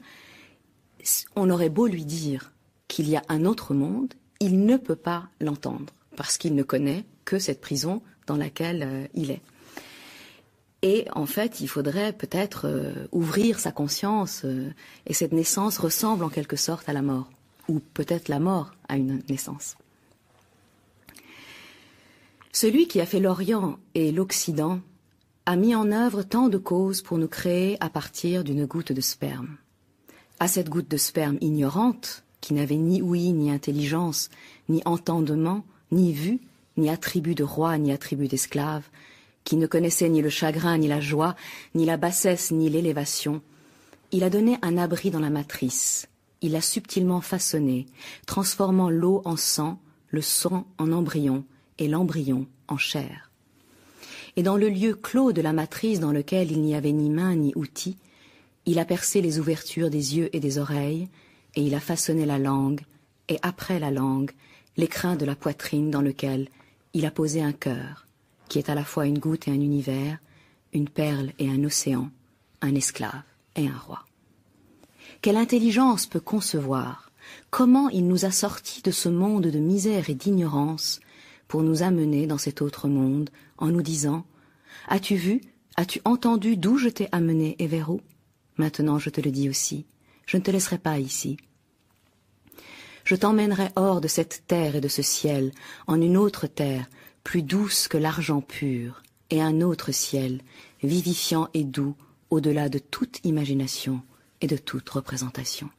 on 1.37 1.51
aurait 1.51 1.69
beau 1.69 1.87
lui 1.87 2.05
dire 2.05 2.53
qu'il 2.89 3.09
y 3.09 3.17
a 3.17 3.23
un 3.29 3.45
autre 3.45 3.75
monde, 3.75 4.15
il 4.41 4.65
ne 4.65 4.77
peut 4.77 4.97
pas 4.97 5.29
l'entendre, 5.41 5.93
parce 6.17 6.39
qu'il 6.39 6.55
ne 6.55 6.63
connaît 6.63 7.05
que 7.25 7.39
cette 7.39 7.61
prison 7.61 8.03
dans 8.27 8.37
laquelle 8.37 8.83
euh, 8.83 9.07
il 9.15 9.31
est. 9.31 9.43
Et 10.83 11.07
en 11.13 11.27
fait, 11.27 11.61
il 11.61 11.69
faudrait 11.69 12.13
peut-être 12.13 12.67
euh, 12.67 13.07
ouvrir 13.13 13.59
sa 13.59 13.73
conscience, 13.73 14.43
euh, 14.45 14.71
et 15.07 15.15
cette 15.15 15.33
naissance 15.33 15.79
ressemble 15.79 16.25
en 16.25 16.29
quelque 16.29 16.57
sorte 16.57 16.89
à 16.89 16.93
la 16.93 17.03
mort 17.03 17.31
ou 17.69 17.81
peut-être 17.81 18.29
la 18.29 18.39
mort 18.39 18.73
à 18.89 18.97
une 18.97 19.23
naissance. 19.29 19.77
Celui 22.53 22.87
qui 22.87 23.01
a 23.01 23.07
fait 23.07 23.21
l'Orient 23.21 23.79
et 23.95 24.13
l'Occident 24.13 24.81
a 25.47 25.57
mis 25.57 25.75
en 25.75 25.91
œuvre 25.93 26.23
tant 26.23 26.49
de 26.49 26.59
causes 26.59 27.03
pour 27.03 27.19
nous 27.19 27.29
créer 27.29 27.77
à 27.81 27.91
partir 27.91 28.45
d'une 28.45 28.65
goutte 28.67 28.93
de 28.93 29.01
sperme. 29.01 29.57
À 30.41 30.49
cette 30.49 30.69
goutte 30.69 30.91
de 30.91 30.97
sperme 30.97 31.39
ignorante, 31.41 32.25
qui 32.41 32.55
n'avait 32.55 32.77
ni 32.77 33.03
ouïe, 33.03 33.33
ni 33.33 33.51
intelligence, 33.51 34.31
ni 34.69 34.83
entendement, 34.85 35.65
ni 35.91 36.13
vue, 36.13 36.41
ni 36.77 36.91
attribut 36.91 37.35
de 37.35 37.45
roi, 37.45 37.77
ni 37.79 37.93
attribut 37.93 38.29
d'esclave, 38.29 38.85
qui 39.45 39.57
ne 39.57 39.67
connaissait 39.67 40.09
ni 40.09 40.23
le 40.23 40.31
chagrin, 40.31 40.79
ni 40.79 40.89
la 40.89 41.01
joie, 41.01 41.37
ni 41.75 41.85
la 41.85 41.97
bassesse, 41.97 42.51
ni 42.51 42.71
l'élévation, 42.71 43.43
il 44.13 44.25
a 44.25 44.31
donné 44.31 44.59
un 44.63 44.79
abri 44.79 45.11
dans 45.11 45.21
la 45.21 45.31
matrice, 45.31 46.07
il 46.45 46.53
l'a 46.53 46.61
subtilement 46.61 47.23
façonné, 47.23 47.87
transformant 48.27 48.91
l'eau 48.91 49.23
en 49.25 49.39
sang, 49.39 49.81
le 50.09 50.21
sang 50.21 50.67
en 50.77 50.93
embryon 50.93 51.43
et 51.79 51.89
l'embryon 51.89 52.47
en 52.69 52.77
chair. 52.77 53.31
Et 54.37 54.43
dans 54.43 54.59
le 54.59 54.69
lieu 54.69 54.95
clos 54.95 55.33
de 55.33 55.41
la 55.41 55.55
matrice 55.55 56.01
dans 56.01 56.13
lequel 56.13 56.53
il 56.53 56.61
n'y 56.61 56.75
avait 56.75 56.93
ni 56.93 57.09
main 57.09 57.35
ni 57.35 57.55
outil, 57.57 57.97
il 58.67 58.79
a 58.79 58.85
percé 58.85 59.23
les 59.23 59.39
ouvertures 59.39 59.89
des 59.89 60.19
yeux 60.19 60.29
et 60.37 60.41
des 60.41 60.59
oreilles, 60.59 61.09
et 61.55 61.63
il 61.63 61.75
a 61.75 61.81
façonné 61.81 62.27
la 62.27 62.39
langue, 62.39 62.83
et 63.31 63.39
après 63.41 63.79
la 63.79 63.91
langue, 63.91 64.33
l'écrin 64.77 65.17
de 65.17 65.25
la 65.25 65.37
poitrine 65.37 65.91
dans 65.91 66.03
lequel 66.03 66.49
il 66.93 67.07
a 67.07 67.11
posé 67.11 67.41
un 67.41 67.53
cœur, 67.53 68.07
qui 68.51 68.59
est 68.59 68.69
à 68.69 68.75
la 68.75 68.85
fois 68.85 69.07
une 69.07 69.19
goutte 69.19 69.49
et 69.49 69.51
un 69.51 69.55
univers, 69.55 70.19
une 70.75 70.91
perle 70.91 71.33
et 71.39 71.49
un 71.49 71.65
océan, 71.65 72.11
un 72.61 72.75
esclave 72.75 73.23
et 73.57 73.67
un 73.67 73.79
roi. 73.79 74.05
Quelle 75.25 75.39
intelligence 75.39 76.05
peut 76.05 76.21
concevoir 76.21 77.11
comment 77.49 77.89
il 77.89 78.07
nous 78.07 78.27
a 78.27 78.31
sortis 78.31 78.83
de 78.83 78.91
ce 78.91 79.09
monde 79.09 79.47
de 79.47 79.59
misère 79.59 80.11
et 80.11 80.15
d'ignorance 80.15 81.01
pour 81.49 81.63
nous 81.63 81.83
amener 81.83 82.27
dans 82.27 82.37
cet 82.37 82.61
autre 82.61 82.89
monde 82.89 83.31
en 83.57 83.69
nous 83.69 83.81
disant 83.81 84.27
As-tu 84.87 85.15
vu, 85.15 85.41
as-tu 85.77 86.03
entendu 86.05 86.59
d'où 86.59 86.77
je 86.77 86.91
t'ai 86.91 87.09
amené 87.11 87.57
et 87.59 87.67
vers 87.67 87.89
où? 87.89 88.03
Maintenant 88.59 88.99
je 88.99 89.09
te 89.09 89.23
le 89.23 89.31
dis 89.31 89.49
aussi, 89.49 89.87
je 90.27 90.37
ne 90.37 90.43
te 90.43 90.51
laisserai 90.51 90.77
pas 90.77 90.99
ici. 90.99 91.39
Je 93.05 93.17
t'emmènerai 93.17 93.71
hors 93.77 94.03
de 94.03 94.09
cette 94.09 94.43
terre 94.47 94.77
et 94.77 94.83
de 94.83 94.89
ce 94.89 95.01
ciel, 95.01 95.53
en 95.87 96.03
une 96.03 96.19
autre 96.19 96.47
terre, 96.47 96.87
plus 97.23 97.41
douce 97.41 97.89
que 97.89 97.97
l'argent 97.97 98.43
pur, 98.43 99.03
et 99.31 99.41
un 99.41 99.63
autre 99.63 99.91
ciel, 99.91 100.43
vivifiant 100.83 101.49
et 101.55 101.65
doux, 101.65 101.95
au-delà 102.29 102.69
de 102.69 102.79
toute 102.79 103.25
imagination, 103.25 104.03
de 104.47 104.57
toute 104.57 104.89
représentation. 104.89 105.71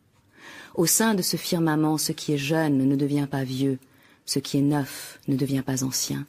Au 0.76 0.86
sein 0.86 1.14
de 1.14 1.22
ce 1.22 1.38
firmament, 1.38 1.98
ce 1.98 2.12
qui 2.12 2.34
est 2.34 2.38
jeune 2.38 2.78
ne 2.78 2.96
devient 2.96 3.28
pas 3.30 3.44
vieux, 3.44 3.80
ce 4.26 4.40
qui 4.40 4.58
est 4.58 4.62
neuf 4.62 5.20
ne 5.28 5.36
devient 5.36 5.64
pas 5.66 5.84
ancien. 5.84 6.26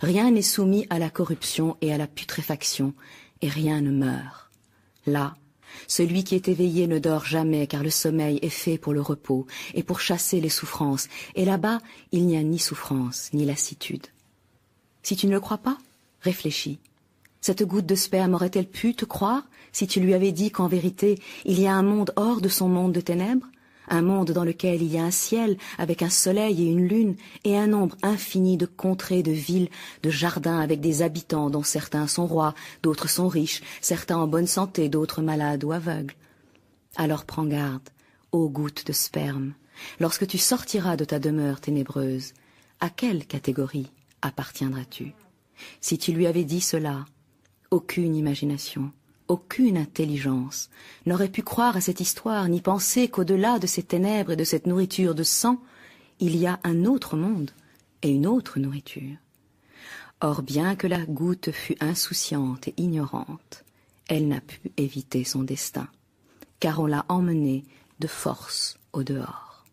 Rien 0.00 0.30
n'est 0.30 0.42
soumis 0.42 0.86
à 0.90 0.98
la 0.98 1.10
corruption 1.10 1.76
et 1.80 1.92
à 1.92 1.98
la 1.98 2.06
putréfaction, 2.06 2.94
et 3.40 3.48
rien 3.48 3.80
ne 3.80 3.90
meurt. 3.90 4.50
Là, 5.06 5.34
celui 5.88 6.22
qui 6.24 6.34
est 6.34 6.48
éveillé 6.48 6.86
ne 6.86 6.98
dort 6.98 7.24
jamais, 7.24 7.66
car 7.66 7.82
le 7.82 7.90
sommeil 7.90 8.38
est 8.42 8.48
fait 8.48 8.78
pour 8.78 8.92
le 8.92 9.00
repos 9.00 9.46
et 9.74 9.82
pour 9.82 10.00
chasser 10.00 10.40
les 10.40 10.48
souffrances, 10.48 11.08
et 11.34 11.44
là-bas 11.44 11.80
il 12.12 12.26
n'y 12.26 12.36
a 12.36 12.42
ni 12.42 12.58
souffrance 12.58 13.30
ni 13.32 13.44
lassitude. 13.44 14.06
Si 15.02 15.16
tu 15.16 15.26
ne 15.26 15.32
le 15.32 15.40
crois 15.40 15.58
pas, 15.58 15.78
réfléchis. 16.20 16.78
Cette 17.40 17.64
goutte 17.64 17.86
de 17.86 17.96
sperme 17.96 18.34
aurait-elle 18.34 18.68
pu 18.68 18.94
te 18.94 19.04
croire? 19.04 19.42
Si 19.72 19.86
tu 19.86 20.00
lui 20.00 20.14
avais 20.14 20.32
dit 20.32 20.50
qu'en 20.50 20.68
vérité 20.68 21.18
il 21.44 21.60
y 21.60 21.66
a 21.66 21.74
un 21.74 21.82
monde 21.82 22.12
hors 22.16 22.40
de 22.40 22.48
son 22.48 22.68
monde 22.68 22.92
de 22.92 23.00
ténèbres, 23.00 23.46
un 23.88 24.02
monde 24.02 24.30
dans 24.30 24.44
lequel 24.44 24.82
il 24.82 24.92
y 24.92 24.98
a 24.98 25.04
un 25.04 25.10
ciel 25.10 25.56
avec 25.78 26.02
un 26.02 26.08
soleil 26.08 26.62
et 26.62 26.70
une 26.70 26.86
lune, 26.86 27.16
et 27.44 27.56
un 27.56 27.66
nombre 27.66 27.96
infini 28.02 28.56
de 28.56 28.66
contrées, 28.66 29.22
de 29.22 29.32
villes, 29.32 29.68
de 30.02 30.10
jardins 30.10 30.60
avec 30.60 30.80
des 30.80 31.02
habitants 31.02 31.50
dont 31.50 31.62
certains 31.62 32.06
sont 32.06 32.26
rois, 32.26 32.54
d'autres 32.82 33.08
sont 33.08 33.28
riches, 33.28 33.62
certains 33.80 34.18
en 34.18 34.26
bonne 34.26 34.46
santé, 34.46 34.88
d'autres 34.88 35.22
malades 35.22 35.64
ou 35.64 35.72
aveugles. 35.72 36.14
Alors 36.96 37.24
prends 37.24 37.44
garde, 37.44 37.88
ô 38.30 38.48
goutte 38.48 38.86
de 38.86 38.92
sperme, 38.92 39.54
lorsque 40.00 40.26
tu 40.26 40.38
sortiras 40.38 40.96
de 40.96 41.04
ta 41.04 41.18
demeure 41.18 41.60
ténébreuse, 41.60 42.32
à 42.80 42.90
quelle 42.90 43.26
catégorie 43.26 43.90
appartiendras-tu? 44.22 45.12
Si 45.80 45.98
tu 45.98 46.12
lui 46.12 46.26
avais 46.26 46.44
dit 46.44 46.60
cela, 46.60 47.04
aucune 47.70 48.16
imagination, 48.16 48.90
aucune 49.28 49.76
intelligence 49.76 50.70
n'aurait 51.06 51.28
pu 51.28 51.42
croire 51.42 51.76
à 51.76 51.80
cette 51.80 52.00
histoire, 52.00 52.48
ni 52.48 52.60
penser 52.60 53.08
qu'au-delà 53.08 53.58
de 53.58 53.66
ces 53.66 53.82
ténèbres 53.82 54.32
et 54.32 54.36
de 54.36 54.44
cette 54.44 54.66
nourriture 54.66 55.14
de 55.14 55.22
sang, 55.22 55.60
il 56.20 56.36
y 56.36 56.46
a 56.46 56.60
un 56.64 56.84
autre 56.84 57.16
monde 57.16 57.50
et 58.02 58.10
une 58.10 58.26
autre 58.26 58.58
nourriture. 58.58 59.16
Or, 60.20 60.42
bien 60.42 60.76
que 60.76 60.86
la 60.86 61.04
goutte 61.04 61.50
fût 61.50 61.76
insouciante 61.80 62.68
et 62.68 62.74
ignorante, 62.76 63.64
elle 64.08 64.28
n'a 64.28 64.40
pu 64.40 64.60
éviter 64.76 65.24
son 65.24 65.42
destin, 65.42 65.88
car 66.60 66.80
on 66.80 66.86
l'a 66.86 67.04
emmenée 67.08 67.64
de 67.98 68.06
force 68.06 68.78
au 68.92 69.02
dehors. 69.02 69.64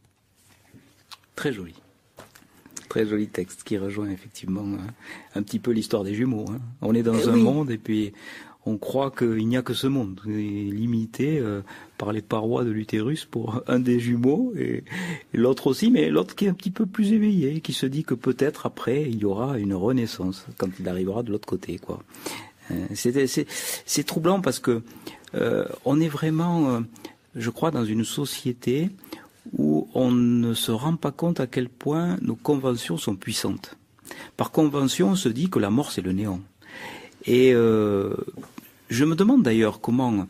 Très 1.36 1.54
joli. 1.54 1.76
Très 2.90 3.06
joli 3.06 3.28
texte 3.28 3.64
qui 3.64 3.78
rejoint 3.78 4.10
effectivement 4.10 4.66
un, 5.36 5.44
petit 5.44 5.60
peu 5.60 5.72
l'histoire 5.72 6.04
des 6.04 6.16
jumeaux. 6.16 6.46
Hein. 6.50 6.60
On 6.82 6.96
est 6.96 7.04
dans 7.04 7.14
euh, 7.14 7.34
un 7.34 7.36
monde 7.36 7.70
et 7.70 7.78
puis 7.78 8.14
on 8.66 8.78
croit 8.78 9.12
qu'il 9.12 9.48
n'y 9.48 9.58
a 9.58 9.62
que 9.62 9.74
ce 9.74 9.88
monde, 9.88 10.20
limité 10.26 11.40
euh, 11.40 11.62
par 11.98 12.12
les 12.12 12.22
parois 12.22 12.64
de 12.64 12.70
l'utérus 12.70 13.26
pour 13.26 13.64
un 13.68 13.80
des 13.80 14.00
jumeaux 14.00 14.54
et, 14.58 14.84
l'autre 15.34 15.68
aussi, 15.68 15.92
mais 15.92 16.10
l'autre 16.10 16.36
qui 16.36 16.46
est 16.46 16.50
un 16.50 16.54
petit 16.54 16.72
peu 16.72 16.86
plus 16.86 17.14
éveillé, 17.14 17.62
qui 17.62 17.74
se 17.74 17.86
dit 17.86 18.04
que 18.04 18.14
peut-être 18.14 18.66
après 18.66 19.04
il 19.04 19.20
y 19.20 19.26
aura 19.26 19.58
une 19.58 19.74
renaissance 19.74 20.46
quand 20.58 20.70
il 20.80 20.88
arrivera 20.88 21.24
de 21.24 21.32
l'autre 21.32 21.48
côté, 21.48 21.78
quoi. 21.78 22.04
Euh, 22.72 22.86
c'est 22.94 24.06
troublant 24.06 24.42
parce 24.42 24.60
que 24.60 24.84
on 25.86 26.02
est 26.02 26.08
vraiment, 26.08 26.82
je 27.36 27.50
crois, 27.52 27.70
dans 27.70 27.86
une 27.86 28.04
société 28.04 28.90
où 29.54 29.88
on 29.94 30.12
ne 30.12 30.54
se 30.54 30.72
rend 30.72 30.96
pas 30.96 31.12
compte 31.12 31.40
à 31.40 31.48
quel 31.48 31.70
point 31.70 32.18
nos 32.22 32.36
conventions 32.36 32.98
sont 32.98 33.16
puissantes. 33.16 33.76
Par 34.38 34.52
convention, 34.52 35.10
on 35.10 35.16
se 35.16 35.30
dit 35.30 35.50
que 35.50 35.60
la 35.60 35.70
mort, 35.70 35.92
c'est 35.92 36.02
le 36.02 36.12
néant. 36.12 36.40
Et 37.26 37.54
euh, 37.54 38.14
je 38.90 39.06
me 39.06 39.16
demande 39.16 39.44
d'ailleurs 39.44 39.82
comment 39.82 40.28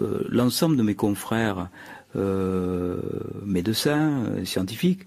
euh, 0.00 0.24
l'ensemble 0.28 0.76
de 0.76 0.82
mes 0.82 0.94
confrères 0.94 1.68
euh, 2.16 2.96
médecins, 3.44 4.24
scientifiques, 4.44 5.06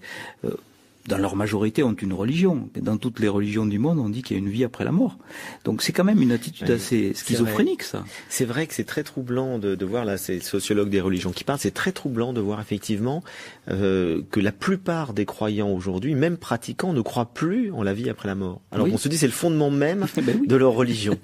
dans 1.06 1.18
leur 1.18 1.36
majorité, 1.36 1.82
ont 1.82 1.92
une 1.92 2.14
religion. 2.14 2.70
Dans 2.76 2.96
toutes 2.96 3.20
les 3.20 3.28
religions 3.28 3.66
du 3.66 3.78
monde, 3.78 3.98
on 3.98 4.08
dit 4.08 4.22
qu'il 4.22 4.38
y 4.38 4.40
a 4.40 4.42
une 4.42 4.48
vie 4.48 4.64
après 4.64 4.84
la 4.84 4.92
mort. 4.92 5.18
Donc 5.64 5.82
c'est 5.82 5.92
quand 5.92 6.04
même 6.04 6.22
une 6.22 6.32
attitude 6.32 6.70
assez 6.70 7.12
schizophrénique, 7.12 7.82
ça. 7.82 8.04
C'est 8.30 8.46
vrai 8.46 8.66
que 8.66 8.72
c'est 8.72 8.84
très 8.84 9.02
troublant 9.02 9.58
de, 9.58 9.74
de 9.74 9.84
voir, 9.84 10.06
là, 10.06 10.16
c'est 10.16 10.36
le 10.36 10.40
sociologue 10.40 10.88
des 10.88 11.02
religions 11.02 11.32
qui 11.32 11.44
parle, 11.44 11.58
c'est 11.58 11.74
très 11.74 11.92
troublant 11.92 12.32
de 12.32 12.40
voir 12.40 12.58
effectivement 12.60 13.22
euh, 13.70 14.22
que 14.30 14.40
la 14.40 14.52
plupart 14.52 15.14
des 15.14 15.24
croyants 15.24 15.70
aujourd'hui, 15.70 16.14
même 16.14 16.36
pratiquants, 16.36 16.92
ne 16.92 17.00
croient 17.00 17.32
plus 17.32 17.72
en 17.72 17.82
la 17.82 17.94
vie 17.94 18.10
après 18.10 18.28
la 18.28 18.34
mort. 18.34 18.60
Alors 18.70 18.86
on 18.92 18.98
se 18.98 19.08
dit 19.08 19.16
c'est 19.16 19.26
le 19.26 19.32
fondement 19.32 19.70
même 19.70 20.06
ben 20.22 20.44
de 20.46 20.56
leur 20.56 20.72
religion. 20.72 21.18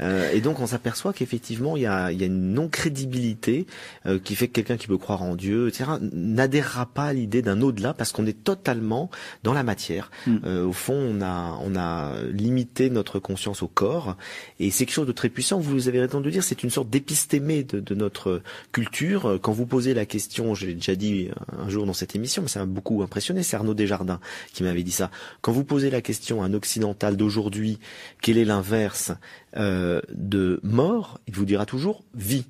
euh, 0.00 0.30
et 0.32 0.40
donc 0.40 0.60
on 0.60 0.66
s'aperçoit 0.66 1.12
qu'effectivement 1.12 1.76
il 1.76 1.82
y 1.82 1.86
a, 1.86 2.12
y 2.12 2.22
a, 2.22 2.26
une 2.26 2.52
non-crédibilité 2.52 3.66
euh, 4.04 4.18
qui 4.18 4.34
fait 4.34 4.48
que 4.48 4.52
quelqu'un 4.52 4.76
qui 4.76 4.86
peut 4.88 4.98
croire 4.98 5.22
en 5.22 5.36
Dieu, 5.36 5.68
etc., 5.68 5.90
n'adhérera 6.00 6.86
pas 6.86 7.06
à 7.06 7.12
l'idée 7.12 7.42
d'un 7.42 7.62
au-delà 7.62 7.94
parce 7.94 8.12
qu'on 8.12 8.26
est 8.26 8.44
totalement 8.44 9.10
dans 9.42 9.54
la 9.54 9.62
matière. 9.62 10.10
Euh, 10.44 10.66
au 10.66 10.72
fond, 10.72 10.94
on 10.94 11.22
a, 11.22 11.58
on 11.62 11.76
a 11.76 12.12
limité 12.30 12.90
notre 12.90 13.18
conscience 13.18 13.62
au 13.62 13.68
corps, 13.68 14.16
et 14.60 14.70
c'est 14.70 14.84
quelque 14.84 14.94
chose 14.94 15.06
de 15.06 15.12
très 15.12 15.28
puissant. 15.28 15.58
Vous 15.58 15.88
avez 15.88 16.00
raison 16.00 16.20
de 16.20 16.30
dire, 16.30 16.42
c'est 16.42 16.62
une 16.62 16.70
sorte 16.70 16.90
d'épistémé 16.90 17.64
de, 17.64 17.80
de, 17.80 17.94
notre 17.94 18.42
culture. 18.72 19.38
Quand 19.40 19.52
vous 19.52 19.66
posez 19.66 19.94
la 19.94 20.04
question, 20.04 20.54
je 20.54 20.66
l'ai 20.66 20.74
déjà 20.74 20.94
dit 20.94 21.28
un 21.58 21.68
jour 21.68 21.85
dans 21.86 21.92
cette 21.92 22.14
émission, 22.14 22.42
mais 22.42 22.48
ça 22.48 22.60
m'a 22.60 22.66
beaucoup 22.66 23.02
impressionné, 23.02 23.42
c'est 23.42 23.56
Arnaud 23.56 23.74
Desjardins 23.74 24.20
qui 24.52 24.62
m'avait 24.62 24.82
dit 24.82 24.92
ça. 24.92 25.10
Quand 25.40 25.52
vous 25.52 25.64
posez 25.64 25.90
la 25.90 26.00
question 26.00 26.42
à 26.42 26.46
un 26.46 26.54
occidental 26.54 27.16
d'aujourd'hui, 27.16 27.78
quel 28.22 28.38
est 28.38 28.44
l'inverse 28.44 29.12
euh, 29.56 30.00
de 30.12 30.60
mort, 30.62 31.20
il 31.26 31.34
vous 31.34 31.44
dira 31.44 31.66
toujours 31.66 32.04
vie. 32.14 32.46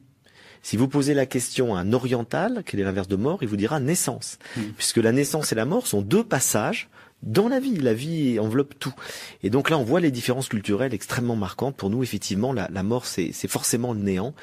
Si 0.62 0.76
vous 0.76 0.88
posez 0.88 1.14
la 1.14 1.26
question 1.26 1.76
à 1.76 1.80
un 1.80 1.92
oriental, 1.92 2.64
quel 2.66 2.80
est 2.80 2.84
l'inverse 2.84 3.06
de 3.06 3.14
mort, 3.14 3.38
il 3.42 3.48
vous 3.48 3.56
dira 3.56 3.78
naissance. 3.78 4.38
Hmm. 4.56 4.62
Puisque 4.76 4.96
la 4.96 5.12
naissance 5.12 5.52
et 5.52 5.54
la 5.54 5.64
mort 5.64 5.86
sont 5.86 6.02
deux 6.02 6.24
passages 6.24 6.88
dans 7.22 7.48
la 7.48 7.60
vie. 7.60 7.76
La 7.76 7.94
vie 7.94 8.38
enveloppe 8.38 8.74
tout. 8.78 8.94
Et 9.42 9.50
donc 9.50 9.70
là, 9.70 9.78
on 9.78 9.84
voit 9.84 10.00
les 10.00 10.10
différences 10.10 10.48
culturelles 10.48 10.94
extrêmement 10.94 11.36
marquantes. 11.36 11.76
Pour 11.76 11.90
nous, 11.90 12.02
effectivement, 12.02 12.52
la, 12.52 12.82
mort, 12.82 13.06
c'est 13.06 13.32
forcément 13.48 13.92
le 13.92 14.00
néant. 14.00 14.34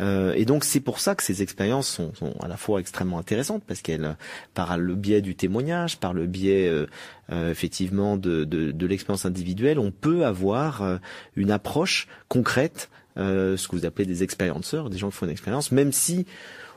Euh, 0.00 0.32
et 0.34 0.44
donc 0.44 0.64
c'est 0.64 0.80
pour 0.80 1.00
ça 1.00 1.14
que 1.14 1.22
ces 1.22 1.42
expériences 1.42 1.88
sont, 1.88 2.34
à 2.40 2.48
la 2.48 2.56
fois 2.56 2.80
extrêmement 2.80 3.18
intéressantes 3.18 3.62
parce 3.66 3.82
qu'elles, 3.82 4.16
par 4.54 4.78
le 4.78 4.94
biais 4.94 5.20
du 5.20 5.34
témoignage, 5.34 5.98
par 5.98 6.14
le 6.14 6.26
biais 6.26 6.68
euh, 6.68 6.86
euh, 7.32 7.50
effectivement 7.50 8.16
de, 8.16 8.86
l'expérience 8.86 9.26
individuelle, 9.26 9.78
on 9.78 9.90
peut 9.90 10.24
avoir 10.24 10.98
une 11.36 11.50
approche 11.50 12.08
concrète 12.28 12.88
euh, 13.18 13.56
ce 13.56 13.66
que 13.66 13.74
vous 13.74 13.84
appelez 13.84 14.06
des 14.06 14.22
expérienceurs, 14.22 14.90
des 14.90 14.98
gens 14.98 15.10
qui 15.10 15.16
font 15.16 15.26
une 15.26 15.32
expérience, 15.32 15.72
même 15.72 15.92
si 15.92 16.26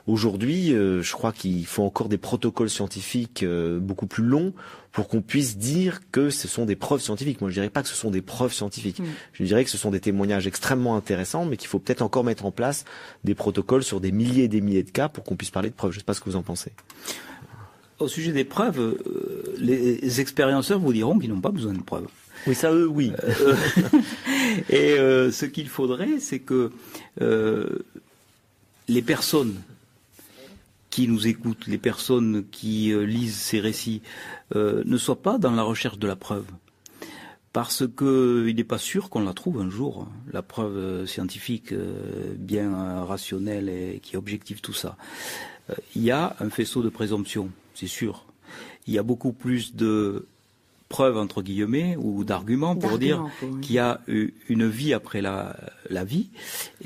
aujourd'hui, 0.06 0.72
euh, 0.72 1.02
je 1.02 1.12
crois 1.12 1.32
qu'il 1.32 1.66
faut 1.66 1.82
encore 1.82 2.08
des 2.08 2.18
protocoles 2.18 2.70
scientifiques 2.70 3.42
euh, 3.42 3.78
beaucoup 3.78 4.06
plus 4.06 4.24
longs 4.24 4.52
pour 4.92 5.08
qu'on 5.08 5.22
puisse 5.22 5.56
dire 5.56 6.00
que 6.10 6.30
ce 6.30 6.48
sont 6.48 6.64
des 6.64 6.76
preuves 6.76 7.00
scientifiques. 7.00 7.40
Moi, 7.40 7.50
je 7.50 7.54
dirais 7.54 7.70
pas 7.70 7.82
que 7.82 7.88
ce 7.88 7.94
sont 7.94 8.10
des 8.10 8.20
preuves 8.20 8.52
scientifiques. 8.52 9.00
Mm. 9.00 9.04
Je 9.32 9.44
dirais 9.44 9.64
que 9.64 9.70
ce 9.70 9.78
sont 9.78 9.90
des 9.90 10.00
témoignages 10.00 10.46
extrêmement 10.46 10.96
intéressants, 10.96 11.44
mais 11.46 11.56
qu'il 11.56 11.68
faut 11.68 11.78
peut-être 11.78 12.02
encore 12.02 12.24
mettre 12.24 12.44
en 12.44 12.50
place 12.50 12.84
des 13.24 13.34
protocoles 13.34 13.84
sur 13.84 14.00
des 14.00 14.12
milliers 14.12 14.44
et 14.44 14.48
des 14.48 14.60
milliers 14.60 14.82
de 14.82 14.90
cas 14.90 15.08
pour 15.08 15.24
qu'on 15.24 15.36
puisse 15.36 15.50
parler 15.50 15.70
de 15.70 15.74
preuves. 15.74 15.92
Je 15.92 15.96
ne 15.96 16.00
sais 16.00 16.04
pas 16.04 16.14
ce 16.14 16.20
que 16.20 16.28
vous 16.28 16.36
en 16.36 16.42
pensez. 16.42 16.72
Au 17.98 18.08
sujet 18.08 18.32
des 18.32 18.44
preuves, 18.44 18.98
les 19.58 20.20
expérienceurs 20.20 20.80
vous 20.80 20.92
diront 20.92 21.18
qu'ils 21.18 21.30
n'ont 21.30 21.40
pas 21.40 21.52
besoin 21.52 21.72
de 21.72 21.80
preuves. 21.80 22.08
Oui, 22.46 22.54
ça, 22.54 22.72
eux, 22.72 22.86
oui. 22.86 23.12
Euh, 23.22 23.54
et 24.68 24.98
euh, 24.98 25.30
ce 25.30 25.46
qu'il 25.46 25.68
faudrait, 25.68 26.18
c'est 26.18 26.40
que 26.40 26.72
euh, 27.20 27.84
les 28.88 29.02
personnes 29.02 29.54
qui 30.92 31.08
nous 31.08 31.26
écoutent, 31.26 31.66
les 31.66 31.78
personnes 31.78 32.44
qui 32.52 32.92
lisent 32.94 33.34
ces 33.34 33.60
récits, 33.60 34.02
ne 34.54 34.96
soient 34.98 35.22
pas 35.22 35.38
dans 35.38 35.50
la 35.50 35.62
recherche 35.62 35.98
de 35.98 36.06
la 36.06 36.16
preuve. 36.16 36.44
Parce 37.54 37.84
qu'il 37.96 38.54
n'est 38.54 38.62
pas 38.62 38.78
sûr 38.78 39.08
qu'on 39.08 39.24
la 39.24 39.32
trouve 39.32 39.60
un 39.60 39.70
jour, 39.70 40.06
la 40.32 40.42
preuve 40.42 41.06
scientifique 41.06 41.72
bien 42.36 43.02
rationnelle 43.04 43.70
et 43.70 44.00
qui 44.02 44.18
objective 44.18 44.60
tout 44.60 44.74
ça. 44.74 44.96
Il 45.96 46.02
y 46.02 46.10
a 46.10 46.36
un 46.40 46.50
faisceau 46.50 46.82
de 46.82 46.90
présomption, 46.90 47.48
c'est 47.74 47.86
sûr. 47.86 48.26
Il 48.86 48.92
y 48.92 48.98
a 48.98 49.02
beaucoup 49.02 49.32
plus 49.32 49.74
de 49.74 50.26
preuve 50.92 51.16
entre 51.16 51.40
guillemets 51.42 51.96
ou 51.98 52.22
d'arguments 52.22 52.76
pour 52.76 52.98
dire 52.98 53.24
qu'il 53.62 53.76
y 53.76 53.78
a 53.78 54.00
une 54.06 54.68
vie 54.68 54.92
après 54.92 55.22
la, 55.22 55.56
la 55.88 56.04
vie 56.04 56.28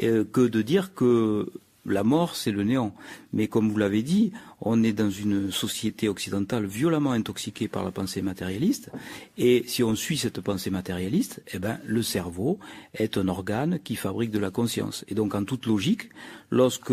euh, 0.03 0.25
que 0.25 0.43
de 0.43 0.63
dire 0.63 0.95
que 0.95 1.51
la 1.87 2.05
mort, 2.05 2.37
c'est 2.37 2.51
le 2.51 2.65
néant. 2.65 2.95
Mais 3.33 3.49
comme 3.49 3.71
vous 3.71 3.79
l'avez 3.79 4.03
dit, 4.03 4.33
on 4.61 4.83
est 4.83 4.93
dans 4.93 5.11
une 5.11 5.51
société 5.51 6.09
occidentale 6.09 6.67
violemment 6.67 7.13
intoxiquée 7.13 7.69
par 7.69 7.85
la 7.85 7.91
pensée 7.91 8.23
matérialiste. 8.23 8.91
Et 9.39 9.65
si 9.67 9.83
on 9.83 9.95
suit 9.95 10.19
cette 10.19 10.41
pensée 10.41 10.71
matérialiste, 10.71 11.43
eh 11.53 11.59
ben, 11.59 11.79
le 11.87 12.03
cerveau 12.03 12.59
est 12.95 13.19
un 13.19 13.29
organe 13.29 13.79
qui 13.83 13.97
fabrique 13.97 14.31
de 14.31 14.39
la 14.39 14.51
conscience. 14.51 15.05
Et 15.09 15.15
donc, 15.15 15.35
en 15.35 15.45
toute 15.45 15.67
logique, 15.67 16.11
lorsque 16.51 16.93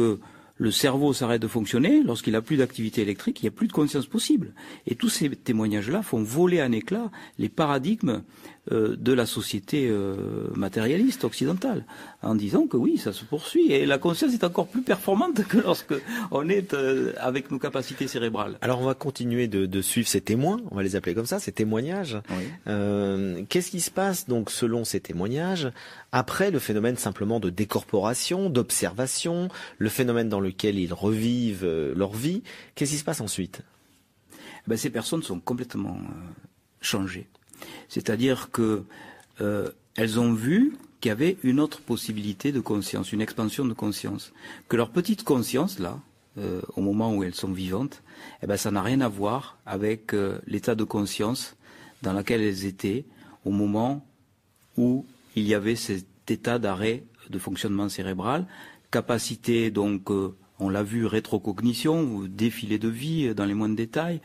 le 0.57 0.71
cerveau 0.71 1.13
s'arrête 1.13 1.41
de 1.41 1.47
fonctionner, 1.47 2.03
lorsqu'il 2.03 2.33
n'a 2.33 2.41
plus 2.41 2.57
d'activité 2.57 3.01
électrique, 3.01 3.41
il 3.41 3.45
n'y 3.45 3.49
a 3.49 3.51
plus 3.51 3.67
de 3.67 3.73
conscience 3.73 4.05
possible. 4.05 4.53
Et 4.85 4.95
tous 4.95 5.09
ces 5.09 5.29
témoignages-là 5.29 6.03
font 6.03 6.21
voler 6.21 6.61
en 6.61 6.71
éclat 6.71 7.09
les 7.39 7.49
paradigmes 7.49 8.23
de 8.71 9.11
la 9.13 9.25
société 9.25 9.89
euh, 9.89 10.47
matérialiste 10.55 11.25
occidentale, 11.25 11.83
en 12.21 12.33
disant 12.33 12.65
que 12.65 12.77
oui, 12.77 12.97
ça 12.97 13.11
se 13.11 13.25
poursuit. 13.25 13.73
Et 13.73 13.85
la 13.85 13.97
conscience 13.97 14.33
est 14.33 14.43
encore 14.45 14.67
plus 14.67 14.81
performante 14.81 15.45
que 15.45 15.57
lorsque 15.57 15.93
on 16.31 16.47
est 16.47 16.73
euh, 16.73 17.11
avec 17.17 17.51
nos 17.51 17.59
capacités 17.59 18.07
cérébrales. 18.07 18.57
Alors 18.61 18.79
on 18.79 18.85
va 18.85 18.93
continuer 18.93 19.47
de, 19.47 19.81
suivre 19.81 20.07
ces 20.07 20.21
témoins, 20.21 20.61
on 20.71 20.75
va 20.75 20.83
les 20.83 20.95
appeler 20.95 21.13
comme 21.13 21.25
ça, 21.25 21.39
ces 21.39 21.51
témoignages. 21.51 22.17
Qu'est-ce 22.65 23.71
qui 23.71 23.81
se 23.81 23.91
passe 23.91 24.27
donc 24.27 24.49
selon 24.49 24.85
ces 24.85 25.01
témoignages 25.01 25.69
après 26.11 26.49
le 26.49 26.59
phénomène 26.59 26.95
simplement 26.95 27.39
de 27.39 27.49
décorporation, 27.49 28.49
d'observation, 28.49 29.49
le 29.77 29.89
phénomène 29.89 30.29
dans 30.29 30.39
lequel 30.39 30.79
ils 30.79 30.93
revivent 30.93 31.67
leur 31.95 32.13
vie 32.13 32.43
Qu'est-ce 32.75 32.91
qui 32.91 32.97
se 32.97 33.03
passe 33.03 33.19
ensuite? 33.19 33.61
Ben, 34.67 34.77
Ces 34.77 34.89
personnes 34.89 35.23
sont 35.23 35.39
complètement 35.39 35.97
changées. 36.79 37.27
C'est-à-dire 37.93 38.49
que 38.49 38.85
euh, 39.39 39.69
ont 40.17 40.33
vu 40.33 40.75
qu'il 40.99 41.09
y 41.09 41.11
avait 41.11 41.37
une 41.43 41.59
autre 41.59 41.79
possibilité 41.79 42.51
de 42.51 42.59
conscience, 42.59 43.11
une 43.11 43.21
expansion 43.21 43.65
de 43.65 43.73
conscience, 43.73 44.33
que 44.67 44.75
leur 44.75 44.89
petite 44.89 45.23
conscience 45.23 45.77
là, 45.77 45.99
euh, 46.39 46.61
au 46.75 46.81
moment 46.81 47.13
où 47.13 47.23
elles 47.23 47.35
sont 47.35 47.51
vivantes, 47.51 48.01
eh 48.41 48.47
ben 48.47 48.57
ça 48.57 48.71
n'a 48.71 48.81
rien 48.81 49.01
à 49.01 49.07
voir 49.09 49.59
avec 49.67 50.15
euh, 50.15 50.39
l'état 50.47 50.73
de 50.73 50.83
conscience 50.83 51.55
dans 52.01 52.13
lequel 52.13 52.41
elles 52.41 52.65
étaient 52.65 53.05
au 53.45 53.51
moment 53.51 54.03
où 54.75 55.05
il 55.35 55.43
y 55.43 55.53
avait 55.53 55.75
cet 55.75 56.07
état 56.31 56.57
d'arrêt 56.57 57.03
de 57.29 57.37
fonctionnement 57.37 57.89
cérébral, 57.89 58.47
capacité 58.89 59.69
donc 59.69 60.09
on 60.59 60.69
l'a 60.69 60.83
vu 60.83 61.05
rétrocognition, 61.05 62.23
défilé 62.27 62.79
de 62.79 62.87
vie 62.87 63.35
dans 63.35 63.45
les 63.45 63.53
moindres 63.53 63.75
détails, 63.75 64.19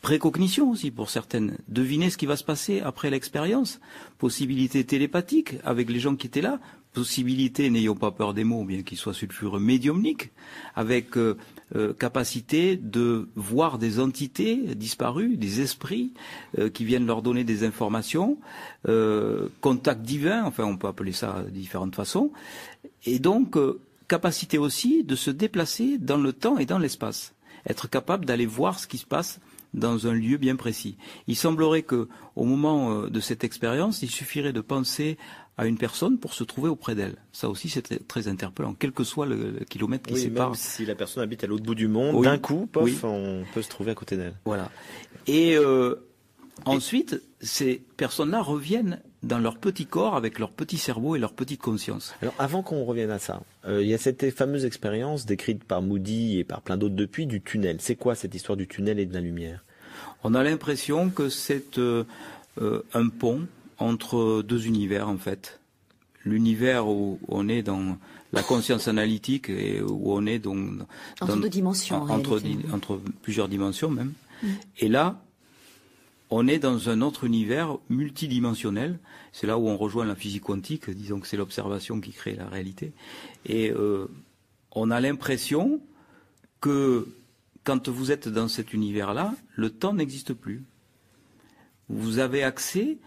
précognition 0.00 0.70
aussi 0.70 0.90
pour 0.90 1.10
certaines, 1.10 1.58
deviner 1.68 2.10
ce 2.10 2.16
qui 2.16 2.26
va 2.26 2.36
se 2.36 2.44
passer 2.44 2.80
après 2.80 3.10
l'expérience, 3.10 3.80
possibilité 4.18 4.84
télépathique 4.84 5.56
avec 5.64 5.90
les 5.90 6.00
gens 6.00 6.16
qui 6.16 6.26
étaient 6.26 6.40
là, 6.40 6.58
possibilité, 6.92 7.70
n'ayons 7.70 7.94
pas 7.94 8.10
peur 8.10 8.34
des 8.34 8.44
mots, 8.44 8.64
bien 8.64 8.82
qu'ils 8.82 8.98
soient 8.98 9.14
sulfureux, 9.14 9.60
médiumnique, 9.60 10.30
avec 10.74 11.16
euh, 11.16 11.36
euh, 11.76 11.92
capacité 11.92 12.76
de 12.76 13.28
voir 13.36 13.78
des 13.78 14.00
entités 14.00 14.56
disparues, 14.74 15.36
des 15.36 15.60
esprits 15.60 16.12
euh, 16.58 16.68
qui 16.68 16.84
viennent 16.84 17.06
leur 17.06 17.22
donner 17.22 17.44
des 17.44 17.64
informations, 17.64 18.38
contact 19.60 20.02
divin, 20.02 20.44
enfin 20.44 20.64
on 20.64 20.76
peut 20.76 20.88
appeler 20.88 21.12
ça 21.12 21.42
de 21.44 21.50
différentes 21.50 21.94
façons, 21.94 22.32
et 23.04 23.18
donc 23.18 23.56
capacité 24.08 24.58
aussi 24.58 25.04
de 25.04 25.14
se 25.14 25.30
déplacer 25.30 25.98
dans 25.98 26.16
le 26.16 26.32
temps 26.32 26.58
et 26.58 26.66
dans 26.66 26.78
l'espace, 26.78 27.34
être 27.68 27.88
capable 27.88 28.24
d'aller 28.24 28.46
voir 28.46 28.80
ce 28.80 28.86
qui 28.86 28.98
se 28.98 29.06
passe 29.06 29.38
dans 29.74 30.06
un 30.06 30.12
lieu 30.12 30.36
bien 30.36 30.56
précis. 30.56 30.96
Il 31.26 31.36
semblerait 31.36 31.82
que, 31.82 32.08
au 32.36 32.44
moment 32.44 32.92
euh, 32.92 33.08
de 33.08 33.20
cette 33.20 33.44
expérience, 33.44 34.02
il 34.02 34.10
suffirait 34.10 34.52
de 34.52 34.60
penser 34.60 35.16
à 35.56 35.66
une 35.66 35.76
personne 35.76 36.18
pour 36.18 36.32
se 36.32 36.42
trouver 36.42 36.68
auprès 36.68 36.94
d'elle. 36.94 37.16
Ça 37.32 37.50
aussi, 37.50 37.68
c'est 37.68 38.06
très 38.08 38.28
interpellant, 38.28 38.74
quel 38.78 38.92
que 38.92 39.04
soit 39.04 39.26
le, 39.26 39.58
kilomètre 39.68 40.08
qui 40.08 40.18
sépare. 40.18 40.50
Même 40.50 40.54
si 40.56 40.86
la 40.86 40.94
personne 40.94 41.22
habite 41.22 41.44
à 41.44 41.46
l'autre 41.46 41.64
bout 41.64 41.74
du 41.74 41.86
monde, 41.86 42.22
d'un 42.24 42.38
coup, 42.38 42.66
pof, 42.66 43.04
on 43.04 43.44
peut 43.52 43.62
se 43.62 43.68
trouver 43.68 43.90
à 43.90 43.94
côté 43.94 44.16
d'elle. 44.16 44.34
Voilà. 44.46 44.70
Et 45.26 45.56
euh, 45.56 45.96
ensuite, 46.64 47.22
ces 47.40 47.82
personnes-là 47.96 48.40
reviennent 48.40 49.02
dans 49.22 49.38
leur 49.38 49.58
petit 49.58 49.86
corps 49.86 50.16
avec 50.16 50.38
leur 50.38 50.50
petit 50.50 50.78
cerveau 50.78 51.14
et 51.16 51.18
leur 51.18 51.32
petite 51.32 51.60
conscience. 51.60 52.14
Alors 52.22 52.34
avant 52.38 52.62
qu'on 52.62 52.84
revienne 52.84 53.10
à 53.10 53.18
ça, 53.18 53.42
euh, 53.66 53.82
il 53.82 53.88
y 53.88 53.94
a 53.94 53.98
cette 53.98 54.30
fameuse 54.34 54.64
expérience 54.64 55.26
décrite 55.26 55.64
par 55.64 55.82
Moody 55.82 56.38
et 56.38 56.44
par 56.44 56.62
plein 56.62 56.76
d'autres 56.76 56.94
depuis 56.94 57.26
du 57.26 57.40
tunnel. 57.40 57.76
C'est 57.80 57.96
quoi 57.96 58.14
cette 58.14 58.34
histoire 58.34 58.56
du 58.56 58.66
tunnel 58.66 58.98
et 58.98 59.06
de 59.06 59.14
la 59.14 59.20
lumière? 59.20 59.64
On 60.24 60.34
a 60.34 60.42
l'impression 60.42 61.10
que 61.10 61.28
c'est 61.28 61.78
euh, 61.78 62.04
euh, 62.60 62.82
un 62.94 63.08
pont 63.08 63.46
entre 63.78 64.42
deux 64.42 64.66
univers 64.66 65.08
en 65.08 65.18
fait. 65.18 65.60
L'univers 66.24 66.86
où 66.86 67.18
on 67.28 67.48
est 67.48 67.62
dans 67.62 67.96
la 68.32 68.42
conscience 68.42 68.88
analytique 68.88 69.48
et 69.48 69.80
où 69.82 70.12
on 70.12 70.26
est 70.26 70.38
donc 70.38 70.80
entre 71.20 71.36
deux 71.36 71.48
dimensions, 71.48 72.02
entre, 72.02 72.40
entre, 72.72 73.00
plusieurs 73.22 73.48
dimensions 73.48 73.90
même. 73.90 74.12
Mm. 74.42 74.48
Et 74.78 74.88
là, 74.88 75.22
on 76.30 76.46
est 76.46 76.58
dans 76.58 76.88
un 76.88 77.00
autre 77.00 77.24
univers 77.24 77.76
multidimensionnel. 77.88 78.98
C'est 79.32 79.46
là 79.46 79.58
où 79.58 79.68
on 79.68 79.76
rejoint 79.76 80.04
la 80.04 80.14
physique 80.14 80.44
quantique. 80.44 80.88
Disons 80.88 81.20
que 81.20 81.26
c'est 81.26 81.36
l'observation 81.36 82.00
qui 82.00 82.12
crée 82.12 82.36
la 82.36 82.48
réalité. 82.48 82.92
Et 83.46 83.70
euh, 83.70 84.06
on 84.70 84.90
a 84.90 85.00
l'impression 85.00 85.80
que 86.60 87.08
quand 87.64 87.88
vous 87.88 88.12
êtes 88.12 88.28
dans 88.28 88.48
cet 88.48 88.72
univers-là, 88.72 89.34
le 89.54 89.70
temps 89.70 89.92
n'existe 89.92 90.32
plus. 90.32 90.64
Vous 91.88 92.20
avez 92.20 92.44
accès 92.44 92.98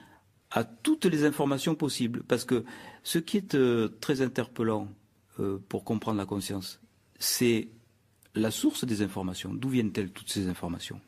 à 0.52 0.64
toutes 0.64 1.06
les 1.06 1.24
informations 1.24 1.76
possibles. 1.76 2.24
Parce 2.24 2.44
que 2.44 2.66
ce 3.04 3.20
qui 3.20 3.38
est 3.38 3.56
euh, 3.56 3.90
très 4.02 4.22
interpellant 4.22 4.90
euh, 5.40 5.60
pour 5.70 5.86
comprendre 5.86 6.18
la 6.18 6.26
conscience, 6.26 6.82
c'est 7.20 7.70
la 8.36 8.52
source 8.52 8.86
des 8.86 9.02
informations. 9.02 9.54
D'où 9.54 9.70
viennent-elles 9.70 10.12
toutes 10.12 10.30
ces 10.30 10.48
informations? 10.48 11.00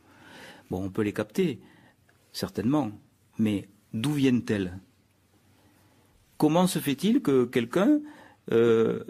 Bon, 0.70 0.84
on 0.84 0.90
peut 0.90 1.04
les 1.04 1.14
capter, 1.14 1.60
certainement, 2.36 2.92
mais 3.40 3.68
d'où 3.94 4.12
viennent-elles? 4.12 4.78
Comment 6.38 6.68
se 6.68 6.80
fait-il 6.80 7.22
que 7.22 7.46
quelqu'un 7.46 8.02
euh, 8.52 9.04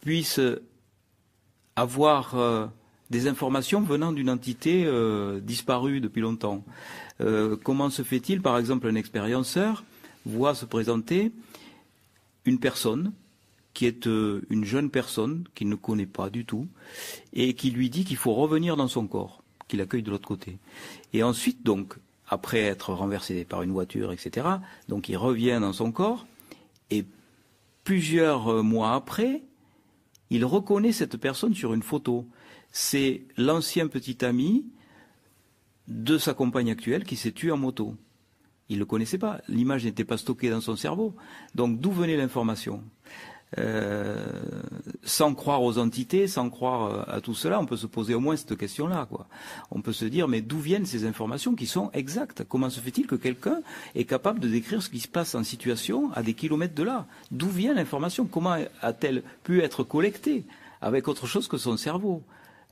puisse 0.00 0.40
avoir 1.76 2.34
euh, 2.36 2.66
des 3.10 3.28
informations 3.28 3.82
venant 3.82 4.12
d'une 4.12 4.30
entité 4.30 4.84
euh, 4.86 5.40
disparue 5.40 6.00
depuis 6.00 6.22
longtemps? 6.22 6.64
Comment 7.62 7.90
se 7.90 8.02
fait-il, 8.02 8.42
par 8.42 8.58
exemple, 8.58 8.88
un 8.88 8.96
expérienceur 8.96 9.84
voit 10.26 10.56
se 10.56 10.64
présenter 10.64 11.30
une 12.44 12.58
personne 12.58 13.12
qui 13.72 13.86
est 13.86 14.06
une 14.06 14.64
jeune 14.64 14.90
personne 14.90 15.44
qu'il 15.54 15.68
ne 15.68 15.76
connaît 15.76 16.06
pas 16.06 16.28
du 16.28 16.44
tout 16.44 16.66
et 17.32 17.54
qui 17.54 17.70
lui 17.70 17.88
dit 17.88 18.04
qu'il 18.04 18.16
faut 18.16 18.34
revenir 18.34 18.76
dans 18.76 18.88
son 18.88 19.06
corps, 19.06 19.44
qu'il 19.68 19.80
accueille 19.80 20.02
de 20.02 20.10
l'autre 20.10 20.26
côté? 20.26 20.58
Et 21.12 21.22
ensuite, 21.22 21.62
donc, 21.62 21.94
après 22.28 22.60
être 22.60 22.92
renversé 22.92 23.44
par 23.44 23.62
une 23.62 23.72
voiture, 23.72 24.12
etc., 24.12 24.46
donc 24.88 25.08
il 25.08 25.16
revient 25.16 25.58
dans 25.60 25.72
son 25.72 25.92
corps 25.92 26.26
et 26.90 27.04
plusieurs 27.84 28.48
euh, 28.48 28.62
mois 28.62 28.94
après, 28.94 29.42
il 30.30 30.44
reconnaît 30.44 30.92
cette 30.92 31.16
personne 31.16 31.54
sur 31.54 31.74
une 31.74 31.82
photo. 31.82 32.26
C'est 32.72 33.22
l'ancien 33.36 33.86
petit 33.88 34.24
ami 34.24 34.66
de 35.86 36.18
sa 36.18 36.34
compagne 36.34 36.70
actuelle 36.70 37.04
qui 37.04 37.16
s'est 37.16 37.32
tué 37.32 37.50
en 37.50 37.56
moto. 37.56 37.94
Il 38.68 38.76
ne 38.76 38.80
le 38.80 38.86
connaissait 38.86 39.18
pas. 39.18 39.40
L'image 39.48 39.84
n'était 39.84 40.04
pas 40.04 40.16
stockée 40.16 40.50
dans 40.50 40.62
son 40.62 40.76
cerveau. 40.76 41.14
Donc 41.54 41.78
d'où 41.78 41.92
venait 41.92 42.16
l'information? 42.16 42.82
Euh, 43.58 44.16
sans 45.04 45.34
croire 45.34 45.62
aux 45.62 45.78
entités, 45.78 46.26
sans 46.26 46.50
croire 46.50 46.86
euh, 46.86 47.16
à 47.16 47.20
tout 47.20 47.34
cela, 47.34 47.60
on 47.60 47.66
peut 47.66 47.76
se 47.76 47.86
poser 47.86 48.14
au 48.14 48.20
moins 48.20 48.36
cette 48.36 48.56
question-là. 48.56 49.06
Quoi. 49.08 49.26
On 49.70 49.80
peut 49.80 49.92
se 49.92 50.04
dire, 50.04 50.28
mais 50.28 50.40
d'où 50.40 50.58
viennent 50.58 50.86
ces 50.86 51.06
informations 51.06 51.54
qui 51.54 51.66
sont 51.66 51.90
exactes? 51.92 52.44
Comment 52.48 52.70
se 52.70 52.80
fait-il 52.80 53.06
que 53.06 53.14
quelqu'un 53.14 53.60
est 53.94 54.04
capable 54.04 54.40
de 54.40 54.48
décrire 54.48 54.82
ce 54.82 54.88
qui 54.88 55.00
se 55.00 55.08
passe 55.08 55.34
en 55.34 55.44
situation 55.44 56.10
à 56.14 56.22
des 56.22 56.34
kilomètres 56.34 56.74
de 56.74 56.82
là? 56.82 57.06
D'où 57.30 57.48
vient 57.48 57.74
l'information? 57.74 58.26
Comment 58.26 58.56
a-t-elle 58.82 59.22
pu 59.42 59.60
être 59.62 59.84
collectée 59.84 60.44
avec 60.80 61.08
autre 61.08 61.26
chose 61.26 61.48
que 61.48 61.56
son 61.56 61.76
cerveau? 61.76 62.22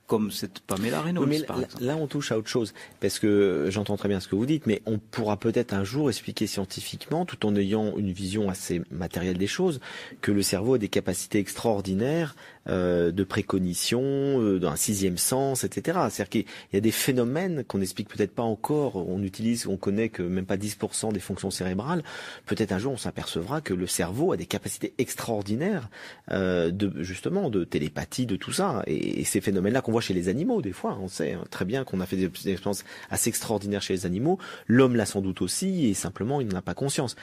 Comme 0.06 0.30
cette 0.30 0.60
Pamela 0.60 1.00
Reynolds, 1.00 1.26
mais 1.26 1.42
par 1.42 1.60
exemple. 1.60 1.84
Là, 1.84 1.96
on 1.96 2.06
touche 2.06 2.32
à 2.32 2.38
autre 2.38 2.48
chose, 2.48 2.74
parce 3.00 3.18
que 3.18 3.68
j'entends 3.70 3.96
très 3.96 4.08
bien 4.08 4.20
ce 4.20 4.28
que 4.28 4.36
vous 4.36 4.46
dites, 4.46 4.66
mais 4.66 4.82
on 4.86 4.98
pourra 4.98 5.36
peut-être 5.38 5.72
un 5.72 5.84
jour 5.84 6.10
expliquer 6.10 6.46
scientifiquement, 6.46 7.24
tout 7.24 7.46
en 7.46 7.56
ayant 7.56 7.96
une 7.96 8.12
vision 8.12 8.50
assez 8.50 8.82
matérielle 8.90 9.38
des 9.38 9.46
choses, 9.46 9.80
que 10.20 10.32
le 10.32 10.42
cerveau 10.42 10.74
a 10.74 10.78
des 10.78 10.88
capacités 10.88 11.38
extraordinaires 11.38 12.36
de 12.66 13.24
précognition, 13.24 14.02
euh, 14.02 14.58
d'un 14.58 14.76
sixième 14.76 15.18
sens, 15.18 15.64
etc. 15.64 15.98
C'est-à-dire 16.10 16.28
qu'il 16.28 16.44
y 16.72 16.76
a 16.76 16.80
des 16.80 16.92
phénomènes 16.92 17.64
qu'on 17.64 17.78
n'explique 17.78 18.08
peut-être 18.08 18.34
pas 18.34 18.42
encore. 18.42 18.96
On 18.96 19.22
utilise, 19.22 19.66
on 19.66 19.76
connaît 19.76 20.08
que 20.08 20.22
même 20.22 20.46
pas 20.46 20.56
10% 20.56 21.12
des 21.12 21.20
fonctions 21.20 21.50
cérébrales. 21.50 22.02
Peut-être 22.46 22.72
un 22.72 22.78
jour 22.78 22.92
on 22.92 22.96
s'apercevra 22.96 23.60
que 23.60 23.74
le 23.74 23.86
cerveau 23.86 24.32
a 24.32 24.36
des 24.36 24.46
capacités 24.46 24.94
extraordinaires 24.98 25.88
euh, 26.30 26.70
de 26.70 27.02
justement 27.02 27.50
de 27.50 27.64
télépathie, 27.64 28.26
de 28.26 28.36
tout 28.36 28.52
ça. 28.52 28.82
Et, 28.86 29.24
ces 29.24 29.40
phénomènes-là 29.40 29.80
qu'on 29.80 29.92
voit 29.92 30.00
chez 30.00 30.14
les 30.14 30.28
animaux, 30.28 30.60
des 30.60 30.72
fois, 30.72 30.98
on 31.00 31.08
sait 31.08 31.32
hein, 31.32 31.44
très 31.50 31.64
bien 31.64 31.84
qu'on 31.84 32.00
a 32.00 32.06
fait 32.06 32.16
des 32.16 32.26
expériences 32.50 32.84
assez 33.08 33.28
extraordinaires 33.28 33.80
chez 33.80 33.94
les 33.94 34.04
animaux. 34.04 34.38
L'homme 34.66 34.96
l'a 34.96 35.06
sans 35.06 35.20
doute 35.20 35.40
aussi, 35.42 35.86
et 35.86 35.94
simplement 35.94 36.40
il 36.40 36.48
n'en 36.48 36.58
a 36.58 36.62
pas 36.62 36.74
conscience. 36.74 37.16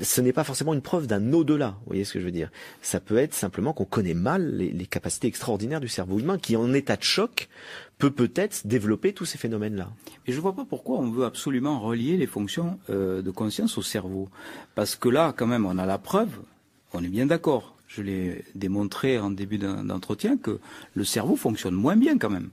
Ce 0.00 0.20
n'est 0.20 0.32
pas 0.32 0.44
forcément 0.44 0.74
une 0.74 0.82
preuve 0.82 1.06
d'un 1.06 1.32
au-delà. 1.32 1.76
Vous 1.80 1.88
voyez 1.88 2.04
ce 2.04 2.14
que 2.14 2.20
je 2.20 2.24
veux 2.24 2.32
dire 2.32 2.50
Ça 2.82 3.00
peut 3.00 3.18
être 3.18 3.34
simplement 3.34 3.72
qu'on 3.72 3.84
connaît 3.84 4.14
mal 4.14 4.49
les, 4.50 4.86
capacités 4.86 5.28
extraordinaires 5.28 5.80
du 5.80 5.88
cerveau 5.88 6.18
humain 6.18 6.38
qui, 6.38 6.56
en 6.56 6.72
état 6.72 6.96
de 6.96 7.02
choc, 7.02 7.48
peut 7.98 8.10
peut-être 8.10 8.66
développer 8.66 9.12
tous 9.12 9.24
ces 9.24 9.38
phénomènes-là. 9.38 9.90
Et 10.26 10.32
je 10.32 10.36
ne 10.36 10.42
vois 10.42 10.54
pas 10.54 10.64
pourquoi 10.64 10.98
on 10.98 11.10
veut 11.10 11.24
absolument 11.24 11.80
relier 11.80 12.16
les 12.16 12.26
fonctions 12.26 12.78
euh, 12.90 13.22
de 13.22 13.30
conscience 13.30 13.78
au 13.78 13.82
cerveau. 13.82 14.28
Parce 14.74 14.96
que 14.96 15.08
là, 15.08 15.34
quand 15.36 15.46
même, 15.46 15.66
on 15.66 15.78
a 15.78 15.86
la 15.86 15.98
preuve, 15.98 16.30
on 16.92 17.04
est 17.04 17.08
bien 17.08 17.26
d'accord. 17.26 17.76
Je 17.86 18.02
l'ai 18.02 18.44
démontré 18.54 19.18
en 19.18 19.30
début 19.30 19.58
d'entretien 19.58 20.36
que 20.36 20.60
le 20.94 21.04
cerveau 21.04 21.34
fonctionne 21.34 21.74
moins 21.74 21.96
bien 21.96 22.18
quand 22.18 22.30
même. 22.30 22.50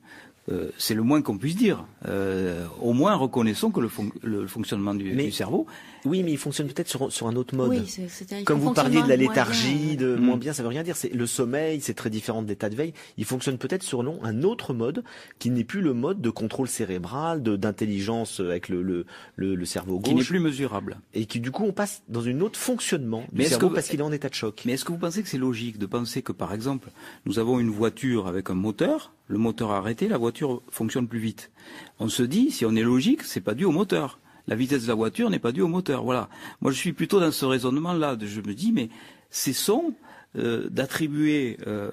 Euh, 0.50 0.70
c'est 0.78 0.94
le 0.94 1.04
moins 1.04 1.22
qu'on 1.22 1.38
puisse 1.38 1.56
dire. 1.56 1.86
Euh, 2.08 2.66
au 2.82 2.94
moins, 2.94 3.16
reconnaissons 3.16 3.70
que 3.70 3.82
le, 3.82 4.48
fonctionnement 4.48 4.96
du, 4.96 5.32
cerveau. 5.32 5.66
Oui, 6.06 6.24
mais 6.24 6.32
il 6.32 6.38
fonctionne 6.38 6.68
peut-être 6.68 6.88
sur, 6.88 7.28
un 7.28 7.36
autre 7.36 7.56
mode. 7.56 7.70
Oui, 7.70 8.44
Comme 8.46 8.60
vous 8.60 8.74
parliez 8.74 9.02
de 9.02 9.10
la 9.10 9.18
léthargie, 9.18 9.98
de 9.98 10.16
moins 10.16 10.38
mm. 10.38 10.40
bien, 10.40 10.54
ça 10.54 10.64
veut 10.64 10.70
rien 10.70 10.84
dire. 10.84 10.96
C'est 10.96 11.14
le 11.14 11.26
sommeil, 11.26 11.82
c'est 11.82 11.96
très 11.96 12.10
différent 12.10 12.42
de 12.42 12.48
l'état 12.48 12.70
de 12.70 12.76
veille. 12.76 12.94
Il 13.18 13.26
fonctionne 13.26 13.58
peut-être 13.58 13.84
sur 13.84 14.02
un 14.24 14.44
autre 14.44 14.74
mode 14.74 15.04
qui 15.40 15.50
n'est 15.50 15.66
plus 15.66 15.82
le 15.82 15.94
mode 15.94 16.22
de 16.22 16.30
contrôle 16.30 16.70
cérébral, 16.70 17.44
d'intelligence 17.44 18.40
avec 18.40 18.70
le, 18.70 19.06
le, 19.36 19.66
cerveau 19.66 20.00
gauche. 20.00 20.14
Qui 20.14 20.16
n'est 20.16 20.24
plus 20.24 20.40
mesurable. 20.40 21.00
Et 21.14 21.26
qui, 21.26 21.42
du 21.42 21.52
coup, 21.52 21.66
on 21.66 21.74
passe 21.74 22.04
dans 22.08 22.22
une 22.22 22.42
autre 22.42 22.58
fonctionnement 22.58 23.26
du 23.34 23.44
cerveau 23.44 23.70
parce 23.70 23.90
qu'il 23.90 24.00
est 24.00 24.04
en 24.04 24.14
état 24.14 24.30
de 24.30 24.34
choc. 24.34 24.64
Mais 24.66 24.74
est-ce 24.74 24.86
que 24.86 24.94
vous 24.94 24.98
pensez 24.98 25.24
que 25.24 25.28
c'est 25.28 25.38
logique 25.38 25.78
de 25.78 25.86
penser 25.86 26.22
que, 26.22 26.32
par 26.32 26.54
exemple, 26.54 26.90
nous 27.26 27.38
avons 27.38 27.60
une 27.60 27.70
voiture 27.70 28.28
avec 28.28 28.50
un 28.50 28.54
moteur 28.54 29.12
le 29.28 29.38
moteur 29.38 29.72
arrêté, 29.72 30.08
la 30.08 30.18
voiture 30.18 30.62
fonctionne 30.70 31.08
plus 31.08 31.20
vite. 31.20 31.52
On 32.00 32.10
se 32.10 32.24
dit, 32.24 32.52
si 32.52 32.66
on 32.66 32.76
est 32.76 32.84
logique, 32.84 33.24
c'est 33.24 33.42
pas 33.42 33.54
dû 33.54 33.66
au 33.66 33.72
moteur. 33.72 34.20
La 34.48 34.56
vitesse 34.56 34.84
de 34.84 34.88
la 34.88 34.96
voiture 34.96 35.30
n'est 35.30 35.40
pas 35.40 35.52
due 35.52 35.62
au 35.62 35.68
moteur. 35.68 36.04
Voilà. 36.04 36.30
Moi, 36.62 36.72
je 36.72 36.78
suis 36.78 36.94
plutôt 36.94 37.20
dans 37.20 37.32
ce 37.32 37.46
raisonnement-là. 37.46 38.18
Je 38.22 38.40
me 38.42 38.54
dis, 38.54 38.72
mais 38.72 38.90
cessons 39.30 39.94
euh, 40.38 40.68
d'attribuer 40.70 41.58
euh, 41.66 41.90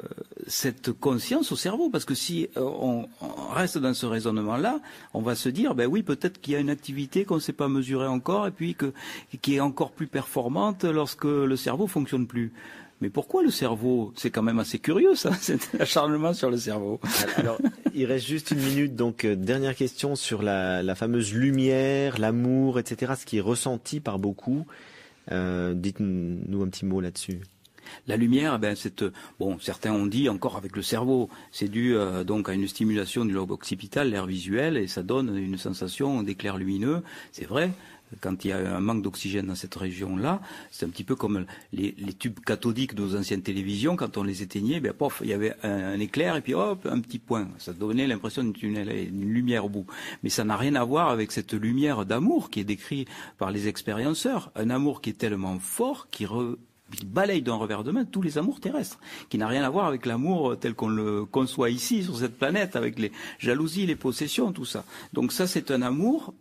cette 0.49 0.93
conscience 0.93 1.51
au 1.53 1.57
cerveau, 1.57 1.89
parce 1.89 2.05
que 2.05 2.15
si 2.15 2.49
euh, 2.57 2.61
on, 2.61 3.09
reste 3.53 3.79
dans 3.79 3.95
ce 3.95 4.07
raisonnement-là, 4.07 4.81
on 5.15 5.23
va 5.23 5.35
se 5.35 5.49
dire, 5.49 5.75
ben 5.75 5.87
oui, 5.87 6.03
peut-être 6.03 6.41
qu'il 6.41 6.53
y 6.53 6.57
a 6.57 6.59
une 6.59 6.69
activité 6.69 7.25
qu'on 7.25 7.37
ne 7.37 7.41
sait 7.41 7.53
pas 7.55 7.69
mesurer 7.69 8.07
encore, 8.07 8.47
et 8.47 8.51
puis 8.51 8.77
qui 9.41 9.55
est 9.55 9.61
encore 9.61 9.93
plus 9.93 10.09
performante 10.09 10.85
lorsque 10.85 11.25
le 11.25 11.57
cerveau 11.57 11.87
fonctionne 11.87 12.27
plus. 12.27 12.53
Mais 13.01 13.11
pourquoi 13.11 13.43
le 13.43 13.51
cerveau? 13.51 14.13
C'est 14.17 14.31
quand 14.31 14.43
même 14.43 14.59
assez 14.59 14.79
curieux, 14.79 15.15
ça, 15.15 15.33
cet 15.41 15.81
acharnement 15.81 16.33
sur 16.33 16.51
le 16.51 16.57
cerveau. 16.57 17.01
Alors, 17.37 17.59
il 17.95 18.07
reste 18.07 18.27
juste 18.27 18.51
une 18.51 18.61
minute, 18.61 18.97
donc 18.97 19.25
euh, 19.25 19.37
dernière 19.37 19.75
question 19.75 20.17
sur 20.17 20.43
la, 20.43 20.95
fameuse 20.95 21.35
lumière, 21.35 22.19
l'amour, 22.19 22.79
etc., 22.79 23.13
ce 23.19 23.27
qui 23.27 23.39
est 23.39 23.43
ressenti 23.43 24.01
par 24.01 24.19
beaucoup. 24.19 24.67
Euh, 25.33 25.75
dites-nous 25.75 26.63
un 26.63 26.69
petit 26.69 26.85
mot 26.85 27.01
là-dessus. 27.01 27.41
La 28.07 28.17
lumière, 28.17 28.59
ben, 28.59 28.75
c'est 28.77 29.05
bon. 29.39 29.59
Certains 29.59 29.93
ont 29.93 30.07
dit 30.07 30.29
encore 30.29 30.57
avec 30.57 30.77
le 30.77 30.83
cerveau, 30.83 31.29
c'est 31.53 31.69
dû 31.69 31.95
euh, 31.95 32.25
donc 32.25 32.49
à 32.49 32.53
une 32.53 32.67
stimulation 32.67 33.25
du 33.25 33.33
lobe 33.33 33.51
occipital, 33.51 34.11
l'air 34.11 34.27
visuel, 34.27 34.77
et 34.77 34.87
ça 34.87 35.03
donne 35.03 35.37
une 35.37 35.59
sensation 35.59 36.23
d'éclair 36.23 36.57
lumineux. 36.57 37.03
C'est 37.33 37.47
vrai 37.47 37.71
quand 38.21 38.45
il 38.45 38.49
y 38.49 38.53
a 38.53 38.77
un 38.77 38.81
manque 38.81 39.03
d'oxygène 39.03 39.47
dans 39.47 39.55
cette 39.55 39.75
région-là, 39.75 40.41
c'est 40.71 40.87
un 40.87 40.89
petit 40.89 41.05
peu 41.05 41.17
comme 41.17 41.47
les, 41.73 41.95
tubes 42.19 42.41
cathodiques 42.41 42.95
de 42.95 43.03
nos 43.03 43.17
anciennes 43.17 43.43
télévisions, 43.43 43.97
quand 43.97 44.17
on 44.17 44.23
les 44.23 44.43
éteignait, 44.43 44.81
ben, 44.81 44.93
pof, 44.93 45.21
il 45.23 45.31
y 45.31 45.33
avait 45.33 45.55
un, 45.63 45.99
éclair 46.01 46.37
et 46.37 46.41
puis 46.41 46.55
hop, 46.55 46.87
un 46.91 47.01
petit 47.01 47.19
point. 47.19 47.49
Ça 47.59 47.73
donnait 47.73 48.07
l'impression 48.07 48.45
d'une 48.45 48.83
lumière 49.33 49.65
au 49.65 49.69
bout. 49.69 49.87
Mais 50.23 50.31
ça 50.31 50.45
n'a 50.45 50.57
rien 50.57 50.75
à 50.75 50.85
voir 50.85 51.11
avec 51.11 51.33
cette 51.33 51.53
lumière 51.53 52.05
d'amour 52.05 52.51
qui 52.51 52.61
est 52.61 52.65
décrite 52.65 53.09
par 53.39 53.51
les 53.51 53.69
expérienceurs. 53.69 54.51
Un 54.57 54.71
amour 54.71 55.01
qui 55.01 55.11
est 55.11 55.19
tellement 55.19 55.59
fort, 55.59 56.09
qui 56.11 56.27
balaye 57.05 57.43
d'un 57.43 57.55
revers 57.55 57.85
de 57.85 57.91
main 57.91 58.05
tous 58.05 58.23
les 58.23 58.39
amours 58.39 58.61
terrestres, 58.61 58.99
qui 59.29 59.39
n'a 59.39 59.49
rien 59.49 59.65
à 59.65 59.71
voir 59.71 59.87
avec 59.87 60.07
l'amour 60.07 60.57
tel 60.59 60.75
qu'on 60.75 60.89
le 60.89 61.25
conçoit 61.25 61.71
ici 61.71 62.05
sur 62.05 62.19
cette 62.19 62.39
planète, 62.39 62.77
avec 62.77 62.99
les 62.99 63.13
jalousies, 63.39 63.87
les 63.87 63.97
possessions, 63.97 64.53
tout 64.53 64.65
ça. 64.65 64.85
Donc 65.13 65.33
ça, 65.33 65.47
c'est 65.47 65.71
un 65.71 65.83
amour 65.83 66.35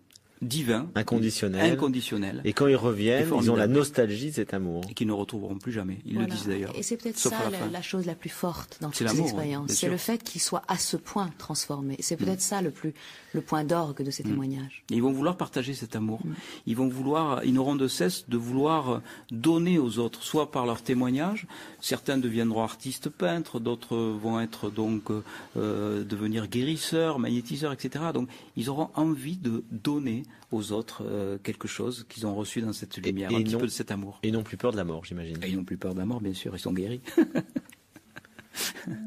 divin, 0.44 0.90
inconditionnel. 0.96 1.72
inconditionnel. 1.72 2.42
Et 2.44 2.54
quand 2.54 2.68
ils 2.68 2.76
reviennent, 2.76 3.30
ils 3.42 3.52
ont 3.52 3.56
la 3.56 3.68
nostalgie 3.68 4.30
de 4.30 4.36
cet 4.36 4.54
amour. 4.54 4.82
Et 4.90 4.94
qu'ils 4.94 5.08
ne 5.08 5.14
retrouveront 5.14 5.58
plus 5.58 5.72
jamais. 5.72 6.00
Ils 6.06 6.18
le 6.18 6.26
disent 6.26 6.48
d'ailleurs. 6.48 6.74
Et 6.76 6.84
c'est 6.84 6.98
peut-être 6.98 7.18
ça 7.18 7.32
la, 7.52 7.68
la, 7.68 7.82
chose 7.82 8.06
la 8.06 8.16
plus 8.16 8.30
forte 8.30 8.78
dans 8.82 8.90
toutes 8.90 9.08
ces 9.08 9.22
expériences. 9.22 9.72
c'est 9.72 9.90
le 9.90 9.98
fait 9.98 10.24
qu'ils 10.24 10.42
soient 10.42 10.64
à 10.68 10.78
ce 10.78 10.98
point 10.98 11.30
transformés. 11.38 11.98
C'est 12.00 12.18
peut-être 12.18 12.38
mm. 12.38 12.42
ça 12.42 12.62
le 12.62 12.72
plus 12.72 12.94
le 13.34 13.42
point 13.42 13.64
d'orgue 13.64 14.04
de 14.04 14.12
ces 14.12 14.24
mm. 14.24 14.28
témoignages. 14.28 14.84
ils 14.90 15.02
vont 15.02 15.12
vouloir 15.12 15.38
partager 15.38 15.74
cet 15.74 15.96
amour. 15.96 16.20
Mm. 16.24 16.34
Ils 16.68 16.76
vont 16.76 16.88
vouloir, 16.88 17.44
ils 17.44 17.54
n'auront 17.54 17.76
de 17.76 17.88
cesse 17.88 18.30
de 18.30 18.38
vouloir 18.38 19.02
donner 19.32 19.80
aux 19.80 20.00
autres, 20.00 20.24
soit 20.24 20.52
par 20.52 20.66
leur 20.66 20.82
témoignage. 20.82 21.48
Certains 21.82 22.18
deviendront 22.18 22.64
artistes 22.64 23.10
peintres, 23.10 23.60
d'autres 23.60 23.98
vont 23.98 24.40
être 24.40 24.70
donc 24.70 25.10
euh, 25.58 26.04
devenir 26.04 26.48
guérisseurs, 26.48 27.20
magnétiseurs, 27.20 27.74
etc. 27.74 28.06
Donc 28.14 28.30
ils 28.56 28.70
auront 28.70 28.90
envie 28.96 29.38
de 29.38 29.64
donner 29.72 30.24
aux 30.52 30.72
autres 30.72 31.04
euh, 31.06 31.38
quelque 31.42 31.68
chose 31.68 32.06
qu'ils 32.08 32.28
ont 32.28 32.36
reçu 32.36 32.62
dans 32.62 32.74
cette 32.74 32.98
lumière, 32.98 33.32
un 33.34 33.42
petit 33.42 33.56
peu 33.56 33.66
de 33.66 33.72
cet 33.72 33.92
amour. 33.92 34.20
Et 34.24 34.32
n'ont 34.32 34.44
plus 34.44 34.58
peur 34.58 34.72
de 34.72 34.78
la 34.78 34.84
mort, 34.84 35.04
j'imagine. 35.06 35.38
Et 35.44 35.50
ils 35.50 35.58
n'ont 35.58 35.64
plus 35.64 35.78
peur 35.78 35.94
de 35.94 36.00
la 36.00 36.06
mort, 36.06 36.22
bien 36.22 36.34
sûr, 36.34 36.56
ils 36.56 36.60
sont 36.60 36.74
guéris. 36.74 37.02